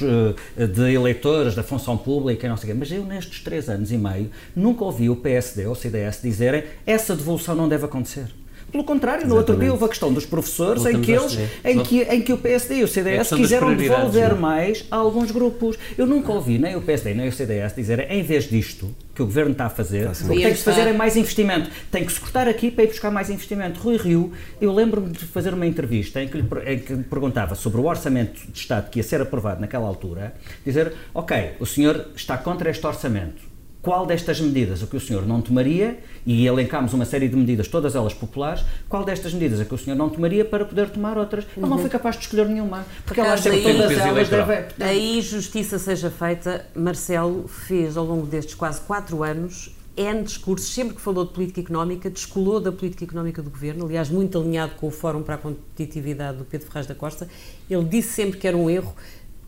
de 0.56 0.93
eleitores 0.93 1.56
da 1.56 1.63
função 1.63 1.97
pública 1.97 2.45
e 2.45 2.49
não 2.49 2.56
sei 2.56 2.69
o 2.69 2.73
quê. 2.73 2.80
Mas 2.80 2.91
eu, 2.91 3.04
nestes 3.04 3.39
três 3.43 3.67
anos 3.67 3.91
e 3.91 3.97
meio, 3.97 4.30
nunca 4.56 4.84
ouvi 4.84 5.10
o 5.10 5.15
PSD 5.15 5.65
ou 5.65 5.71
o 5.71 5.75
CDS 5.75 6.21
dizerem 6.21 6.65
essa 6.86 7.15
devolução 7.15 7.56
não 7.56 7.67
deve 7.67 7.86
acontecer. 7.86 8.27
Pelo 8.72 8.84
contrário, 8.84 9.28
no 9.28 9.36
outro 9.36 9.58
dia 9.58 9.72
houve 9.72 9.84
a 9.84 9.90
questão 9.90 10.14
dos 10.14 10.26
professores 10.26 10.86
em 10.86 11.02
que, 11.02 11.12
eles, 11.12 11.38
em, 11.64 11.84
que, 11.84 12.04
em 12.04 12.22
que 12.22 12.32
o 12.32 12.38
PSD 12.38 12.76
e 12.76 12.84
o 12.84 12.88
CDS 12.88 13.32
é 13.32 13.36
quiseram 13.36 13.76
devolver 13.76 14.36
mais 14.36 14.86
a 14.90 14.96
alguns 14.96 15.30
grupos. 15.30 15.78
Eu 15.98 16.08
nunca 16.08 16.32
ouvi 16.32 16.58
nem 16.58 16.76
o 16.76 16.82
PSD 16.82 17.14
nem 17.14 17.28
o 17.28 17.32
CDS 17.32 17.76
dizerem, 17.76 18.08
em 18.10 18.24
vez 18.24 18.46
disto 18.46 18.94
que 19.14 19.22
o 19.22 19.26
Governo 19.26 19.52
está 19.52 19.66
a 19.66 19.70
fazer, 19.70 20.08
o 20.08 20.12
que 20.12 20.24
tem 20.24 20.52
que 20.52 20.56
se 20.56 20.64
fazer 20.64 20.82
é 20.82 20.94
mais 20.94 21.18
investimento. 21.18 21.70
Tem 21.92 22.06
que 22.06 22.12
se 22.14 22.20
cortar 22.20 22.48
aqui 22.48 22.72
para 22.72 22.86
ir 22.86 22.88
buscar 22.88 23.12
mais 23.12 23.30
investimento. 23.30 23.80
Rui 23.82 23.98
Rio, 23.98 24.32
eu 24.62 24.74
lembro-me 24.74 25.12
de 25.12 25.26
fazer 25.26 25.54
uma 25.54 25.66
entrevista 25.66 26.22
em 26.22 26.30
que, 26.30 26.38
lhe, 26.38 26.48
em 26.66 26.80
que 26.80 26.94
lhe 26.94 27.04
perguntava 27.04 27.56
sobre 27.56 27.82
o 27.82 27.86
orçamento 27.86 28.40
de 28.48 28.58
Estado 28.58 28.90
que 28.90 29.00
ia 29.00 29.04
ser 29.04 29.22
aprovado 29.22 29.60
naquela 29.60 29.86
altura, 29.86 30.34
dizer, 30.66 30.94
ok, 31.14 31.52
o 31.60 31.66
senhor 31.66 32.08
está 32.16 32.38
contra 32.38 32.70
este 32.70 32.86
orçamento, 32.88 33.51
qual 33.82 34.06
destas 34.06 34.39
medidas 34.39 34.84
é 34.84 34.86
que 34.86 34.96
o 34.96 35.00
senhor 35.00 35.26
não 35.26 35.41
tomaria, 35.41 36.00
e 36.26 36.46
elencámos 36.46 36.94
uma 36.94 37.06
série 37.06 37.28
de 37.28 37.36
medidas, 37.36 37.67
todas 37.67 37.96
elas 37.96 38.13
populares, 38.13 38.63
qual 38.88 39.04
destas 39.04 39.34
medidas 39.34 39.60
é 39.60 39.65
que 39.65 39.74
o 39.74 39.78
senhor 39.78 39.96
não 39.96 40.10
tomaria 40.10 40.46
para 40.46 40.63
poder 40.65 40.89
tomar 40.89 41.17
outras? 41.17 41.46
Ele 41.58 41.65
não 41.65 41.72
uhum. 41.72 41.80
foi 41.80 41.89
capaz 41.89 42.15
de 42.15 42.24
escolher 42.24 42.48
nenhuma, 42.48 42.86
porque 43.06 43.20
ela 43.20 43.34
acha 43.34 43.50
que 43.50 43.62
todas 43.62 43.91
elas 43.98 44.30
devem... 44.30 44.65
Aí 44.80 45.22
justiça 45.22 45.80
seja 45.80 46.12
feita, 46.12 46.65
Marcelo 46.76 47.48
fez 47.48 47.98
ao 47.98 48.06
longo 48.06 48.28
destes 48.28 48.54
quase 48.54 48.82
quatro 48.82 49.24
anos 49.24 49.76
N 49.98 50.24
discursos, 50.24 50.74
sempre 50.74 50.96
que 50.96 51.02
falou 51.02 51.26
de 51.26 51.34
política 51.34 51.60
económica, 51.60 52.10
descolou 52.10 52.62
da 52.62 52.72
política 52.72 53.04
económica 53.04 53.41
do 53.41 53.50
governo, 53.50 53.86
aliás, 53.86 54.10
muito 54.10 54.39
alinhado 54.39 54.76
com 54.76 54.88
o 54.88 54.91
Fórum 54.91 55.22
para 55.22 55.36
a 55.36 55.38
Competitividade 55.38 56.38
do 56.38 56.46
Pedro 56.46 56.67
Ferraz 56.67 56.88
da 56.88 56.96
Costa. 56.96 57.28
Ele 57.70 57.84
disse 57.84 58.13
sempre 58.13 58.39
que 58.39 58.48
era 58.48 58.56
um 58.56 58.70
erro 58.70 58.96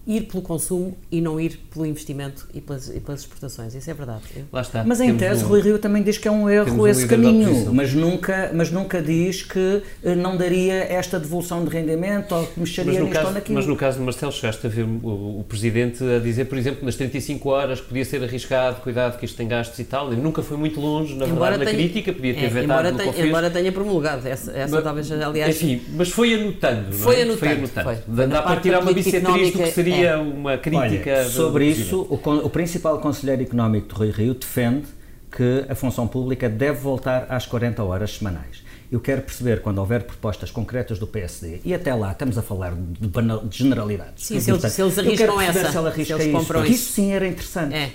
ir 0.05 0.23
pelo 0.23 0.41
consumo 0.41 0.97
e 1.09 1.21
não 1.21 1.39
ir 1.39 1.59
pelo 1.71 1.85
investimento 1.85 2.45
e 2.53 2.59
pelas, 2.59 2.89
e 2.89 2.99
pelas 2.99 3.21
exportações. 3.21 3.73
Isso 3.73 3.89
é 3.89 3.93
verdade. 3.93 4.23
Lá 4.51 4.61
está. 4.61 4.83
Mas 4.83 4.99
em 4.99 5.15
tese, 5.15 5.43
um, 5.45 5.47
Rui 5.47 5.61
Rio 5.61 5.79
também 5.79 6.03
diz 6.03 6.17
que 6.17 6.27
é 6.27 6.31
um 6.31 6.49
erro 6.49 6.81
um 6.81 6.87
esse 6.87 7.07
caminho, 7.07 7.73
mas 7.73 7.93
nunca, 7.93 8.51
mas 8.53 8.69
nunca 8.69 9.01
diz 9.01 9.43
que 9.43 9.81
eh, 10.03 10.15
não 10.15 10.35
daria 10.35 10.73
esta 10.73 11.19
devolução 11.19 11.63
de 11.63 11.69
rendimento 11.69 12.35
ou 12.35 12.45
que 12.45 12.59
mexeria 12.59 12.99
nisto 12.99 13.13
caso, 13.13 13.27
ou 13.27 13.33
naquilo. 13.33 13.55
Mas 13.55 13.67
no 13.67 13.75
caso 13.75 13.99
de 13.99 14.03
Marcelo, 14.03 14.31
chegaste 14.31 14.65
a 14.67 14.69
ver 14.69 14.83
o, 14.83 15.39
o, 15.39 15.45
Presidente 15.47 16.03
a 16.03 16.19
dizer, 16.19 16.45
por 16.45 16.57
exemplo, 16.57 16.83
nas 16.83 16.95
35 16.95 17.49
horas 17.49 17.79
que 17.79 17.87
podia 17.87 18.03
ser 18.03 18.21
arriscado, 18.23 18.81
cuidado 18.81 19.17
que 19.17 19.25
isto 19.25 19.37
tem 19.37 19.47
gastos 19.47 19.79
e 19.79 19.83
tal. 19.83 20.11
Ele 20.11 20.21
nunca 20.21 20.41
foi 20.41 20.57
muito 20.57 20.81
longe, 20.81 21.15
na 21.15 21.25
embora 21.25 21.57
verdade, 21.57 21.71
tenha, 21.71 21.87
na 21.87 21.91
crítica, 21.91 22.13
podia 22.13 22.33
ter 22.33 22.45
é, 22.45 22.49
vetado 22.49 22.63
embora, 22.63 22.93
tenha, 22.93 23.27
embora 23.27 23.49
tenha 23.49 23.71
promulgado. 23.71 24.27
Essa, 24.27 24.51
essa 24.51 24.75
mas, 24.75 24.83
talvez, 24.83 25.11
aliás... 25.11 25.55
Enfim, 25.55 25.81
mas 25.95 26.09
foi 26.09 26.33
anotando, 26.33 26.91
foi 26.93 27.19
é? 27.19 27.21
anotando, 27.21 27.39
foi 27.39 27.49
anotando. 27.49 27.83
Foi. 27.83 28.27
Dá 28.27 28.41
para 28.41 28.59
tirar 28.59 28.79
uma 28.79 28.91
bissetriz 28.93 29.53
do 29.53 29.59
que 29.59 29.71
seria 29.71 29.92
é. 30.01 30.15
uma 30.15 30.57
crítica. 30.57 31.11
Olha, 31.11 31.29
sobre 31.29 31.67
isso, 31.67 32.01
o, 32.09 32.15
o 32.45 32.49
principal 32.49 32.99
conselheiro 32.99 33.41
económico 33.41 33.87
de 33.87 33.93
Rui 33.93 34.11
Rio 34.11 34.33
defende 34.33 34.87
que 35.35 35.65
a 35.67 35.75
função 35.75 36.07
pública 36.07 36.47
deve 36.47 36.79
voltar 36.79 37.25
às 37.29 37.45
40 37.45 37.83
horas 37.83 38.17
semanais. 38.17 38.63
Eu 38.91 38.99
quero 38.99 39.23
perceber, 39.23 39.61
quando 39.61 39.79
houver 39.79 40.03
propostas 40.03 40.51
concretas 40.51 40.99
do 40.99 41.07
PSD, 41.07 41.61
e 41.65 41.73
até 41.73 41.93
lá 41.95 42.11
estamos 42.11 42.37
a 42.37 42.43
falar 42.43 42.75
de, 42.75 43.07
banal, 43.07 43.43
de 43.43 43.57
generalidades. 43.57 44.23
Sim, 44.23 44.39
se, 44.39 44.51
eles, 44.51 44.71
se 44.71 44.81
eles 44.81 44.99
arriscam 44.99 45.41
essa. 45.41 45.71
Se, 45.71 45.77
ele 45.77 45.87
arrisca 45.87 46.17
se 46.17 46.23
eles 46.23 46.41
isso, 46.41 46.53
isso. 46.53 46.71
isso 46.71 46.91
sim 46.91 47.11
era 47.11 47.27
interessante. 47.27 47.73
É. 47.73 47.91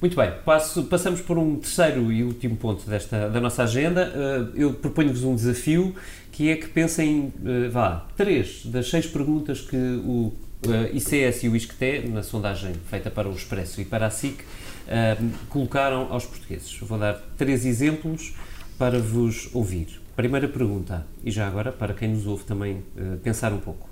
Muito 0.00 0.16
bem, 0.16 0.32
Passo, 0.44 0.82
passamos 0.82 1.20
por 1.20 1.38
um 1.38 1.54
terceiro 1.54 2.10
e 2.10 2.24
último 2.24 2.56
ponto 2.56 2.84
desta, 2.90 3.28
da 3.28 3.40
nossa 3.40 3.62
agenda. 3.62 4.12
Uh, 4.12 4.56
eu 4.56 4.74
proponho-vos 4.74 5.22
um 5.22 5.36
desafio 5.36 5.94
que 6.32 6.50
é 6.50 6.56
que 6.56 6.66
pensem, 6.66 7.32
uh, 7.40 7.70
vá, 7.70 8.08
três 8.16 8.66
das 8.66 8.90
seis 8.90 9.06
perguntas 9.06 9.60
que 9.60 9.76
o 9.76 10.32
uh, 10.66 10.96
ICS 10.96 11.44
e 11.44 11.48
o 11.48 11.56
ISCTE, 11.56 12.08
na 12.08 12.22
sondagem 12.22 12.74
feita 12.88 13.10
para 13.10 13.28
o 13.28 13.32
Expresso 13.32 13.80
e 13.80 13.84
para 13.84 14.06
a 14.06 14.10
SIC, 14.10 14.40
uh, 14.40 15.30
colocaram 15.48 16.12
aos 16.12 16.24
portugueses. 16.24 16.76
Vou 16.80 16.98
dar 16.98 17.14
três 17.36 17.64
exemplos 17.64 18.34
para 18.78 18.98
vos 18.98 19.48
ouvir. 19.54 20.00
Primeira 20.16 20.48
pergunta, 20.48 21.06
e 21.24 21.30
já 21.30 21.46
agora, 21.46 21.72
para 21.72 21.94
quem 21.94 22.08
nos 22.08 22.26
ouve 22.26 22.44
também 22.44 22.82
uh, 22.96 23.18
pensar 23.22 23.52
um 23.52 23.58
pouco. 23.58 23.88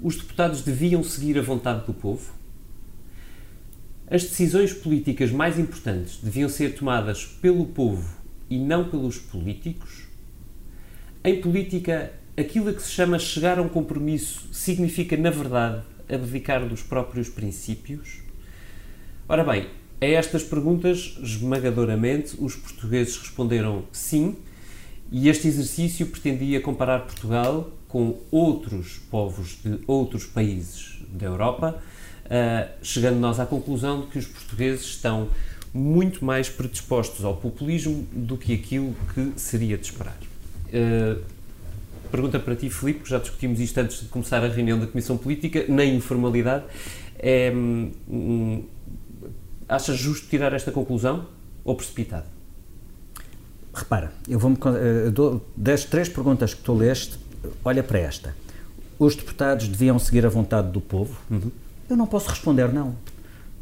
Os 0.00 0.16
deputados 0.16 0.62
deviam 0.62 1.02
seguir 1.02 1.38
a 1.38 1.42
vontade 1.42 1.86
do 1.86 1.94
povo? 1.94 2.32
As 4.10 4.22
decisões 4.22 4.72
políticas 4.72 5.30
mais 5.30 5.58
importantes 5.58 6.18
deviam 6.22 6.48
ser 6.48 6.74
tomadas 6.74 7.24
pelo 7.24 7.66
povo 7.66 8.16
e 8.50 8.58
não 8.58 8.88
pelos 8.88 9.18
políticos? 9.18 10.04
Em 11.24 11.40
política, 11.40 12.12
aquilo 12.36 12.68
a 12.68 12.74
que 12.74 12.82
se 12.82 12.90
chama 12.90 13.18
chegar 13.18 13.58
a 13.58 13.62
um 13.62 13.68
compromisso 13.68 14.46
significa, 14.52 15.16
na 15.16 15.30
verdade, 15.30 15.82
abdicar 16.08 16.66
dos 16.66 16.82
próprios 16.82 17.28
princípios? 17.28 18.18
Ora 19.28 19.42
bem, 19.42 19.68
a 20.00 20.06
estas 20.06 20.42
perguntas, 20.42 21.16
esmagadoramente, 21.22 22.36
os 22.38 22.54
portugueses 22.56 23.16
responderam 23.16 23.84
sim, 23.90 24.36
e 25.10 25.28
este 25.28 25.46
exercício 25.48 26.06
pretendia 26.06 26.60
comparar 26.60 27.00
Portugal 27.00 27.70
com 27.88 28.18
outros 28.30 29.00
povos 29.10 29.58
de 29.64 29.78
outros 29.86 30.26
países 30.26 30.98
da 31.08 31.26
Europa, 31.26 31.80
uh, 32.24 32.84
chegando 32.84 33.18
nós 33.18 33.38
à 33.38 33.46
conclusão 33.46 34.00
de 34.00 34.06
que 34.08 34.18
os 34.18 34.26
portugueses 34.26 34.84
estão 34.86 35.28
muito 35.72 36.24
mais 36.24 36.48
predispostos 36.48 37.24
ao 37.24 37.36
populismo 37.36 38.06
do 38.12 38.36
que 38.36 38.52
aquilo 38.52 38.94
que 39.14 39.32
seria 39.36 39.78
de 39.78 39.86
esperar. 39.86 40.18
Uh, 40.68 41.22
pergunta 42.14 42.38
para 42.38 42.54
ti, 42.54 42.70
Filipe, 42.70 43.00
que 43.00 43.10
já 43.10 43.18
discutimos 43.18 43.58
isto 43.58 43.76
antes 43.78 44.02
de 44.02 44.06
começar 44.06 44.44
a 44.44 44.46
reunião 44.46 44.78
da 44.78 44.86
Comissão 44.86 45.16
Política, 45.16 45.64
na 45.66 45.84
informalidade. 45.84 46.64
É, 47.18 47.52
hum, 47.52 48.62
achas 49.68 49.96
justo 49.96 50.28
tirar 50.28 50.52
esta 50.52 50.70
conclusão 50.70 51.26
ou 51.64 51.74
precipitado? 51.74 52.26
Repara, 53.74 54.12
eu 54.28 54.38
vou-me. 54.38 54.56
Uh, 54.56 55.40
das 55.56 55.84
três 55.84 56.08
perguntas 56.08 56.54
que 56.54 56.62
tu 56.62 56.72
leste, 56.72 57.18
olha 57.64 57.82
para 57.82 57.98
esta. 57.98 58.36
Os 58.96 59.16
deputados 59.16 59.66
deviam 59.66 59.98
seguir 59.98 60.24
a 60.24 60.28
vontade 60.28 60.70
do 60.70 60.80
povo? 60.80 61.18
Uhum. 61.28 61.50
Eu 61.90 61.96
não 61.96 62.06
posso 62.06 62.30
responder 62.30 62.72
não. 62.72 62.94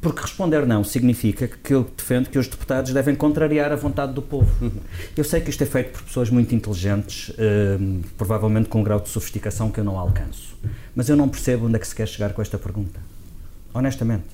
Porque 0.03 0.21
responder 0.21 0.67
não 0.67 0.83
significa 0.83 1.47
que 1.47 1.73
eu 1.73 1.89
defendo 1.97 2.29
que 2.29 2.37
os 2.37 2.49
deputados 2.49 2.93
devem 2.93 3.15
contrariar 3.15 3.71
a 3.71 3.77
vontade 3.77 4.13
do 4.13 4.21
povo. 4.21 4.53
Uhum. 4.61 4.73
Eu 5.17 5.23
sei 5.23 5.41
que 5.41 5.49
isto 5.49 5.63
é 5.63 5.67
feito 5.67 5.93
por 5.93 6.03
pessoas 6.03 6.29
muito 6.29 6.53
inteligentes, 6.53 7.29
uh, 7.29 8.03
provavelmente 8.19 8.69
com 8.69 8.81
um 8.81 8.83
grau 8.83 8.99
de 8.99 9.09
sofisticação 9.09 9.71
que 9.71 9.79
eu 9.79 9.85
não 9.85 9.97
alcanço. 9.97 10.59
Mas 10.93 11.09
eu 11.09 11.15
não 11.15 11.29
percebo 11.29 11.67
onde 11.67 11.77
é 11.77 11.79
que 11.79 11.87
se 11.87 11.95
quer 11.95 12.09
chegar 12.09 12.33
com 12.33 12.43
esta 12.43 12.59
pergunta. 12.59 12.99
Honestamente. 13.73 14.27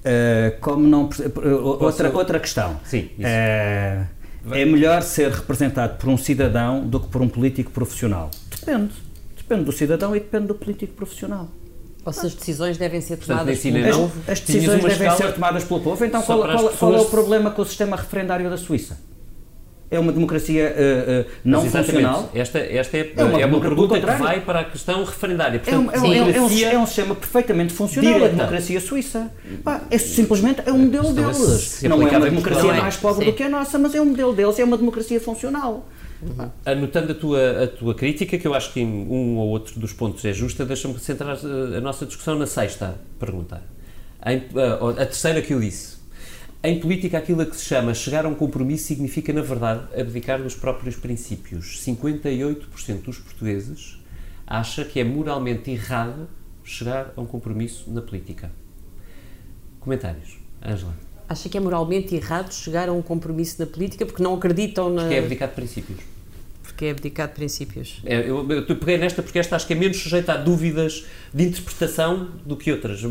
Uh, 0.00 0.60
como 0.60 0.84
não 0.84 1.08
outra, 1.80 2.10
outra 2.10 2.40
questão. 2.40 2.80
Sim, 2.84 3.10
uh, 3.18 4.04
é 4.50 4.64
melhor 4.64 5.02
ser 5.02 5.30
representado 5.30 5.96
por 5.96 6.08
um 6.08 6.16
cidadão 6.16 6.84
do 6.84 6.98
que 6.98 7.06
por 7.06 7.22
um 7.22 7.28
político 7.28 7.70
profissional? 7.70 8.32
Depende. 8.50 8.94
Depende 9.36 9.64
do 9.64 9.72
cidadão 9.72 10.16
e 10.16 10.18
depende 10.18 10.48
do 10.48 10.56
político 10.56 10.94
profissional. 10.94 11.48
Ou 12.08 12.12
se 12.12 12.26
as 12.26 12.34
decisões 12.34 12.78
devem 12.78 13.02
ser 13.02 13.18
tomadas 13.18 13.58
Portanto, 13.58 13.82
pelo 13.82 13.94
povo. 13.94 14.12
As, 14.26 14.32
as 14.32 14.40
decisões 14.40 14.82
devem 14.82 15.10
ser 15.10 15.32
tomadas 15.34 15.64
pelo 15.64 15.80
povo. 15.80 16.04
Então 16.06 16.22
qual, 16.22 16.38
qual, 16.40 16.68
qual, 16.70 16.94
é 16.94 17.00
o 17.00 17.04
problema 17.04 17.50
com 17.50 17.60
o 17.60 17.66
sistema 17.66 17.96
referendário 17.96 18.48
da 18.48 18.56
Suíça? 18.56 18.98
É 19.90 19.98
uma 19.98 20.10
democracia 20.10 20.74
uh, 20.74 21.20
uh, 21.20 21.32
não 21.44 21.62
Mas, 21.62 21.72
funcional? 21.72 22.30
Esta, 22.34 22.58
esta 22.58 22.96
é, 22.96 23.12
é 23.14 23.24
uma, 23.24 23.40
é 23.40 23.46
uma 23.46 23.60
pergunta 23.60 24.00
que 24.00 24.06
vai 24.06 24.40
para 24.40 24.60
a 24.60 24.64
questão 24.64 25.04
referendária. 25.04 25.60
Portanto, 25.60 25.90
é, 25.94 25.98
um, 25.98 26.04
é, 26.04 26.08
um, 26.08 26.30
é, 26.30 26.40
um, 26.40 26.74
é 26.74 26.78
um 26.78 26.86
sistema 26.86 27.14
perfeitamente 27.14 27.74
funcional, 27.74 28.12
direta. 28.14 28.34
a 28.34 28.36
democracia 28.36 28.80
suíça. 28.80 29.30
Pá, 29.62 29.82
é 29.90 29.98
simplesmente 29.98 30.62
é 30.64 30.72
um 30.72 30.78
modelo 30.78 31.12
deles. 31.12 31.82
Não 31.82 32.02
é 32.06 32.16
uma 32.16 32.20
democracia 32.20 32.72
mais 32.72 32.96
pobre 32.96 33.24
Sim. 33.24 33.30
do 33.30 33.36
que 33.36 33.42
a 33.42 33.48
nossa, 33.50 33.78
mas 33.78 33.94
é 33.94 34.00
um 34.00 34.06
modelo 34.06 34.34
deles, 34.34 34.58
é 34.58 34.64
uma 34.64 34.78
democracia 34.78 35.20
funcional. 35.20 35.86
Uhum. 36.20 36.50
Anotando 36.64 37.12
a 37.12 37.14
tua, 37.14 37.64
a 37.64 37.66
tua 37.68 37.94
crítica, 37.94 38.38
que 38.38 38.46
eu 38.46 38.54
acho 38.54 38.72
que 38.72 38.80
um 38.82 39.36
ou 39.36 39.48
outro 39.48 39.78
dos 39.78 39.92
pontos 39.92 40.24
é 40.24 40.32
justa, 40.32 40.64
deixa-me 40.64 40.98
centrar 40.98 41.38
a 41.38 41.80
nossa 41.80 42.04
discussão 42.06 42.36
na 42.38 42.46
sexta 42.46 42.98
pergunta. 43.18 43.62
Em, 44.26 44.42
a, 44.58 45.02
a 45.02 45.06
terceira 45.06 45.40
que 45.40 45.54
eu 45.54 45.60
disse. 45.60 45.98
Em 46.60 46.80
política, 46.80 47.18
aquilo 47.18 47.40
a 47.42 47.46
que 47.46 47.56
se 47.56 47.66
chama 47.66 47.94
chegar 47.94 48.24
a 48.26 48.28
um 48.28 48.34
compromisso 48.34 48.88
significa, 48.88 49.32
na 49.32 49.42
verdade, 49.42 49.82
abdicar 49.98 50.42
dos 50.42 50.56
próprios 50.56 50.96
princípios. 50.96 51.80
58% 51.86 53.02
dos 53.02 53.18
portugueses 53.18 53.98
acha 54.44 54.84
que 54.84 54.98
é 54.98 55.04
moralmente 55.04 55.70
errado 55.70 56.28
chegar 56.64 57.12
a 57.16 57.20
um 57.20 57.26
compromisso 57.26 57.88
na 57.92 58.02
política. 58.02 58.50
Comentários. 59.78 60.36
Ângela. 60.60 61.07
Acha 61.28 61.48
que 61.48 61.56
é 61.58 61.60
moralmente 61.60 62.14
errado 62.14 62.52
chegar 62.52 62.88
a 62.88 62.92
um 62.92 63.02
compromisso 63.02 63.56
na 63.58 63.66
política 63.66 64.06
porque 64.06 64.22
não 64.22 64.34
acreditam 64.34 64.88
na. 64.90 65.02
Porque 65.02 65.14
é 65.14 65.18
abdicar 65.18 65.48
de 65.48 65.54
princípios. 65.54 65.98
Porque 66.62 66.84
é 66.86 66.90
abdicar 66.90 67.28
de 67.28 67.34
princípios. 67.34 68.00
É, 68.04 68.20
eu, 68.20 68.50
eu 68.50 68.76
peguei 68.76 68.96
nesta 68.96 69.22
porque 69.22 69.38
esta 69.38 69.56
acho 69.56 69.66
que 69.66 69.72
é 69.72 69.76
menos 69.76 69.98
sujeita 69.98 70.32
a 70.32 70.36
dúvidas 70.36 71.04
de 71.34 71.44
interpretação 71.44 72.28
do 72.46 72.56
que 72.56 72.72
outras. 72.72 73.02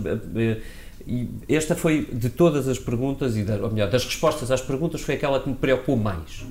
E 1.06 1.30
esta 1.48 1.76
foi, 1.76 2.06
de 2.06 2.30
todas 2.30 2.68
as 2.68 2.80
perguntas, 2.80 3.38
e 3.38 3.46
ou 3.62 3.72
melhor, 3.72 3.90
das 3.90 4.04
respostas 4.04 4.52
às 4.52 4.62
perguntas, 4.62 5.02
foi 5.02 5.16
aquela 5.16 5.40
que 5.40 5.48
me 5.48 5.56
preocupou 5.56 5.96
mais. 5.96 6.46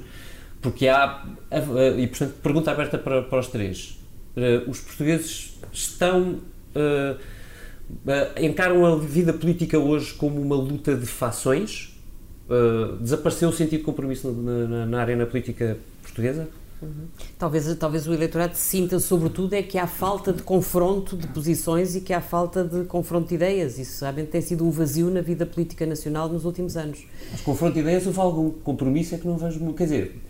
Porque 0.62 0.88
há, 0.88 1.26
e 1.98 2.06
portanto, 2.06 2.34
pergunta 2.42 2.70
aberta 2.70 2.96
para, 2.96 3.22
para 3.22 3.38
os 3.38 3.48
três. 3.48 3.98
Eh, 4.36 4.62
os 4.66 4.80
portugueses 4.80 5.58
estão. 5.72 6.40
Uh, 6.74 7.16
uh, 7.90 8.44
encaram 8.44 8.84
a 8.84 8.96
vida 8.96 9.32
política 9.32 9.78
hoje 9.78 10.14
como 10.14 10.40
uma 10.40 10.56
luta 10.56 10.94
de 10.94 11.06
fações? 11.06 11.96
Uh, 12.48 12.96
desapareceu 12.96 13.48
o 13.48 13.52
sentido 13.52 13.80
de 13.80 13.84
compromisso 13.84 14.30
na, 14.30 14.68
na, 14.68 14.86
na 14.86 15.00
arena 15.00 15.26
política 15.26 15.78
portuguesa? 16.02 16.48
Uhum. 16.80 17.06
Talvez, 17.38 17.74
talvez 17.76 18.06
o 18.06 18.12
eleitorado 18.12 18.54
sinta, 18.54 18.98
sobretudo, 19.00 19.54
é 19.54 19.62
que 19.62 19.78
há 19.78 19.86
falta 19.86 20.32
de 20.32 20.42
confronto 20.42 21.16
de 21.16 21.26
posições 21.28 21.96
e 21.96 22.02
que 22.02 22.12
há 22.12 22.20
falta 22.20 22.62
de 22.62 22.84
confronto 22.84 23.28
de 23.28 23.34
ideias. 23.34 23.78
Isso 23.78 24.02
realmente 24.02 24.28
tem 24.28 24.42
sido 24.42 24.66
um 24.66 24.70
vazio 24.70 25.10
na 25.10 25.22
vida 25.22 25.46
política 25.46 25.86
nacional 25.86 26.28
nos 26.28 26.44
últimos 26.44 26.76
anos. 26.76 27.04
Mas 27.32 27.40
confronto 27.40 27.74
de 27.74 27.80
ideias, 27.80 28.06
houve 28.06 28.20
algum 28.20 28.50
compromisso 28.50 29.14
é 29.14 29.18
que 29.18 29.26
não 29.26 29.38
vejo. 29.38 29.72
Quer 29.72 29.84
dizer, 29.84 30.22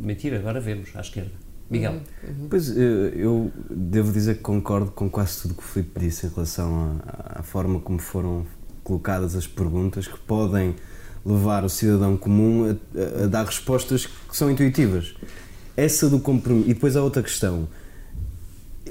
mentira, 0.00 0.38
agora 0.38 0.58
vemos 0.58 0.88
à 0.94 1.00
esquerda. 1.00 1.49
Miguel. 1.70 2.00
Uhum. 2.26 2.48
Pois, 2.50 2.76
eu 2.76 3.52
devo 3.70 4.12
dizer 4.12 4.36
que 4.36 4.42
concordo 4.42 4.90
com 4.90 5.08
quase 5.08 5.42
tudo 5.42 5.54
que 5.54 5.62
o 5.62 5.64
Filipe 5.64 6.00
disse 6.00 6.26
em 6.26 6.30
relação 6.30 7.00
à, 7.06 7.40
à 7.40 7.42
forma 7.42 7.78
como 7.78 8.00
foram 8.00 8.44
colocadas 8.82 9.36
as 9.36 9.46
perguntas, 9.46 10.08
que 10.08 10.18
podem 10.18 10.74
levar 11.24 11.64
o 11.64 11.68
cidadão 11.68 12.16
comum 12.16 12.64
a, 12.64 13.20
a, 13.20 13.24
a 13.24 13.26
dar 13.28 13.44
respostas 13.44 14.06
que 14.06 14.36
são 14.36 14.50
intuitivas 14.50 15.14
essa 15.76 16.08
do 16.08 16.18
compromisso. 16.18 16.70
E 16.70 16.74
depois 16.74 16.96
há 16.96 17.02
outra 17.02 17.22
questão. 17.22 17.68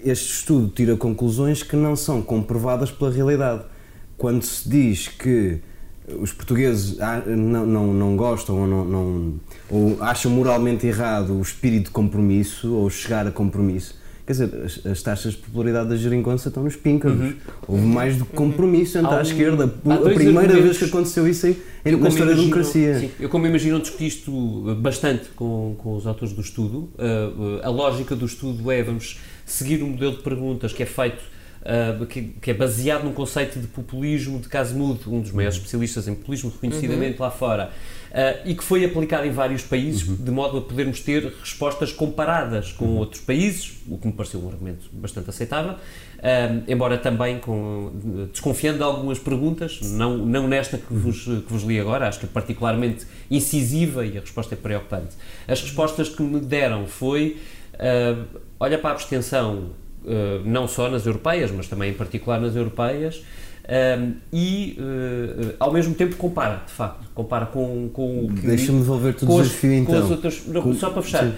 Este 0.03 0.34
estudo 0.34 0.69
tira 0.69 0.95
conclusões 0.95 1.61
que 1.61 1.75
não 1.75 1.95
são 1.95 2.21
comprovadas 2.21 2.91
pela 2.91 3.11
realidade. 3.11 3.63
Quando 4.17 4.43
se 4.43 4.67
diz 4.67 5.07
que 5.07 5.61
os 6.20 6.34
portugueses 6.34 6.97
não, 7.26 7.66
não, 7.66 7.93
não 7.93 8.16
gostam 8.16 8.60
ou, 8.60 8.68
não, 8.68 8.86
não, 8.86 9.34
ou 9.70 9.97
acham 10.01 10.32
moralmente 10.32 10.88
errado 10.88 11.34
o 11.34 11.41
espírito 11.41 11.86
de 11.86 11.91
compromisso 11.91 12.74
ou 12.74 12.89
chegar 12.89 13.28
a 13.28 13.32
compromisso, 13.32 13.95
quer 14.26 14.34
dizer, 14.34 14.49
as, 14.64 14.86
as 14.86 15.01
taxas 15.01 15.34
de 15.34 15.39
popularidade 15.39 15.89
da 15.89 15.95
geringonça 15.95 16.49
estão 16.49 16.64
nos 16.64 16.76
píncaros. 16.76 17.20
Uhum. 17.20 17.34
Houve 17.68 17.86
mais 17.86 18.16
do 18.16 18.26
que 18.26 18.36
compromisso 18.36 18.97
entre 18.97 19.14
a 19.16 19.22
esquerda. 19.22 19.66
A 19.66 20.14
primeira 20.14 20.62
vez 20.62 20.78
que 20.78 20.86
aconteceu 20.86 21.28
isso 21.28 21.47
aí 21.47 21.62
eu 21.86 21.97
na 21.97 22.10
história 22.10 22.36
da 22.36 22.39
democracia. 22.39 22.99
Sim, 22.99 23.12
eu, 23.20 23.30
como 23.30 23.47
imagino, 23.47 23.80
discuti 23.80 24.07
isto 24.07 24.76
bastante 24.76 25.30
com, 25.36 25.76
com 25.78 25.95
os 25.95 26.05
autores 26.05 26.34
do 26.34 26.41
estudo. 26.41 26.89
Uh, 26.95 27.60
a 27.64 27.70
lógica 27.70 28.16
do 28.16 28.26
estudo 28.26 28.70
é, 28.72 28.84
vamos 28.84 29.20
seguir 29.45 29.82
um 29.82 29.89
modelo 29.89 30.12
de 30.12 30.22
perguntas 30.22 30.74
que 30.74 30.84
é 30.84 30.86
feito 30.86 31.24
Uh, 31.60 32.05
que, 32.05 32.22
que, 32.22 32.51
é 32.51 32.53
baseado 32.53 33.03
num 33.03 33.12
conceito 33.12 33.60
de 33.60 33.68
populismo 33.68 34.39
de 34.39 34.47
Casmud, 34.47 34.97
um 35.07 35.20
dos 35.20 35.34
maiores 35.34 35.57
uhum. 35.57 35.64
especialistas 35.64 36.07
em 36.07 36.16
populismo, 36.16 36.49
reconhecidamente 36.49 37.18
uhum. 37.18 37.26
lá 37.26 37.30
fora, 37.30 37.72
uh, 38.12 38.47
e 38.47 38.55
que 38.55 38.64
foi 38.64 38.86
aplicado 38.86 39.28
em 39.28 39.32
vários 39.32 39.62
países, 39.62 40.07
uhum. 40.07 40.16
de 40.16 40.32
modo 40.32 40.57
a 40.57 40.62
podermos 40.62 41.01
ter 41.01 41.34
respostas 41.38 41.91
comparadas 41.91 42.72
com 42.72 42.86
uhum. 42.86 42.97
outros 42.99 43.22
países, 43.22 43.74
o 43.89 43.97
que 43.97 44.07
me 44.07 44.14
pareceu 44.14 44.41
um 44.41 44.47
argumento 44.47 44.89
bastante 44.93 45.30
aceitável, 45.30 45.74
uh, 45.74 46.64
embora 46.66 46.97
também 46.97 47.39
com, 47.39 47.91
desconfiando 48.32 48.78
de 48.78 48.84
algumas 48.86 49.20
perguntas, 49.20 49.82
não, 49.82 50.18
não 50.18 50.47
nesta 50.47 50.78
que 50.78 50.93
vos, 50.93 51.26
que 51.26 51.45
vos 51.49 51.64
li 51.64 51.78
agora, 51.78 52.07
acho 52.07 52.20
que 52.20 52.26
é 52.26 52.30
particularmente 52.30 53.05
incisiva 53.30 54.05
e 54.05 54.18
a 54.18 54.22
resposta 54.22 54.55
é 54.55 54.57
preocupante. 54.57 55.14
As 55.45 55.62
respostas 55.62 56.07
que 56.07 56.22
me 56.24 56.39
deram 56.39 56.88
foi, 56.88 57.38
olha 58.57 58.78
para 58.78 58.91
a 58.91 58.93
abstenção 58.93 59.72
eh, 60.06 60.41
não 60.45 60.68
só 60.68 60.89
nas 60.89 61.06
europeias, 61.06 61.52
mas 61.52 61.68
também 61.68 61.91
em 61.91 61.93
particular 61.93 62.39
nas 62.39 62.56
europeias, 62.56 63.18
um, 63.18 63.72
ehm, 63.72 64.12
e 64.34 64.78
uh, 64.80 65.56
ao 65.60 65.72
mesmo 65.72 65.93
tempo 65.93 66.16
compara, 66.16 66.64
de 66.66 66.72
facto, 66.72 67.06
compara 67.14 67.45
com, 67.45 67.89
com 67.93 68.26
o 68.26 68.34
que. 68.34 68.47
Deixa-me 68.47 68.80
devolver 68.80 69.14
todo 69.14 69.32
o 69.32 69.41
desafio 69.41 69.74
então. 69.74 69.93
Com 69.93 70.02
as 70.02 70.12
outras, 70.12 70.47
não, 70.47 70.62
com, 70.62 70.74
só 70.74 70.89
para 70.89 71.02
fechar, 71.04 71.26
uh, 71.26 71.34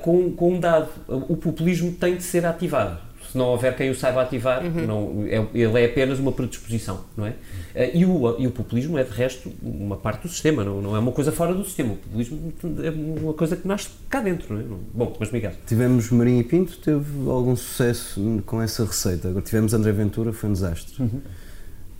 com, 0.00 0.30
com 0.32 0.54
um 0.54 0.60
dado: 0.60 0.88
o 1.08 1.36
populismo 1.36 1.92
tem 1.92 2.16
de 2.16 2.22
ser 2.22 2.46
ativado 2.46 2.98
se 3.34 3.38
não 3.38 3.46
houver 3.46 3.76
quem 3.76 3.90
o 3.90 3.94
saiba 3.96 4.22
ativar, 4.22 4.64
uhum. 4.64 4.86
não, 4.86 5.26
é, 5.26 5.44
ele 5.52 5.80
é 5.80 5.86
apenas 5.86 6.20
uma 6.20 6.30
predisposição, 6.30 7.00
não 7.16 7.26
é? 7.26 7.30
Uh, 7.30 7.90
e, 7.92 8.06
o, 8.06 8.40
e 8.40 8.46
o 8.46 8.52
populismo 8.52 8.96
é, 8.96 9.02
de 9.02 9.10
resto, 9.10 9.52
uma 9.60 9.96
parte 9.96 10.22
do 10.22 10.28
sistema, 10.28 10.62
não, 10.62 10.80
não 10.80 10.94
é 10.94 11.00
uma 11.00 11.10
coisa 11.10 11.32
fora 11.32 11.52
do 11.52 11.64
sistema. 11.64 11.94
O 11.94 11.96
populismo 11.96 12.52
é 12.80 12.90
uma 12.90 13.34
coisa 13.34 13.56
que 13.56 13.66
nasce 13.66 13.88
cá 14.08 14.20
dentro, 14.20 14.54
não 14.54 14.60
é? 14.60 14.64
Bom, 14.94 15.16
mas 15.18 15.32
Miguel. 15.32 15.50
Tivemos 15.66 16.12
Marinho 16.12 16.42
e 16.42 16.44
Pinto, 16.44 16.78
teve 16.78 17.28
algum 17.28 17.56
sucesso 17.56 18.40
com 18.46 18.62
essa 18.62 18.84
receita. 18.84 19.26
Agora 19.26 19.44
tivemos 19.44 19.74
André 19.74 19.90
Ventura, 19.90 20.32
foi 20.32 20.50
um 20.50 20.52
desastre. 20.52 21.02
Uhum. 21.02 21.20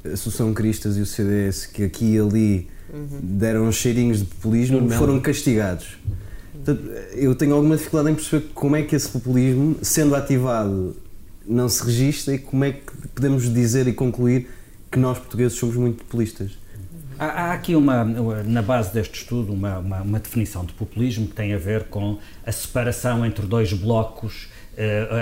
A 0.05 0.09
Associação 0.11 0.55
Cristas 0.55 0.97
e 0.97 1.01
o 1.01 1.07
CDS, 1.07 1.67
que 1.67 1.83
aqui 1.83 2.15
e 2.15 2.19
ali 2.21 2.69
uhum. 2.93 3.09
deram 3.21 3.73
cheirinhos 3.73 4.21
de 4.21 4.27
populismo, 4.27 4.89
foram 4.91 5.19
castigados. 5.19 5.99
Eu 7.13 7.35
tenho 7.35 7.55
alguma 7.55 7.77
dificuldade 7.77 8.13
em 8.13 8.15
perceber 8.15 8.47
como 8.55 8.77
é 8.77 8.83
que 8.83 8.95
esse 8.95 9.09
populismo, 9.09 9.77
sendo 9.83 10.15
ativado 10.15 10.97
não 11.47 11.69
se 11.69 11.85
registra 11.85 12.35
e 12.35 12.39
como 12.39 12.65
é 12.65 12.73
que 12.73 13.09
podemos 13.15 13.53
dizer 13.53 13.87
e 13.87 13.93
concluir 13.93 14.49
que 14.91 14.99
nós 14.99 15.19
portugueses 15.19 15.59
somos 15.59 15.77
muito 15.77 16.05
populistas? 16.05 16.53
Há, 17.19 17.27
há 17.27 17.53
aqui 17.53 17.77
uma, 17.77 18.05
na 18.05 18.63
base 18.63 18.93
deste 18.93 19.21
estudo, 19.21 19.53
uma, 19.53 19.79
uma, 19.79 20.03
uma, 20.03 20.19
definição 20.19 20.65
de 20.65 20.73
populismo 20.73 21.29
que 21.29 21.35
tem 21.35 21.53
a 21.55 21.59
ver 21.59 21.85
com 21.85 22.19
a 22.45 22.51
separação 22.51 23.25
entre 23.25 23.47
dois 23.47 23.73
blocos, 23.73 24.49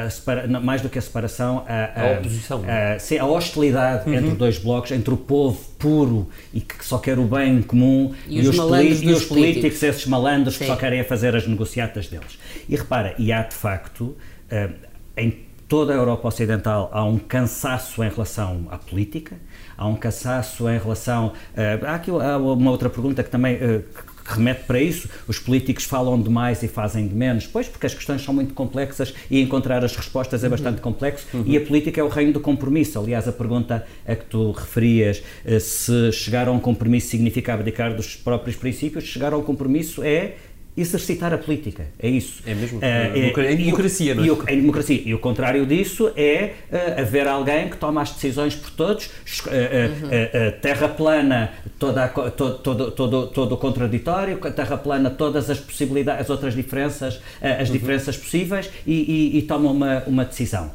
a 0.04 0.08
separa, 0.08 0.48
mais 0.60 0.80
do 0.80 0.88
que 0.88 0.98
a 0.98 1.02
separação, 1.02 1.64
a, 1.68 2.00
a, 2.00 2.14
a 2.14 2.18
oposição. 2.18 2.64
A, 2.66 2.98
sim, 2.98 3.18
a 3.18 3.26
hostilidade 3.26 4.08
uhum. 4.08 4.16
entre 4.16 4.30
dois 4.30 4.58
blocos, 4.58 4.90
entre 4.92 5.12
o 5.12 5.16
povo 5.16 5.60
puro 5.78 6.28
e 6.54 6.60
que 6.60 6.82
só 6.84 6.96
quer 6.96 7.18
o 7.18 7.24
bem 7.24 7.60
comum 7.60 8.14
e, 8.26 8.40
e 8.40 8.48
os, 8.48 8.56
e 9.02 9.10
os 9.12 9.24
políticos, 9.26 9.82
esses 9.82 10.06
malandros 10.06 10.54
sim. 10.54 10.60
que 10.60 10.66
só 10.66 10.76
querem 10.76 11.04
fazer 11.04 11.36
as 11.36 11.46
negociatas 11.46 12.08
deles. 12.08 12.38
E 12.66 12.74
repara, 12.74 13.14
e 13.18 13.30
há 13.30 13.42
de 13.42 13.54
facto, 13.54 14.04
uh, 14.04 14.72
em 15.16 15.51
toda 15.72 15.94
a 15.94 15.96
Europa 15.96 16.28
Ocidental 16.28 16.90
há 16.92 17.02
um 17.02 17.18
cansaço 17.18 18.04
em 18.04 18.10
relação 18.10 18.66
à 18.70 18.76
política, 18.76 19.38
há 19.74 19.88
um 19.88 19.94
cansaço 19.94 20.68
em 20.68 20.76
relação. 20.76 21.28
Uh, 21.28 21.86
há, 21.86 21.94
aqui, 21.94 22.10
há 22.10 22.36
uma 22.36 22.70
outra 22.70 22.90
pergunta 22.90 23.22
que 23.22 23.30
também. 23.30 23.56
Uh, 23.56 24.12
que 24.22 24.34
remete 24.34 24.66
para 24.68 24.80
isso, 24.80 25.08
os 25.26 25.40
políticos 25.40 25.82
falam 25.82 26.20
demais 26.22 26.62
e 26.62 26.68
fazem 26.68 27.08
de 27.08 27.14
menos, 27.14 27.44
pois 27.44 27.66
porque 27.66 27.86
as 27.86 27.92
questões 27.92 28.22
são 28.22 28.32
muito 28.32 28.54
complexas 28.54 29.12
e 29.28 29.42
encontrar 29.42 29.84
as 29.84 29.96
respostas 29.96 30.44
é 30.44 30.48
bastante 30.48 30.76
uhum. 30.76 30.82
complexo 30.82 31.26
uhum. 31.34 31.42
e 31.44 31.56
a 31.56 31.60
política 31.60 32.00
é 32.00 32.04
o 32.04 32.08
reino 32.08 32.32
do 32.32 32.38
compromisso. 32.38 33.00
Aliás, 33.00 33.26
a 33.26 33.32
pergunta 33.32 33.84
a 34.06 34.14
que 34.14 34.24
tu 34.26 34.52
referias, 34.52 35.24
se 35.60 36.12
chegar 36.12 36.46
a 36.46 36.52
um 36.52 36.60
compromisso 36.60 37.08
significa 37.08 37.54
abdicar 37.54 37.96
dos 37.96 38.14
próprios 38.14 38.54
princípios, 38.54 39.02
chegar 39.02 39.32
ao 39.32 39.42
compromisso 39.42 40.04
é 40.04 40.36
exercitar 40.76 41.34
a 41.34 41.38
política, 41.38 41.86
é 41.98 42.08
isso. 42.08 42.42
É 42.46 42.54
mesmo, 42.54 42.78
uh, 42.78 42.82
é, 42.82 43.52
em 43.52 43.56
democracia, 43.56 44.14
não 44.14 44.22
é? 44.22 44.26
E 44.26 44.30
o, 44.30 44.42
em 44.48 44.60
democracia. 44.60 45.02
E 45.04 45.14
o 45.14 45.18
contrário 45.18 45.66
disso 45.66 46.10
é 46.16 46.54
uh, 46.70 47.00
haver 47.00 47.28
alguém 47.28 47.68
que 47.68 47.76
toma 47.76 48.00
as 48.00 48.10
decisões 48.12 48.54
por 48.54 48.70
todos, 48.70 49.06
uh, 49.06 49.50
uhum. 49.50 50.60
terra 50.62 50.88
plana, 50.88 51.52
toda, 51.78 52.08
todo, 52.08 52.60
todo, 52.60 52.90
todo, 52.90 53.26
todo 53.26 53.52
o 53.52 53.58
contraditório, 53.58 54.38
terra 54.38 54.78
plana 54.78 55.10
todas 55.10 55.50
as 55.50 55.60
possibilidades, 55.60 56.22
as 56.22 56.30
outras 56.30 56.54
diferenças, 56.54 57.20
as 57.40 57.68
uhum. 57.68 57.74
diferenças 57.74 58.16
possíveis 58.16 58.70
e, 58.86 58.92
e, 59.34 59.38
e 59.38 59.42
toma 59.42 59.70
uma, 59.70 60.02
uma 60.06 60.24
decisão. 60.24 60.70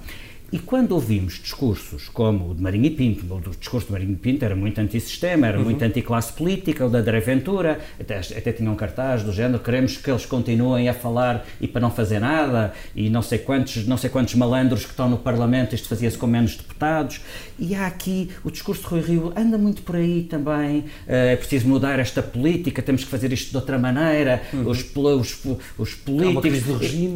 E 0.52 0.58
quando 0.60 0.94
ouvimos 0.94 1.40
discursos 1.42 2.08
como 2.08 2.52
o 2.52 2.56
de 2.56 2.62
Marinho 2.62 2.86
e 2.86 2.90
Pinto, 2.90 3.26
o 3.34 3.56
discurso 3.60 3.88
de 3.88 3.94
Marinho 3.94 4.14
e 4.14 4.16
Pinto 4.16 4.46
era 4.46 4.56
muito 4.56 4.80
antissistema, 4.80 5.46
era 5.48 5.58
uhum. 5.58 5.66
muito 5.66 5.84
anticlasse 5.84 6.32
política, 6.32 6.86
o 6.86 6.90
da 6.90 7.00
André 7.00 7.20
Ventura, 7.20 7.80
até, 8.00 8.18
até 8.18 8.54
tinha 8.54 8.72
um 8.72 8.76
cartaz 8.76 9.24
do 9.24 9.34
género, 9.34 9.60
queremos 9.60 9.98
que 9.98 10.10
eles 10.10 10.26
continuem 10.26 10.88
a 10.88 10.94
falar 10.94 11.46
e 11.60 11.68
para 11.68 11.82
não 11.82 11.92
fazer 11.92 12.20
nada, 12.20 12.74
e 12.96 13.10
não 13.10 13.22
sei 13.22 13.40
quantos, 13.40 13.86
não 13.86 13.98
sei 13.98 14.10
quantos 14.10 14.36
malandros 14.36 14.86
que 14.86 14.92
estão 14.92 15.10
no 15.10 15.18
Parlamento, 15.18 15.76
isto 15.76 15.90
fazia-se 15.90 16.18
com 16.18 16.28
menos 16.28 16.56
deputados. 16.56 17.20
E 17.60 17.76
há 17.76 17.86
aqui, 17.86 18.30
o 18.44 18.50
discurso 18.50 18.84
de 18.84 18.88
Rui 18.88 19.02
Rio 19.02 19.34
anda 19.36 19.58
muito 19.58 19.82
por 19.82 19.98
aí 19.98 20.24
também, 20.24 20.86
eh, 21.08 21.34
é 21.34 21.36
preciso 21.36 21.68
mudar 21.68 22.00
esta 22.00 22.24
política, 22.24 22.82
temos 22.82 23.04
que 23.04 23.10
fazer 23.10 23.34
isto 23.34 23.50
de 23.52 23.58
outra 23.58 23.78
maneira, 23.78 24.42
uhum. 24.54 24.70
os, 24.70 24.86
os, 24.96 25.46
os 25.78 25.94
políticos... 25.94 26.64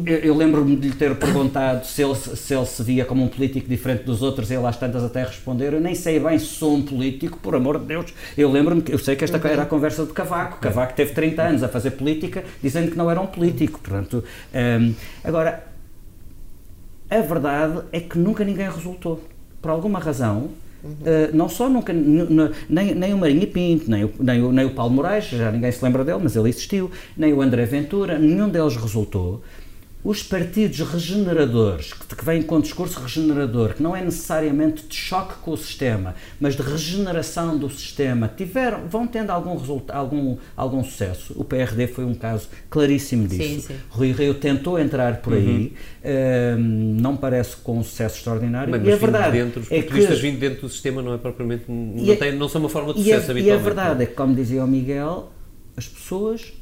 Eu, 0.06 0.18
eu 0.18 0.36
lembro-me 0.36 0.76
de 0.76 0.88
lhe 0.88 0.94
ter 0.94 1.14
perguntado 1.14 1.86
se 1.86 2.02
ele, 2.02 2.14
se 2.14 2.54
ele 2.54 2.66
se 2.66 2.82
via 2.82 3.06
como 3.06 3.21
um 3.22 3.28
político 3.28 3.68
diferente 3.68 4.04
dos 4.04 4.22
outros, 4.22 4.50
e 4.50 4.54
ele 4.54 4.66
às 4.66 4.76
tantas 4.76 5.04
até 5.04 5.24
responder, 5.24 5.72
eu 5.72 5.80
nem 5.80 5.94
sei 5.94 6.18
bem 6.18 6.38
se 6.38 6.46
sou 6.46 6.74
um 6.74 6.82
político, 6.82 7.38
por 7.38 7.54
amor 7.54 7.78
de 7.78 7.86
Deus, 7.86 8.12
eu 8.36 8.50
lembro-me, 8.50 8.82
eu 8.88 8.98
sei 8.98 9.16
que 9.16 9.24
esta 9.24 9.36
era 9.48 9.62
a 9.62 9.66
conversa 9.66 10.04
de 10.04 10.12
Cavaco, 10.12 10.58
Cavaco 10.58 10.94
teve 10.94 11.12
30 11.12 11.42
anos 11.42 11.62
a 11.62 11.68
fazer 11.68 11.92
política, 11.92 12.44
dizendo 12.62 12.90
que 12.90 12.96
não 12.96 13.10
era 13.10 13.20
um 13.20 13.26
político, 13.26 13.80
portanto, 13.80 14.24
um, 14.54 14.94
agora, 15.24 15.64
a 17.08 17.20
verdade 17.20 17.82
é 17.92 18.00
que 18.00 18.18
nunca 18.18 18.44
ninguém 18.44 18.70
resultou, 18.70 19.22
por 19.60 19.70
alguma 19.70 19.98
razão, 19.98 20.50
Uh, 20.84 21.30
não 21.32 21.48
só 21.48 21.68
nunca, 21.68 21.92
nem, 21.92 22.92
nem 22.92 23.14
o 23.14 23.16
Marinho 23.16 23.46
Pinto, 23.46 23.88
nem 23.88 24.04
o, 24.04 24.12
nem, 24.18 24.42
o, 24.42 24.50
nem 24.50 24.66
o 24.66 24.70
Paulo 24.70 24.92
Moraes, 24.92 25.26
já 25.26 25.52
ninguém 25.52 25.70
se 25.70 25.84
lembra 25.84 26.04
dele, 26.04 26.18
mas 26.20 26.34
ele 26.34 26.48
existiu, 26.48 26.90
nem 27.16 27.32
o 27.32 27.40
André 27.40 27.64
Ventura, 27.66 28.18
nenhum 28.18 28.48
deles 28.48 28.74
resultou 28.74 29.40
os 30.04 30.22
partidos 30.22 30.80
regeneradores, 30.80 31.92
que, 31.92 32.16
que 32.16 32.24
vêm 32.24 32.42
com 32.42 32.56
um 32.56 32.60
discurso 32.60 32.98
regenerador, 33.00 33.74
que 33.74 33.82
não 33.82 33.94
é 33.94 34.02
necessariamente 34.02 34.84
de 34.86 34.94
choque 34.96 35.34
com 35.40 35.52
o 35.52 35.56
sistema, 35.56 36.14
mas 36.40 36.56
de 36.56 36.62
regeneração 36.62 37.56
do 37.56 37.70
sistema, 37.70 38.28
tiveram, 38.36 38.88
vão 38.88 39.06
tendo 39.06 39.30
algum, 39.30 39.56
resultado, 39.56 39.96
algum, 39.96 40.36
algum 40.56 40.82
sucesso. 40.82 41.32
O 41.36 41.44
PRD 41.44 41.86
foi 41.86 42.04
um 42.04 42.14
caso 42.14 42.48
claríssimo 42.68 43.28
disso. 43.28 43.42
Sim, 43.42 43.60
sim. 43.60 43.76
Rui 43.90 44.10
Rio 44.12 44.34
tentou 44.34 44.78
entrar 44.78 45.18
por 45.18 45.34
aí, 45.34 45.72
uhum. 46.04 46.10
uh, 46.10 46.58
não 47.00 47.16
parece 47.16 47.56
com 47.56 47.78
um 47.78 47.84
sucesso 47.84 48.18
extraordinário. 48.18 48.72
Mas, 48.72 48.84
e 48.84 48.92
a 48.92 48.96
verdade 48.96 49.38
dentro, 49.38 49.60
os 49.60 49.70
é 49.70 49.82
que 49.82 49.92
vindo 49.92 50.38
dentro 50.38 50.62
do 50.62 50.68
sistema 50.68 51.00
não 51.00 51.14
é 51.14 51.18
propriamente 51.18 51.64
não, 51.68 52.16
tem, 52.16 52.36
não 52.36 52.48
são 52.48 52.60
uma 52.60 52.68
forma 52.68 52.92
de 52.92 53.00
sucesso 53.00 53.26
e 53.26 53.28
a, 53.28 53.30
habitualmente. 53.30 53.48
E 53.48 53.52
a 53.52 53.56
verdade 53.56 53.94
não. 53.94 54.02
é 54.02 54.06
que, 54.06 54.14
como 54.14 54.34
dizia 54.34 54.64
o 54.64 54.66
Miguel, 54.66 55.30
as 55.76 55.86
pessoas 55.86 56.52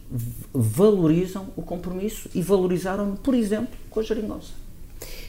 valorizam 0.53 1.49
o 1.57 1.63
compromisso 1.63 2.29
e 2.35 2.43
valorizaram, 2.43 3.15
por 3.17 3.35
exemplo, 3.35 3.77
com 3.89 4.01
a 4.01 4.03
geringonça. 4.03 4.53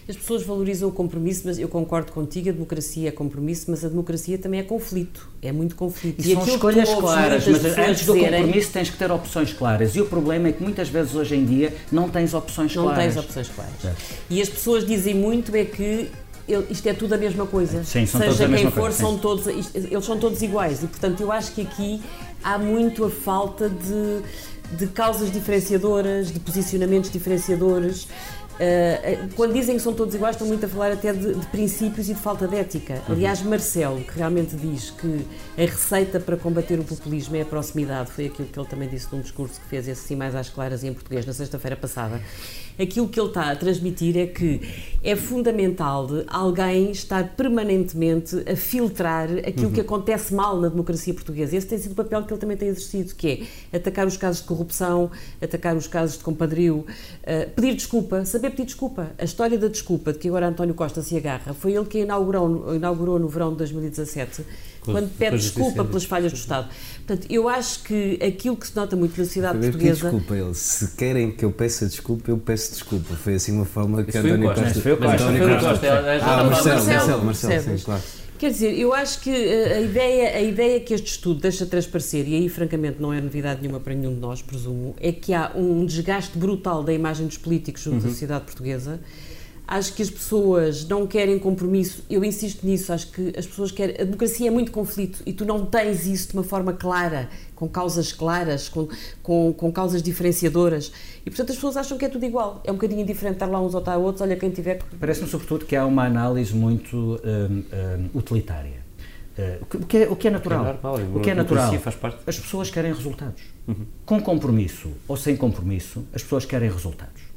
As 0.09 0.17
pessoas 0.17 0.43
valorizam 0.43 0.89
o 0.89 0.91
compromisso, 0.91 1.43
mas 1.45 1.59
eu 1.59 1.69
concordo 1.69 2.11
contigo, 2.11 2.49
a 2.49 2.51
democracia 2.51 3.09
é 3.09 3.11
compromisso, 3.11 3.69
mas 3.69 3.85
a 3.85 3.87
democracia 3.87 4.37
também 4.37 4.59
é 4.59 4.63
conflito, 4.63 5.29
é 5.41 5.51
muito 5.51 5.75
conflito. 5.75 6.25
E, 6.25 6.31
e 6.31 6.35
são 6.35 6.45
escolhas 6.45 6.89
claras, 6.89 7.47
mas 7.47 7.65
antes 7.65 8.05
do 8.05 8.13
dizerem... 8.13 8.41
compromisso 8.41 8.71
tens 8.71 8.89
que 8.89 8.97
ter 8.97 9.11
opções 9.11 9.53
claras. 9.53 9.95
E 9.95 10.01
o 10.01 10.05
problema 10.07 10.49
é 10.49 10.51
que 10.51 10.61
muitas 10.61 10.89
vezes 10.89 11.15
hoje 11.15 11.35
em 11.35 11.45
dia 11.45 11.73
não 11.91 12.09
tens 12.09 12.33
opções 12.33 12.75
não 12.75 12.83
claras. 12.83 13.05
Não 13.05 13.13
tens 13.13 13.23
opções 13.23 13.49
claras. 13.49 13.85
É. 13.85 13.93
E 14.29 14.41
as 14.41 14.49
pessoas 14.49 14.85
dizem 14.85 15.13
muito 15.13 15.55
é 15.55 15.63
que 15.63 16.11
isto 16.69 16.87
é 16.87 16.93
tudo 16.93 17.13
a 17.13 17.17
mesma 17.17 17.45
coisa. 17.45 17.83
Sim, 17.83 18.05
são 18.05 18.19
Seja 18.19 18.49
quem 18.49 18.71
for, 18.71 18.81
coisa, 18.81 18.97
são 18.97 19.17
todos, 19.17 19.47
eles 19.47 20.05
são 20.05 20.17
todos 20.17 20.41
iguais. 20.41 20.83
E 20.83 20.87
portanto 20.87 21.21
eu 21.21 21.31
acho 21.31 21.53
que 21.53 21.61
aqui 21.61 22.01
há 22.43 22.57
muito 22.57 23.05
a 23.05 23.09
falta 23.09 23.69
de 23.69 24.21
de 24.77 24.87
causas 24.87 25.31
diferenciadoras, 25.31 26.31
de 26.31 26.39
posicionamentos 26.39 27.11
diferenciadores. 27.11 28.07
Uh, 28.51 29.33
quando 29.35 29.53
dizem 29.53 29.75
que 29.75 29.81
são 29.81 29.93
todos 29.93 30.13
iguais, 30.13 30.35
estão 30.35 30.47
muito 30.47 30.63
a 30.65 30.69
falar 30.69 30.91
até 30.91 31.11
de, 31.11 31.33
de 31.33 31.47
princípios 31.47 32.09
e 32.09 32.13
de 32.13 32.19
falta 32.19 32.47
de 32.47 32.55
ética. 32.55 32.93
Uhum. 33.07 33.15
Aliás, 33.15 33.41
Marcelo, 33.41 34.01
que 34.03 34.15
realmente 34.15 34.55
diz 34.55 34.91
que 34.91 35.25
a 35.57 35.61
receita 35.61 36.19
para 36.19 36.37
combater 36.37 36.79
o 36.79 36.83
populismo 36.83 37.35
é 37.35 37.41
a 37.41 37.45
proximidade, 37.45 38.11
foi 38.11 38.27
aquilo 38.27 38.47
que 38.47 38.59
ele 38.59 38.67
também 38.67 38.87
disse 38.87 39.07
num 39.11 39.21
discurso 39.21 39.59
que 39.59 39.67
fez 39.67 39.89
assim 39.89 40.15
mais 40.15 40.35
às 40.35 40.49
claras 40.49 40.83
e 40.83 40.87
em 40.87 40.93
português 40.93 41.25
na 41.25 41.33
sexta-feira 41.33 41.75
passada 41.75 42.21
aquilo 42.81 43.07
que 43.07 43.19
ele 43.19 43.27
está 43.27 43.51
a 43.51 43.55
transmitir 43.55 44.17
é 44.17 44.25
que 44.25 44.61
é 45.03 45.15
fundamental 45.15 46.07
alguém 46.27 46.91
estar 46.91 47.35
permanentemente 47.35 48.43
a 48.49 48.55
filtrar 48.55 49.29
aquilo 49.39 49.67
uhum. 49.67 49.73
que 49.73 49.81
acontece 49.81 50.33
mal 50.33 50.59
na 50.59 50.69
democracia 50.69 51.13
portuguesa. 51.13 51.55
Esse 51.55 51.67
tem 51.67 51.77
sido 51.77 51.93
o 51.93 51.95
papel 51.95 52.23
que 52.23 52.33
ele 52.33 52.39
também 52.39 52.55
tem 52.55 52.69
exercido, 52.69 53.15
que 53.15 53.47
é 53.71 53.77
atacar 53.77 54.05
os 54.05 54.15
casos 54.15 54.41
de 54.41 54.47
corrupção, 54.47 55.09
atacar 55.41 55.75
os 55.75 55.87
casos 55.87 56.17
de 56.17 56.23
compadrio, 56.23 56.77
uh, 56.77 57.49
pedir 57.55 57.75
desculpa, 57.75 58.25
saber 58.25 58.51
pedir 58.51 58.65
desculpa. 58.65 59.11
A 59.17 59.23
história 59.23 59.57
da 59.57 59.67
desculpa, 59.67 60.13
de 60.13 60.19
que 60.19 60.27
agora 60.27 60.47
António 60.47 60.75
Costa 60.75 61.01
se 61.01 61.17
agarra, 61.17 61.53
foi 61.53 61.73
ele 61.73 61.85
que 61.85 61.99
inaugurou, 61.99 62.75
inaugurou 62.75 63.17
no 63.17 63.27
verão 63.27 63.51
de 63.51 63.57
2017 63.57 64.43
quando 64.81 65.09
pede 65.17 65.37
desculpa 65.37 65.85
pelas 65.85 66.03
falhas 66.03 66.31
do 66.31 66.37
Estado. 66.37 66.69
Portanto, 67.05 67.27
eu 67.29 67.49
acho 67.49 67.83
que 67.83 68.19
aquilo 68.23 68.55
que 68.55 68.67
se 68.67 68.75
nota 68.75 68.95
muito 68.95 69.17
na 69.17 69.25
sociedade 69.25 69.57
eu 69.57 69.63
portuguesa. 69.63 70.09
Desculpa, 70.09 70.35
ele. 70.35 70.53
Se 70.53 70.95
querem 70.95 71.31
que 71.31 71.45
eu 71.45 71.51
peça 71.51 71.85
desculpa, 71.85 72.31
eu 72.31 72.37
peço 72.37 72.71
desculpa. 72.71 73.15
Foi 73.15 73.35
assim 73.35 73.51
uma 73.51 73.65
forma 73.65 74.03
que 74.03 74.17
António 74.17 74.47
Costa. 74.47 74.63
Costa. 74.63 74.81
Foi 74.81 74.91
o 74.93 74.97
Costa. 74.97 75.23
António 75.23 75.59
Costa. 75.59 75.87
Ah, 76.21 76.43
Marcelo, 76.43 76.85
Marcelo, 76.85 77.25
Marcelo, 77.25 77.77
sim, 77.77 77.83
claro. 77.83 78.01
Quer 78.41 78.49
dizer, 78.49 78.73
eu 78.73 78.91
acho 78.91 79.21
que 79.21 79.29
eh, 79.29 79.77
a 79.77 79.81
ideia, 79.81 80.37
a 80.37 80.41
ideia 80.41 80.79
que 80.79 80.95
este 80.95 81.11
estudo 81.11 81.41
deixa 81.41 81.63
transparecer, 81.63 82.27
e 82.27 82.33
aí 82.33 82.49
francamente 82.49 82.99
não 82.99 83.13
é 83.13 83.21
novidade 83.21 83.61
nenhuma 83.61 83.79
para 83.79 83.93
nenhum 83.93 84.15
de 84.15 84.19
nós, 84.19 84.41
presumo, 84.41 84.95
é 84.99 85.11
que 85.11 85.31
há 85.31 85.51
um 85.53 85.85
desgaste 85.85 86.35
brutal 86.39 86.81
da 86.83 86.91
imagem 86.91 87.27
dos 87.27 87.37
políticos 87.37 87.83
junto 87.83 87.97
uhum. 87.97 88.01
da 88.01 88.09
sociedade 88.09 88.45
portuguesa 88.45 88.99
Acho 89.71 89.93
que 89.93 90.01
as 90.01 90.09
pessoas 90.09 90.85
não 90.85 91.07
querem 91.07 91.39
compromisso. 91.39 92.03
Eu 92.09 92.25
insisto 92.25 92.67
nisso. 92.67 92.91
Acho 92.91 93.09
que 93.09 93.33
as 93.37 93.47
pessoas 93.47 93.71
querem. 93.71 93.95
A 94.01 94.03
democracia 94.03 94.49
é 94.49 94.51
muito 94.51 94.69
conflito 94.69 95.23
e 95.25 95.31
tu 95.31 95.45
não 95.45 95.65
tens 95.65 96.05
isso 96.05 96.27
de 96.27 96.33
uma 96.33 96.43
forma 96.43 96.73
clara, 96.73 97.29
com 97.55 97.69
causas 97.69 98.11
claras, 98.11 98.67
com, 98.67 98.89
com, 99.23 99.53
com 99.53 99.71
causas 99.71 100.03
diferenciadoras. 100.03 100.91
E 101.25 101.29
portanto 101.29 101.51
as 101.51 101.55
pessoas 101.55 101.77
acham 101.77 101.97
que 101.97 102.03
é 102.03 102.09
tudo 102.09 102.25
igual. 102.25 102.61
É 102.65 102.69
um 102.69 102.75
bocadinho 102.75 102.99
indiferente 102.99 103.35
estar 103.35 103.45
lá 103.45 103.61
uns 103.61 103.73
ou 103.73 103.79
estar 103.79 103.95
outros. 103.95 104.21
Olha, 104.21 104.35
quem 104.35 104.49
tiver. 104.49 104.83
Parece-me, 104.99 105.29
sobretudo, 105.29 105.63
que 105.63 105.73
há 105.73 105.85
uma 105.85 106.03
análise 106.03 106.53
muito 106.53 106.97
um, 107.23 107.63
um, 108.13 108.19
utilitária. 108.19 108.81
Uh, 109.39 109.77
o, 109.77 109.85
que 109.85 109.97
é, 109.99 110.09
o 110.09 110.15
que 110.17 110.27
é 110.27 110.31
natural. 110.31 110.65
É 110.65 110.73
normal, 110.73 110.99
o 111.15 111.19
que 111.21 111.29
é 111.29 111.33
natural. 111.33 111.79
Faz 111.79 111.95
parte. 111.95 112.17
As 112.27 112.37
pessoas 112.37 112.69
querem 112.69 112.93
resultados. 112.93 113.41
Uhum. 113.65 113.85
Com 114.05 114.19
compromisso 114.21 114.89
ou 115.07 115.15
sem 115.15 115.37
compromisso, 115.37 116.03
as 116.13 116.21
pessoas 116.21 116.43
querem 116.43 116.69
resultados. 116.69 117.30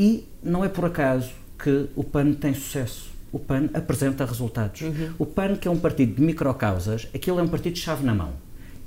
E 0.00 0.26
não 0.42 0.64
é 0.64 0.68
por 0.70 0.86
acaso 0.86 1.28
que 1.62 1.90
o 1.94 2.02
PAN 2.02 2.32
tem 2.32 2.54
sucesso. 2.54 3.10
O 3.30 3.38
PAN 3.38 3.68
apresenta 3.74 4.24
resultados. 4.24 4.80
Uhum. 4.80 5.12
O 5.18 5.26
PAN, 5.26 5.56
que 5.56 5.68
é 5.68 5.70
um 5.70 5.78
partido 5.78 6.14
de 6.14 6.22
microcausas, 6.22 7.06
aquilo 7.14 7.38
é 7.38 7.42
um 7.42 7.48
partido 7.48 7.74
de 7.74 7.80
chave 7.80 8.02
na 8.02 8.14
mão. 8.14 8.32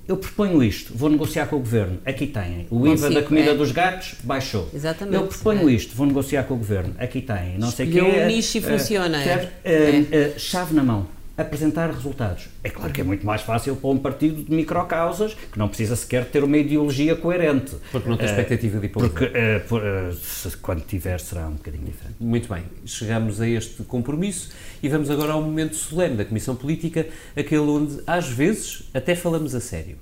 Eu 0.07 0.17
proponho 0.17 0.63
isto, 0.63 0.91
vou 0.97 1.11
negociar 1.11 1.45
com 1.45 1.57
o 1.57 1.59
governo. 1.59 1.99
Aqui 2.03 2.25
têm. 2.25 2.65
O 2.71 2.87
IVA 2.87 3.11
da 3.11 3.21
comida 3.21 3.51
é. 3.51 3.55
dos 3.55 3.71
gatos 3.71 4.15
baixou. 4.23 4.67
Exatamente. 4.73 5.15
Eu 5.15 5.27
proponho 5.27 5.69
é. 5.69 5.73
isto, 5.73 5.95
vou 5.95 6.07
negociar 6.07 6.45
com 6.45 6.55
o 6.55 6.57
governo. 6.57 6.95
Aqui 6.97 7.21
têm. 7.21 7.59
Não 7.59 7.69
sei 7.69 7.87
o 7.87 7.91
que. 7.91 8.01
o 8.01 8.25
nicho 8.25 8.57
e 8.57 8.59
uh, 8.59 8.63
funciona. 8.63 9.21
Quer, 9.21 9.61
uh, 9.63 10.35
uh, 10.35 10.39
chave 10.39 10.73
na 10.73 10.83
mão 10.83 11.05
apresentar 11.35 11.89
resultados. 11.89 12.47
É 12.63 12.69
claro 12.69 12.93
que 12.93 13.01
é 13.01 13.03
muito 13.03 13.25
mais 13.25 13.41
fácil 13.41 13.75
para 13.75 13.89
um 13.89 13.97
partido 13.97 14.43
de 14.43 14.51
microcausas 14.51 15.33
que 15.33 15.57
não 15.57 15.67
precisa 15.67 15.95
sequer 15.95 16.25
ter 16.25 16.43
uma 16.43 16.57
ideologia 16.57 17.15
coerente. 17.15 17.75
Porque 17.91 18.07
não 18.07 18.17
tem 18.17 18.27
uh, 18.27 18.29
expectativa 18.29 18.79
de 18.79 18.85
ir 18.85 18.89
Porque 18.89 19.25
uh, 19.25 19.67
por, 19.67 19.81
uh, 19.81 20.13
se, 20.13 20.55
quando 20.57 20.81
tiver 20.81 21.19
será 21.19 21.47
um 21.47 21.53
bocadinho 21.53 21.85
diferente. 21.85 22.15
Muito 22.19 22.47
bem, 22.47 22.63
chegamos 22.85 23.41
a 23.41 23.47
este 23.47 23.83
compromisso 23.83 24.51
e 24.81 24.87
vamos 24.87 25.09
agora 25.09 25.33
ao 25.33 25.41
momento 25.41 25.75
solene 25.75 26.17
da 26.17 26.25
Comissão 26.25 26.55
Política, 26.55 27.07
aquele 27.35 27.61
onde 27.61 28.01
às 28.05 28.29
vezes 28.29 28.89
até 28.93 29.15
falamos 29.15 29.55
a 29.55 29.59
sério. 29.59 29.97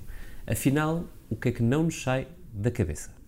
Afinal, 0.46 1.04
o 1.30 1.36
que 1.36 1.48
é 1.48 1.52
que 1.52 1.62
não 1.62 1.84
nos 1.84 2.02
sai 2.02 2.26
da 2.52 2.70
cabeça? 2.70 3.21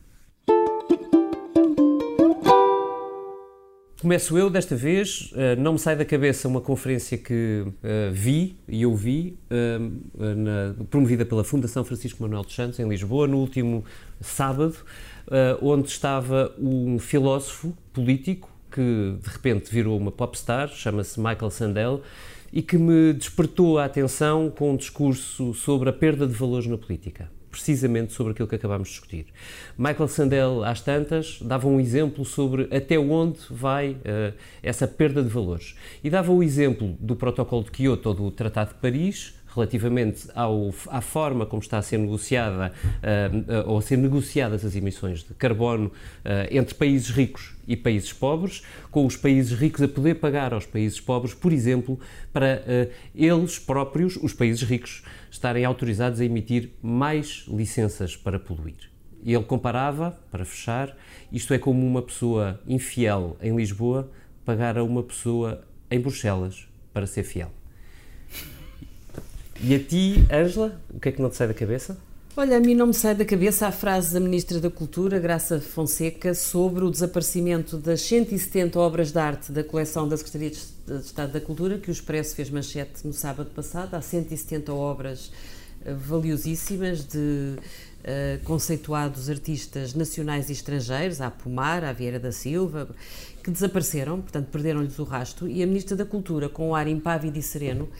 Começo 4.05 4.36
eu 4.36 4.50
desta 4.50 4.76
vez, 4.76 5.32
uh, 5.32 5.59
não 5.59 5.72
me 5.72 5.78
sai 5.78 5.96
da 5.96 6.05
cabeça 6.05 6.46
uma 6.46 6.61
conferência 6.61 7.16
que 7.16 7.64
uh, 7.64 8.12
vi 8.12 8.55
e 8.68 8.84
ouvi, 8.84 9.38
na, 10.20 10.74
promovida 10.90 11.24
pela 11.24 11.42
Fundação 11.42 11.82
Francisco 11.82 12.22
Manuel 12.22 12.42
dos 12.42 12.55
Santos, 12.55 12.78
em 12.78 12.86
Lisboa, 12.86 13.26
no 13.26 13.38
último 13.38 13.82
sábado, 14.20 14.76
onde 15.62 15.88
estava 15.88 16.52
um 16.59 16.98
filósofo 16.98 17.74
político 17.94 18.50
que 18.70 19.16
de 19.22 19.30
repente 19.30 19.72
virou 19.72 19.96
uma 19.96 20.12
popstar, 20.12 20.68
chama-se 20.68 21.18
Michael 21.18 21.50
Sandel, 21.50 22.02
e 22.52 22.61
que 22.61 22.76
me 22.76 23.14
despertou 23.14 23.78
a 23.78 23.86
atenção 23.86 24.52
com 24.55 24.72
um 24.72 24.76
discurso 24.76 25.55
sobre 25.55 25.88
a 25.88 25.94
perda 25.94 26.26
de 26.26 26.34
valores 26.34 26.66
na 26.66 26.76
política 26.76 27.30
precisamente 27.55 28.12
sobre 28.12 28.32
aquilo 28.32 28.48
que 28.48 28.57
acabámos 28.57 28.88
de 28.88 28.94
discutir. 28.94 29.26
Michael 29.78 30.09
Sandel, 30.09 30.64
às 30.64 30.80
tantas, 30.80 31.38
dava 31.40 31.68
um 31.68 31.78
exemplo 31.78 32.24
sobre 32.24 32.68
até 32.74 32.98
onde 32.98 33.38
vai 33.48 33.92
uh, 33.92 34.34
essa 34.62 34.88
perda 34.88 35.22
de 35.22 35.28
valores. 35.28 35.76
E 36.02 36.11
dava 36.11 36.32
o 36.32 36.42
exemplo 36.42 36.96
do 36.98 37.14
protocolo 37.14 37.62
de 37.62 37.70
Kyoto 37.70 38.09
ou 38.09 38.14
do 38.14 38.30
Tratado 38.30 38.70
de 38.70 38.80
Paris, 38.80 39.34
relativamente 39.55 40.28
ao, 40.34 40.74
à 40.88 41.00
forma 41.00 41.46
como 41.46 41.62
está 41.62 41.78
a 41.78 41.82
ser 41.82 41.98
negociada 41.98 42.72
uh, 42.82 43.66
uh, 43.68 43.70
ou 43.70 43.78
a 43.78 43.82
ser 43.82 43.96
negociadas 43.96 44.64
as 44.64 44.74
emissões 44.74 45.22
de 45.22 45.32
carbono 45.34 45.92
entre 46.50 46.74
países 46.74 47.11
ricos 47.11 47.53
e 47.66 47.76
países 47.76 48.12
pobres, 48.12 48.62
com 48.90 49.06
os 49.06 49.16
países 49.16 49.58
ricos 49.58 49.82
a 49.82 49.88
poder 49.88 50.14
pagar 50.16 50.52
aos 50.52 50.66
países 50.66 51.00
pobres, 51.00 51.34
por 51.34 51.52
exemplo, 51.52 51.98
para 52.32 52.62
eles 53.14 53.58
próprios, 53.58 54.16
os 54.16 54.32
países 54.32 54.62
ricos, 54.62 55.02
estarem 55.30 55.64
autorizados 55.64 56.20
a 56.20 56.24
emitir 56.24 56.70
mais 56.82 57.44
licenças 57.48 58.16
para 58.16 58.38
poluir. 58.38 58.90
E 59.22 59.32
ele 59.32 59.44
comparava, 59.44 60.18
para 60.30 60.44
fechar, 60.44 60.96
isto 61.32 61.54
é 61.54 61.58
como 61.58 61.86
uma 61.86 62.02
pessoa 62.02 62.60
infiel 62.66 63.36
em 63.40 63.56
Lisboa 63.56 64.10
pagar 64.44 64.76
a 64.76 64.84
uma 64.84 65.02
pessoa 65.02 65.64
em 65.90 65.98
Bruxelas 65.98 66.68
para 66.92 67.06
ser 67.06 67.22
fiel. 67.22 67.50
E 69.60 69.74
a 69.74 69.78
ti, 69.78 70.24
Ângela, 70.30 70.80
o 70.90 71.00
que 71.00 71.08
é 71.08 71.12
que 71.12 71.22
não 71.22 71.30
te 71.30 71.36
sai 71.36 71.48
da 71.48 71.54
cabeça? 71.54 71.98
Olha, 72.37 72.57
a 72.57 72.61
mim 72.61 72.74
não 72.74 72.89
me 72.89 72.95
sai 72.95 73.14
da 73.14 73.24
cabeça 73.24 73.68
a 73.68 73.70
frase 73.70 74.12
da 74.12 74.18
Ministra 74.18 74.59
da 74.59 74.68
Cultura, 74.68 75.20
Graça 75.20 75.61
Fonseca, 75.61 76.35
sobre 76.35 76.85
o 76.85 76.91
desaparecimento 76.91 77.76
das 77.76 78.01
170 78.01 78.76
obras 78.76 79.12
de 79.12 79.18
arte 79.20 79.53
da 79.53 79.62
coleção 79.62 80.09
da 80.09 80.16
Secretaria 80.16 80.51
de 80.51 80.97
Estado 80.97 81.32
da 81.32 81.41
Cultura, 81.41 81.78
que 81.78 81.91
o 81.91 81.93
Expresso 81.93 82.35
fez 82.35 82.51
manchete 82.51 83.07
no 83.07 83.12
sábado 83.12 83.51
passado. 83.55 83.95
Há 83.95 84.01
170 84.01 84.74
obras 84.74 85.30
eh, 85.85 85.95
valiosíssimas 85.95 87.05
de 87.07 87.55
uh, 88.05 88.44
conceituados 88.44 89.30
artistas 89.30 89.94
nacionais 89.94 90.48
e 90.48 90.52
estrangeiros, 90.52 91.20
a 91.20 91.30
Pomar, 91.30 91.84
a 91.84 91.92
Vieira 91.92 92.20
da 92.20 92.32
Silva, 92.32 92.88
que 93.44 93.50
desapareceram, 93.50 94.22
portanto 94.22 94.46
perderam-lhes 94.46 94.98
o 94.98 95.05
rasto, 95.05 95.46
e 95.46 95.62
a 95.62 95.66
Ministra 95.66 95.94
da 95.94 96.07
Cultura, 96.07 96.48
com 96.48 96.70
um 96.70 96.74
ar 96.74 96.88
impávido 96.88 97.38
e 97.38 97.42
sereno, 97.42 97.90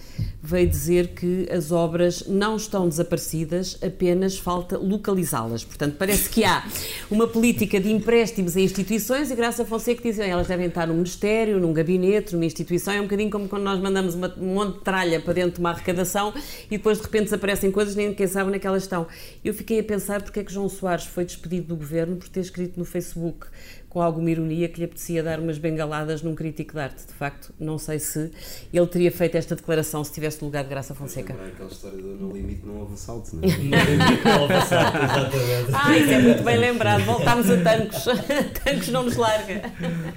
veio 0.43 0.67
dizer 0.67 1.09
que 1.09 1.47
as 1.53 1.71
obras 1.71 2.27
não 2.27 2.57
estão 2.57 2.89
desaparecidas, 2.89 3.79
apenas 3.83 4.39
falta 4.39 4.79
localizá-las. 4.79 5.63
Portanto, 5.63 5.97
parece 5.99 6.31
que 6.31 6.45
há 6.45 6.67
uma 7.11 7.29
política 7.29 7.79
de 7.79 7.93
empréstimos 7.93 8.57
a 8.57 8.61
instituições 8.61 9.31
e 9.31 9.35
Graça 9.35 9.67
Fonseca 9.67 10.03
diz 10.03 10.17
que 10.17 10.23
elas 10.23 10.47
devem 10.47 10.69
estar 10.69 10.87
num 10.87 10.95
ministério, 10.95 11.61
num 11.61 11.75
gabinete, 11.75 12.33
numa 12.33 12.47
instituição, 12.47 12.95
é 12.95 13.01
um 13.01 13.05
bocadinho 13.05 13.31
como 13.31 13.47
quando 13.47 13.65
nós 13.65 13.79
mandamos 13.79 14.15
uma, 14.15 14.35
um 14.39 14.55
monte 14.55 14.79
de 14.79 14.85
tralha 14.85 15.21
para 15.21 15.35
dentro 15.35 15.57
de 15.57 15.61
uma 15.61 15.71
arrecadação 15.71 16.33
e 16.71 16.79
depois 16.79 16.97
de 16.97 17.05
repente 17.05 17.25
desaparecem 17.25 17.71
coisas 17.71 17.95
nem 17.95 18.15
quem 18.15 18.27
sabe 18.27 18.49
onde 18.49 18.57
é 18.57 18.59
que 18.59 18.67
elas 18.67 18.85
estão. 18.85 19.07
Eu 19.45 19.53
fiquei 19.53 19.81
a 19.81 19.85
pensar 19.95 20.21
porque 20.23 20.41
é 20.41 20.45
que 20.45 20.53
João 20.53 20.69
Soares 20.69 21.05
foi 21.05 21.25
despedido 21.25 21.69
do 21.69 21.77
governo 21.77 22.17
por 22.17 22.29
ter 22.29 22.41
escrito 22.41 22.77
no 22.77 22.85
Facebook 22.85 23.47
com 23.89 24.03
alguma 24.03 24.29
ironia 24.29 24.69
que 24.69 24.79
lhe 24.79 24.87
apetecia 24.87 25.23
dar 25.23 25.39
umas 25.39 25.57
bengaladas 25.57 26.21
num 26.21 26.35
crítico 26.35 26.73
de 26.73 26.81
arte. 26.81 27.07
De 27.07 27.13
facto, 27.13 27.55
não 27.61 27.79
sei 27.79 28.01
se 28.01 28.33
ele 28.73 28.87
teria 28.89 29.13
feito 29.13 29.37
esta 29.37 29.55
declaração 29.55 30.03
se 30.03 30.13
tivesse 30.13 30.41
no 30.41 30.49
lugar 30.49 30.65
de 30.65 30.71
Graça 30.71 30.97
Fonseca. 30.97 31.33
Lembrar 31.33 31.47
aquela 31.47 31.71
história 31.71 31.99
do 31.99 32.09
No 32.17 32.33
Limite 32.33 32.67
não 32.67 32.81
houve 32.81 32.95
assalto, 32.95 33.37
não 33.37 33.45
é? 33.45 33.47
não 34.35 34.43
houve 34.43 34.55
assalto, 34.55 34.97
exatamente. 34.97 35.71
Ah, 35.73 35.97
isso 35.97 36.11
é 36.11 36.19
muito 36.19 36.43
bem 36.43 36.59
lembrado. 36.59 37.05
Voltámos 37.05 37.49
a 37.49 37.57
tanques. 37.63 38.05
tanques 38.65 38.89
não 38.89 39.05
nos 39.05 39.15
larga. 39.15 39.71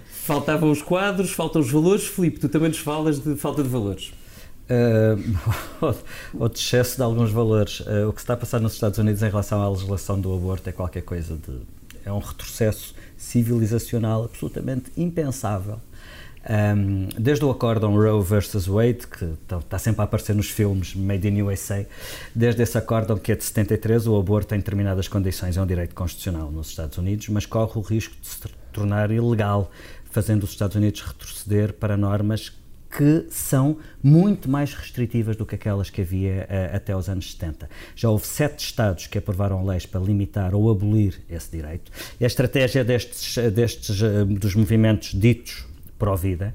Faltavam 0.08 0.72
os 0.72 0.82
quadros, 0.82 1.32
faltam 1.32 1.62
os 1.62 1.70
valores. 1.70 2.08
Filipe, 2.08 2.40
tu 2.40 2.50
também 2.50 2.70
nos 2.70 2.80
falas 2.80 3.20
de 3.20 3.36
falta 3.36 3.62
de 3.62 3.70
valores. 3.70 4.12
Uh, 4.70 5.96
ou 6.38 6.50
de 6.50 6.60
excesso 6.60 6.98
de 6.98 7.04
alguns 7.04 7.32
valores. 7.32 7.80
Uh, 7.82 8.10
o 8.10 8.14
que 8.14 8.20
se 8.20 8.24
está 8.24 8.34
a 8.34 8.38
passar 8.38 8.60
nos 8.60 8.74
Estados 8.74 9.00
Unidos 9.00 9.24
em 9.24 9.30
relação 9.30 9.62
à 9.62 9.70
legislação 9.70 10.20
do 10.20 10.34
aborto 10.34 10.70
é 10.70 10.74
qualquer 10.74 11.02
coisa 11.02 11.36
de. 11.36 11.62
é 12.06 12.12
um 12.12 12.20
retrocesso 12.20 12.94
civilizacional 13.16 14.26
absolutamente 14.26 14.92
impensável. 14.98 15.80
Um, 16.50 17.10
desde 17.20 17.44
o 17.44 17.52
acórdão 17.52 17.94
Roe 17.94 18.24
versus 18.24 18.68
Wade, 18.68 19.06
que 19.06 19.26
está 19.26 19.60
tá 19.60 19.78
sempre 19.78 20.02
a 20.02 20.06
aparecer 20.06 20.34
nos 20.34 20.50
filmes 20.50 20.96
Made 20.96 21.28
in 21.28 21.42
USA, 21.42 21.86
desde 22.34 22.64
esse 22.64 22.78
acórdão 22.78 23.18
que 23.18 23.34
é 23.34 23.36
de 23.36 23.44
73, 23.44 24.08
o 24.08 24.18
aborto 24.18 24.56
em 24.56 24.60
determinadas 24.60 25.10
condições 25.10 25.58
é 25.58 25.62
um 25.62 25.66
direito 25.66 25.94
constitucional 25.94 26.50
nos 26.50 26.70
Estados 26.70 26.98
Unidos, 26.98 27.28
mas 27.30 27.46
corre 27.46 27.74
o 27.76 27.82
risco 27.82 28.16
de 28.22 28.28
se 28.28 28.40
tornar 28.72 29.12
ilegal, 29.12 29.70
fazendo 30.10 30.44
os 30.44 30.52
Estados 30.52 30.78
Unidos 30.78 31.02
retroceder 31.02 31.74
para 31.74 31.98
normas 31.98 32.54
que 32.98 33.28
são 33.30 33.78
muito 34.02 34.50
mais 34.50 34.74
restritivas 34.74 35.36
do 35.36 35.46
que 35.46 35.54
aquelas 35.54 35.92
que 35.92 36.02
havia 36.02 36.48
uh, 36.50 36.76
até 36.76 36.98
os 36.98 37.08
anos 37.08 37.32
70. 37.32 37.70
Já 37.96 38.10
houve 38.10 38.26
sete 38.26 38.66
Estados 38.66 39.06
que 39.06 39.20
aprovaram 39.20 39.64
leis 39.64 39.86
para 39.86 40.02
limitar 40.02 40.56
ou 40.56 40.72
abolir 40.72 41.22
esse 41.30 41.52
direito. 41.52 41.92
E 42.20 42.24
a 42.24 42.28
estratégia 42.28 42.84
destes, 42.84 43.38
destes 43.54 44.02
uh, 44.02 44.26
dos 44.26 44.56
movimentos 44.56 45.14
ditos 45.14 45.68
pró-vida 45.98 46.54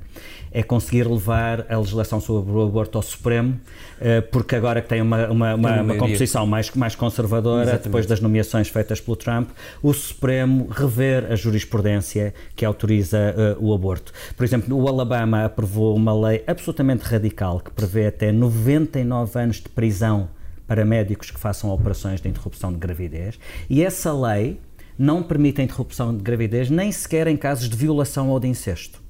é 0.52 0.62
conseguir 0.62 1.08
levar 1.08 1.66
a 1.68 1.78
legislação 1.78 2.20
sobre 2.20 2.52
o 2.52 2.62
aborto 2.62 2.98
ao 2.98 3.02
Supremo, 3.02 3.58
eh, 4.00 4.20
porque 4.20 4.54
agora 4.54 4.82
que 4.82 4.88
tem 4.88 5.00
uma, 5.00 5.28
uma, 5.28 5.54
uma, 5.54 5.82
uma 5.82 5.96
composição 5.96 6.46
mais, 6.46 6.70
mais 6.72 6.94
conservadora, 6.94 7.62
Exatamente. 7.62 7.84
depois 7.84 8.06
das 8.06 8.20
nomeações 8.20 8.68
feitas 8.68 9.00
pelo 9.00 9.16
Trump, 9.16 9.48
o 9.82 9.92
Supremo 9.94 10.68
rever 10.70 11.32
a 11.32 11.36
jurisprudência 11.36 12.34
que 12.54 12.64
autoriza 12.64 13.34
uh, 13.58 13.66
o 13.66 13.72
aborto. 13.72 14.12
Por 14.36 14.44
exemplo, 14.44 14.76
o 14.76 14.86
Alabama 14.86 15.46
aprovou 15.46 15.96
uma 15.96 16.14
lei 16.28 16.44
absolutamente 16.46 17.02
radical 17.04 17.60
que 17.60 17.70
prevê 17.70 18.06
até 18.06 18.30
99 18.30 19.38
anos 19.38 19.56
de 19.56 19.68
prisão 19.68 20.28
para 20.66 20.84
médicos 20.84 21.30
que 21.30 21.40
façam 21.40 21.70
operações 21.70 22.20
de 22.20 22.28
interrupção 22.28 22.72
de 22.72 22.78
gravidez, 22.78 23.38
e 23.68 23.82
essa 23.82 24.12
lei 24.12 24.60
não 24.98 25.22
permite 25.22 25.60
a 25.60 25.64
interrupção 25.64 26.16
de 26.16 26.22
gravidez 26.22 26.70
nem 26.70 26.92
sequer 26.92 27.26
em 27.26 27.36
casos 27.36 27.68
de 27.68 27.76
violação 27.76 28.28
ou 28.28 28.38
de 28.38 28.48
incesto. 28.48 29.01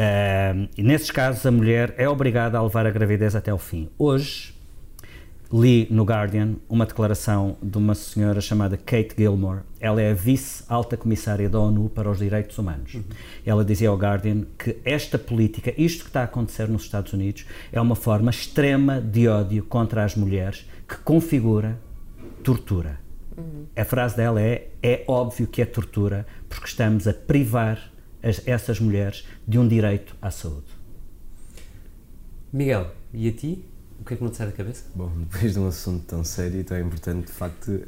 Uh, 0.00 0.66
e 0.78 0.82
nesses 0.82 1.10
casos, 1.10 1.44
a 1.44 1.50
mulher 1.50 1.94
é 1.98 2.08
obrigada 2.08 2.56
a 2.56 2.62
levar 2.62 2.86
a 2.86 2.90
gravidez 2.90 3.36
até 3.36 3.52
o 3.52 3.58
fim. 3.58 3.90
Hoje, 3.98 4.54
li 5.52 5.86
no 5.90 6.04
Guardian 6.04 6.54
uma 6.70 6.86
declaração 6.86 7.58
de 7.62 7.76
uma 7.76 7.94
senhora 7.94 8.40
chamada 8.40 8.78
Kate 8.78 9.14
Gilmore. 9.14 9.60
Ela 9.78 10.00
é 10.00 10.12
a 10.12 10.14
vice-alta 10.14 10.96
comissária 10.96 11.50
da 11.50 11.60
ONU 11.60 11.90
para 11.90 12.10
os 12.10 12.18
Direitos 12.18 12.56
Humanos. 12.56 12.94
Uhum. 12.94 13.04
Ela 13.44 13.62
dizia 13.62 13.90
ao 13.90 13.96
Guardian 13.98 14.46
que 14.56 14.78
esta 14.86 15.18
política, 15.18 15.74
isto 15.76 16.04
que 16.04 16.08
está 16.08 16.22
a 16.22 16.24
acontecer 16.24 16.66
nos 16.66 16.84
Estados 16.84 17.12
Unidos, 17.12 17.44
é 17.70 17.78
uma 17.78 17.94
forma 17.94 18.30
extrema 18.30 19.02
de 19.02 19.28
ódio 19.28 19.64
contra 19.64 20.02
as 20.02 20.16
mulheres 20.16 20.66
que 20.88 20.96
configura 20.96 21.78
tortura. 22.42 22.98
Uhum. 23.36 23.66
A 23.76 23.84
frase 23.84 24.16
dela 24.16 24.40
é: 24.40 24.68
é 24.82 25.04
óbvio 25.06 25.46
que 25.46 25.60
é 25.60 25.66
tortura 25.66 26.26
porque 26.48 26.68
estamos 26.68 27.06
a 27.06 27.12
privar 27.12 27.89
as, 28.22 28.46
essas 28.46 28.80
mulheres 28.80 29.24
de 29.46 29.58
um 29.58 29.66
direito 29.66 30.16
à 30.20 30.30
saúde. 30.30 30.66
Miguel, 32.52 32.90
e 33.12 33.28
a 33.28 33.32
ti? 33.32 33.64
O 34.00 34.04
que 34.04 34.14
é 34.14 34.16
que 34.16 34.22
não 34.22 34.30
te 34.30 34.36
sai 34.36 34.46
da 34.46 34.52
cabeça? 34.52 34.84
Bom, 34.94 35.10
depois 35.30 35.52
de 35.52 35.58
um 35.58 35.68
assunto 35.68 36.04
tão 36.06 36.24
sério 36.24 36.60
e 36.60 36.64
tão 36.64 36.78
importante, 36.80 37.26
de 37.26 37.32
facto, 37.32 37.82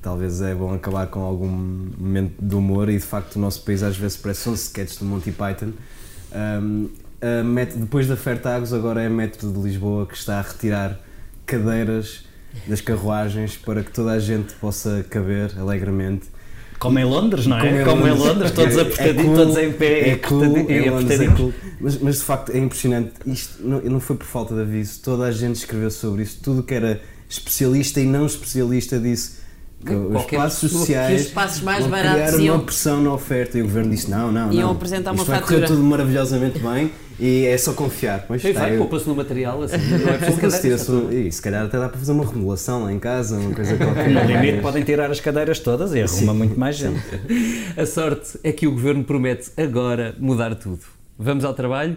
talvez 0.00 0.40
é 0.40 0.54
bom 0.54 0.72
acabar 0.74 1.06
com 1.06 1.20
algum 1.20 1.48
momento 1.48 2.44
de 2.44 2.54
humor 2.54 2.88
e 2.88 2.94
de 2.94 3.04
facto 3.04 3.36
o 3.36 3.38
nosso 3.38 3.62
país 3.62 3.82
às 3.82 3.96
vezes 3.96 4.16
parece 4.16 4.48
um 4.48 4.54
sketch 4.54 4.98
do 4.98 5.04
Monty 5.04 5.32
Python. 5.32 5.72
Um, 6.34 6.90
método, 7.44 7.82
depois 7.82 8.08
da 8.08 8.16
Fertagos, 8.16 8.72
agora 8.72 9.02
é 9.02 9.06
a 9.06 9.10
método 9.10 9.52
de 9.52 9.68
Lisboa 9.68 10.06
que 10.06 10.16
está 10.16 10.38
a 10.38 10.42
retirar 10.42 10.98
cadeiras 11.46 12.24
das 12.66 12.80
carruagens 12.80 13.56
para 13.56 13.82
que 13.84 13.92
toda 13.92 14.10
a 14.10 14.18
gente 14.18 14.52
possa 14.54 15.04
caber 15.08 15.56
alegremente 15.56 16.26
como 16.82 16.98
em 16.98 17.04
Londres, 17.04 17.46
não 17.46 17.58
é? 17.58 17.60
Como 17.60 17.78
em, 17.78 17.84
Como 17.84 18.06
Londres. 18.06 18.18
em 18.18 18.28
Londres, 18.28 18.50
todos 18.50 18.76
é, 18.76 18.80
apertadinhos, 18.80 19.20
é 19.20 19.24
cool, 19.24 19.36
todos 19.36 19.56
em 19.56 19.72
pé. 19.72 20.08
É 20.08 20.16
cool, 20.16 20.38
Londres 20.90 21.20
é 21.20 21.28
cool. 21.28 21.54
Mas, 21.80 21.98
mas 21.98 22.16
de 22.16 22.22
facto 22.24 22.50
é 22.50 22.58
impressionante. 22.58 23.12
Isto 23.24 23.62
não, 23.62 23.80
não 23.82 24.00
foi 24.00 24.16
por 24.16 24.26
falta 24.26 24.52
de 24.52 24.62
aviso. 24.62 25.00
Toda 25.00 25.22
a 25.26 25.30
gente 25.30 25.54
escreveu 25.54 25.92
sobre 25.92 26.24
isso. 26.24 26.40
Tudo 26.42 26.64
que 26.64 26.74
era 26.74 27.00
especialista 27.28 28.00
e 28.00 28.04
não 28.04 28.26
especialista 28.26 28.98
disse 28.98 29.41
que 29.84 29.94
os 29.94 30.20
espaços 30.20 30.70
sociais 30.70 31.08
que 31.08 31.14
os 31.14 31.26
espaços 31.28 31.62
mais 31.62 31.86
baratos 31.86 32.34
criar 32.36 32.54
uma 32.54 32.62
pressão 32.62 33.02
na 33.02 33.12
oferta 33.12 33.58
e 33.58 33.62
o 33.62 33.64
governo 33.64 33.90
disse 33.90 34.10
não, 34.10 34.30
não, 34.30 34.46
não. 34.46 34.52
Iam 34.52 34.70
apresentar 34.70 35.10
uma 35.10 35.22
Isto 35.22 35.26
fatura. 35.26 35.46
vai 35.46 35.60
correr 35.60 35.66
tudo 35.66 35.82
maravilhosamente 35.82 36.58
bem 36.58 36.90
e 37.18 37.46
é 37.46 37.56
só 37.58 37.72
confiar. 37.72 38.24
Pois 38.26 38.44
está, 38.44 38.60
vai, 38.60 38.76
poupa-se 38.76 39.08
no 39.08 39.14
material, 39.14 39.62
assim, 39.62 39.76
não 39.98 40.08
é 40.12 40.18
preciso 40.18 41.08
se 41.10 41.14
E 41.14 41.32
se 41.32 41.42
calhar 41.42 41.64
até 41.64 41.78
dá 41.78 41.88
para 41.88 41.98
fazer 41.98 42.12
uma 42.12 42.24
remodelação 42.24 42.84
lá 42.84 42.92
em 42.92 42.98
casa, 42.98 43.36
uma 43.36 43.54
coisa 43.54 43.76
qualquer. 43.76 44.10
No 44.10 44.24
limite 44.24 44.60
podem 44.60 44.82
tirar 44.82 45.10
as 45.10 45.20
cadeiras 45.20 45.58
todas 45.58 45.94
e 45.94 46.02
arruma 46.02 46.34
muito 46.34 46.58
mais 46.58 46.76
gente. 46.76 47.02
A 47.76 47.86
sorte 47.86 48.38
é 48.42 48.52
que 48.52 48.66
o 48.66 48.72
Governo 48.72 49.04
promete 49.04 49.50
agora 49.56 50.14
mudar 50.18 50.54
tudo. 50.54 50.80
Vamos 51.18 51.44
ao 51.44 51.54
trabalho. 51.54 51.96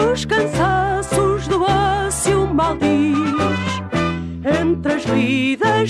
os 0.00 0.24
cansaços 0.24 1.46
do 1.48 1.62
ócio 1.62 2.46
mal 2.54 2.76
vidas 2.76 3.70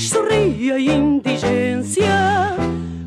sorri 0.09 0.73
a 0.73 0.79
indigência, 0.79 2.57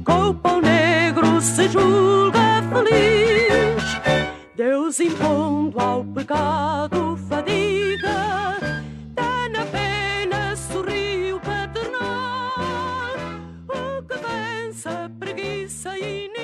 com 0.06 0.30
o 0.30 0.34
pão 0.34 0.62
negro 0.62 1.42
se 1.42 1.68
julga 1.68 2.64
feliz. 2.70 3.84
Deus 4.56 5.00
impondo 5.00 5.80
ao 5.80 6.04
pecado 6.06 7.18
fadiga, 7.30 8.58
dá 9.16 9.50
na 9.50 9.66
pena 9.66 10.56
sorrio 10.56 11.40
paternal, 11.40 12.54
o 13.68 14.04
que 14.04 14.16
vence 14.16 14.90
a 14.90 15.10
preguiça 15.20 15.98
inimiga. 15.98 16.43